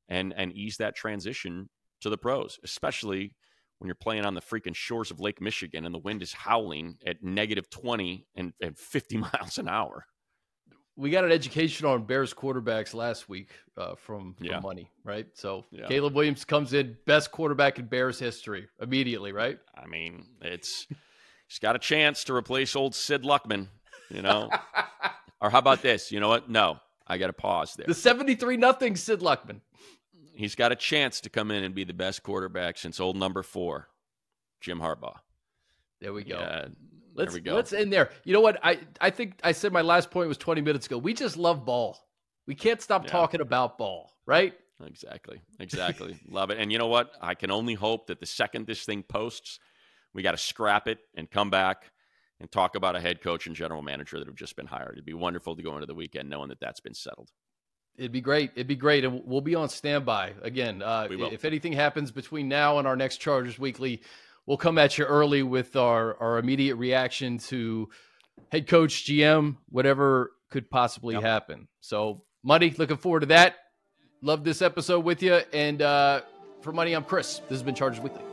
and 0.07 0.33
and 0.35 0.51
ease 0.53 0.77
that 0.77 0.95
transition 0.95 1.69
to 2.01 2.09
the 2.09 2.17
pros, 2.17 2.59
especially 2.63 3.33
when 3.79 3.87
you're 3.87 3.95
playing 3.95 4.25
on 4.25 4.33
the 4.33 4.41
freaking 4.41 4.75
shores 4.75 5.09
of 5.09 5.19
Lake 5.19 5.41
Michigan 5.41 5.85
and 5.85 5.95
the 5.95 5.99
wind 5.99 6.21
is 6.21 6.33
howling 6.33 6.97
at 7.05 7.23
negative 7.23 7.69
20 7.69 8.27
and, 8.35 8.53
and 8.61 8.77
50 8.77 9.17
miles 9.33 9.57
an 9.57 9.67
hour. 9.67 10.05
We 10.99 11.09
got 11.09 11.23
an 11.23 11.31
education 11.31 11.87
on 11.87 12.03
Bears 12.03 12.33
quarterbacks 12.33 12.93
last 12.93 13.29
week 13.29 13.51
uh, 13.77 13.95
from, 13.95 14.33
from 14.33 14.45
yeah. 14.45 14.59
Money, 14.59 14.91
right? 15.03 15.27
So 15.33 15.65
yeah. 15.71 15.87
Caleb 15.87 16.13
Williams 16.13 16.43
comes 16.43 16.73
in, 16.73 16.97
best 17.05 17.31
quarterback 17.31 17.79
in 17.79 17.85
Bears 17.85 18.19
history 18.19 18.67
immediately, 18.81 19.31
right? 19.31 19.59
I 19.75 19.87
mean, 19.87 20.25
it's 20.41 20.87
he's 21.47 21.59
got 21.59 21.75
a 21.75 21.79
chance 21.79 22.25
to 22.25 22.35
replace 22.35 22.75
old 22.75 22.93
Sid 22.95 23.23
Luckman, 23.23 23.67
you 24.09 24.21
know. 24.21 24.49
or 25.41 25.49
how 25.49 25.59
about 25.59 25.81
this? 25.81 26.11
You 26.11 26.19
know 26.19 26.27
what? 26.27 26.49
No, 26.49 26.79
I 27.07 27.17
got 27.17 27.27
to 27.27 27.33
pause 27.33 27.75
there. 27.75 27.87
The 27.87 27.93
73 27.93 28.57
nothing 28.57 28.95
Sid 28.97 29.21
Luckman 29.21 29.61
he's 30.39 30.55
got 30.55 30.71
a 30.71 30.75
chance 30.75 31.19
to 31.19 31.29
come 31.29 31.51
in 31.51 31.65
and 31.65 31.75
be 31.75 31.83
the 31.83 31.93
best 31.93 32.23
quarterback 32.23 32.77
since 32.77 32.99
old 32.99 33.17
number 33.17 33.43
four, 33.43 33.89
Jim 34.61 34.79
Harbaugh. 34.79 35.17
There 35.99 36.13
we 36.13 36.23
go. 36.23 36.39
Yeah, 36.39 36.67
let's 37.13 37.33
we 37.33 37.41
go. 37.41 37.55
let's 37.55 37.73
end 37.73 37.91
there. 37.91 38.09
You 38.23 38.33
know 38.33 38.41
what? 38.41 38.59
I 38.63 38.79
I 38.99 39.09
think 39.09 39.39
I 39.43 39.51
said 39.51 39.73
my 39.73 39.81
last 39.81 40.11
point 40.11 40.27
was 40.27 40.37
20 40.37 40.61
minutes 40.61 40.85
ago. 40.85 40.97
We 40.97 41.13
just 41.13 41.37
love 41.37 41.65
ball. 41.65 41.97
We 42.47 42.55
can't 42.55 42.81
stop 42.81 43.05
yeah. 43.05 43.11
talking 43.11 43.41
about 43.41 43.77
ball, 43.77 44.11
right? 44.25 44.53
Exactly. 44.85 45.41
Exactly. 45.59 46.17
love 46.29 46.49
it. 46.49 46.57
And 46.57 46.71
you 46.71 46.77
know 46.77 46.87
what? 46.87 47.11
I 47.21 47.35
can 47.35 47.51
only 47.51 47.73
hope 47.73 48.07
that 48.07 48.19
the 48.19 48.25
second 48.25 48.65
this 48.65 48.83
thing 48.85 49.03
posts, 49.03 49.59
we 50.13 50.23
got 50.23 50.31
to 50.31 50.37
scrap 50.37 50.87
it 50.87 50.99
and 51.15 51.29
come 51.29 51.49
back 51.49 51.91
and 52.39 52.49
talk 52.49 52.75
about 52.75 52.95
a 52.95 52.99
head 52.99 53.21
coach 53.21 53.47
and 53.47 53.55
general 53.55 53.81
manager 53.81 54.17
that 54.17 54.27
have 54.27 54.35
just 54.35 54.55
been 54.55 54.65
hired. 54.65 54.93
It'd 54.93 55.05
be 55.05 55.13
wonderful 55.13 55.55
to 55.55 55.61
go 55.61 55.75
into 55.75 55.85
the 55.85 55.95
weekend 55.95 56.29
knowing 56.29 56.49
that 56.49 56.59
that's 56.59 56.79
been 56.79 56.93
settled. 56.93 57.29
It'd 57.97 58.13
be 58.13 58.21
great. 58.21 58.51
It'd 58.55 58.67
be 58.67 58.77
great, 58.77 59.03
and 59.03 59.21
we'll 59.25 59.41
be 59.41 59.55
on 59.55 59.67
standby 59.67 60.35
again. 60.41 60.81
Uh, 60.81 61.07
if 61.11 61.43
anything 61.43 61.73
happens 61.73 62.11
between 62.11 62.47
now 62.47 62.79
and 62.79 62.87
our 62.87 62.95
next 62.95 63.17
Chargers 63.17 63.59
Weekly, 63.59 64.01
we'll 64.49 64.57
come 64.57 64.79
at 64.79 64.97
you 64.97 65.05
early 65.05 65.43
with 65.43 65.77
our 65.77 66.17
our 66.19 66.39
immediate 66.39 66.75
reaction 66.75 67.37
to 67.37 67.87
head 68.51 68.67
coach, 68.67 69.05
GM, 69.05 69.55
whatever 69.69 70.31
could 70.49 70.69
possibly 70.69 71.13
yep. 71.13 71.23
happen. 71.23 71.67
So, 71.79 72.23
Money, 72.43 72.73
looking 72.77 72.97
forward 72.97 73.21
to 73.21 73.25
that. 73.27 73.55
Love 74.21 74.43
this 74.43 74.61
episode 74.61 75.05
with 75.05 75.23
you, 75.23 75.39
and 75.53 75.81
uh, 75.81 76.21
for 76.61 76.73
Money, 76.73 76.93
I'm 76.93 77.05
Chris. 77.05 77.37
This 77.39 77.51
has 77.51 77.63
been 77.63 77.75
Chargers 77.75 78.01
Weekly. 78.01 78.28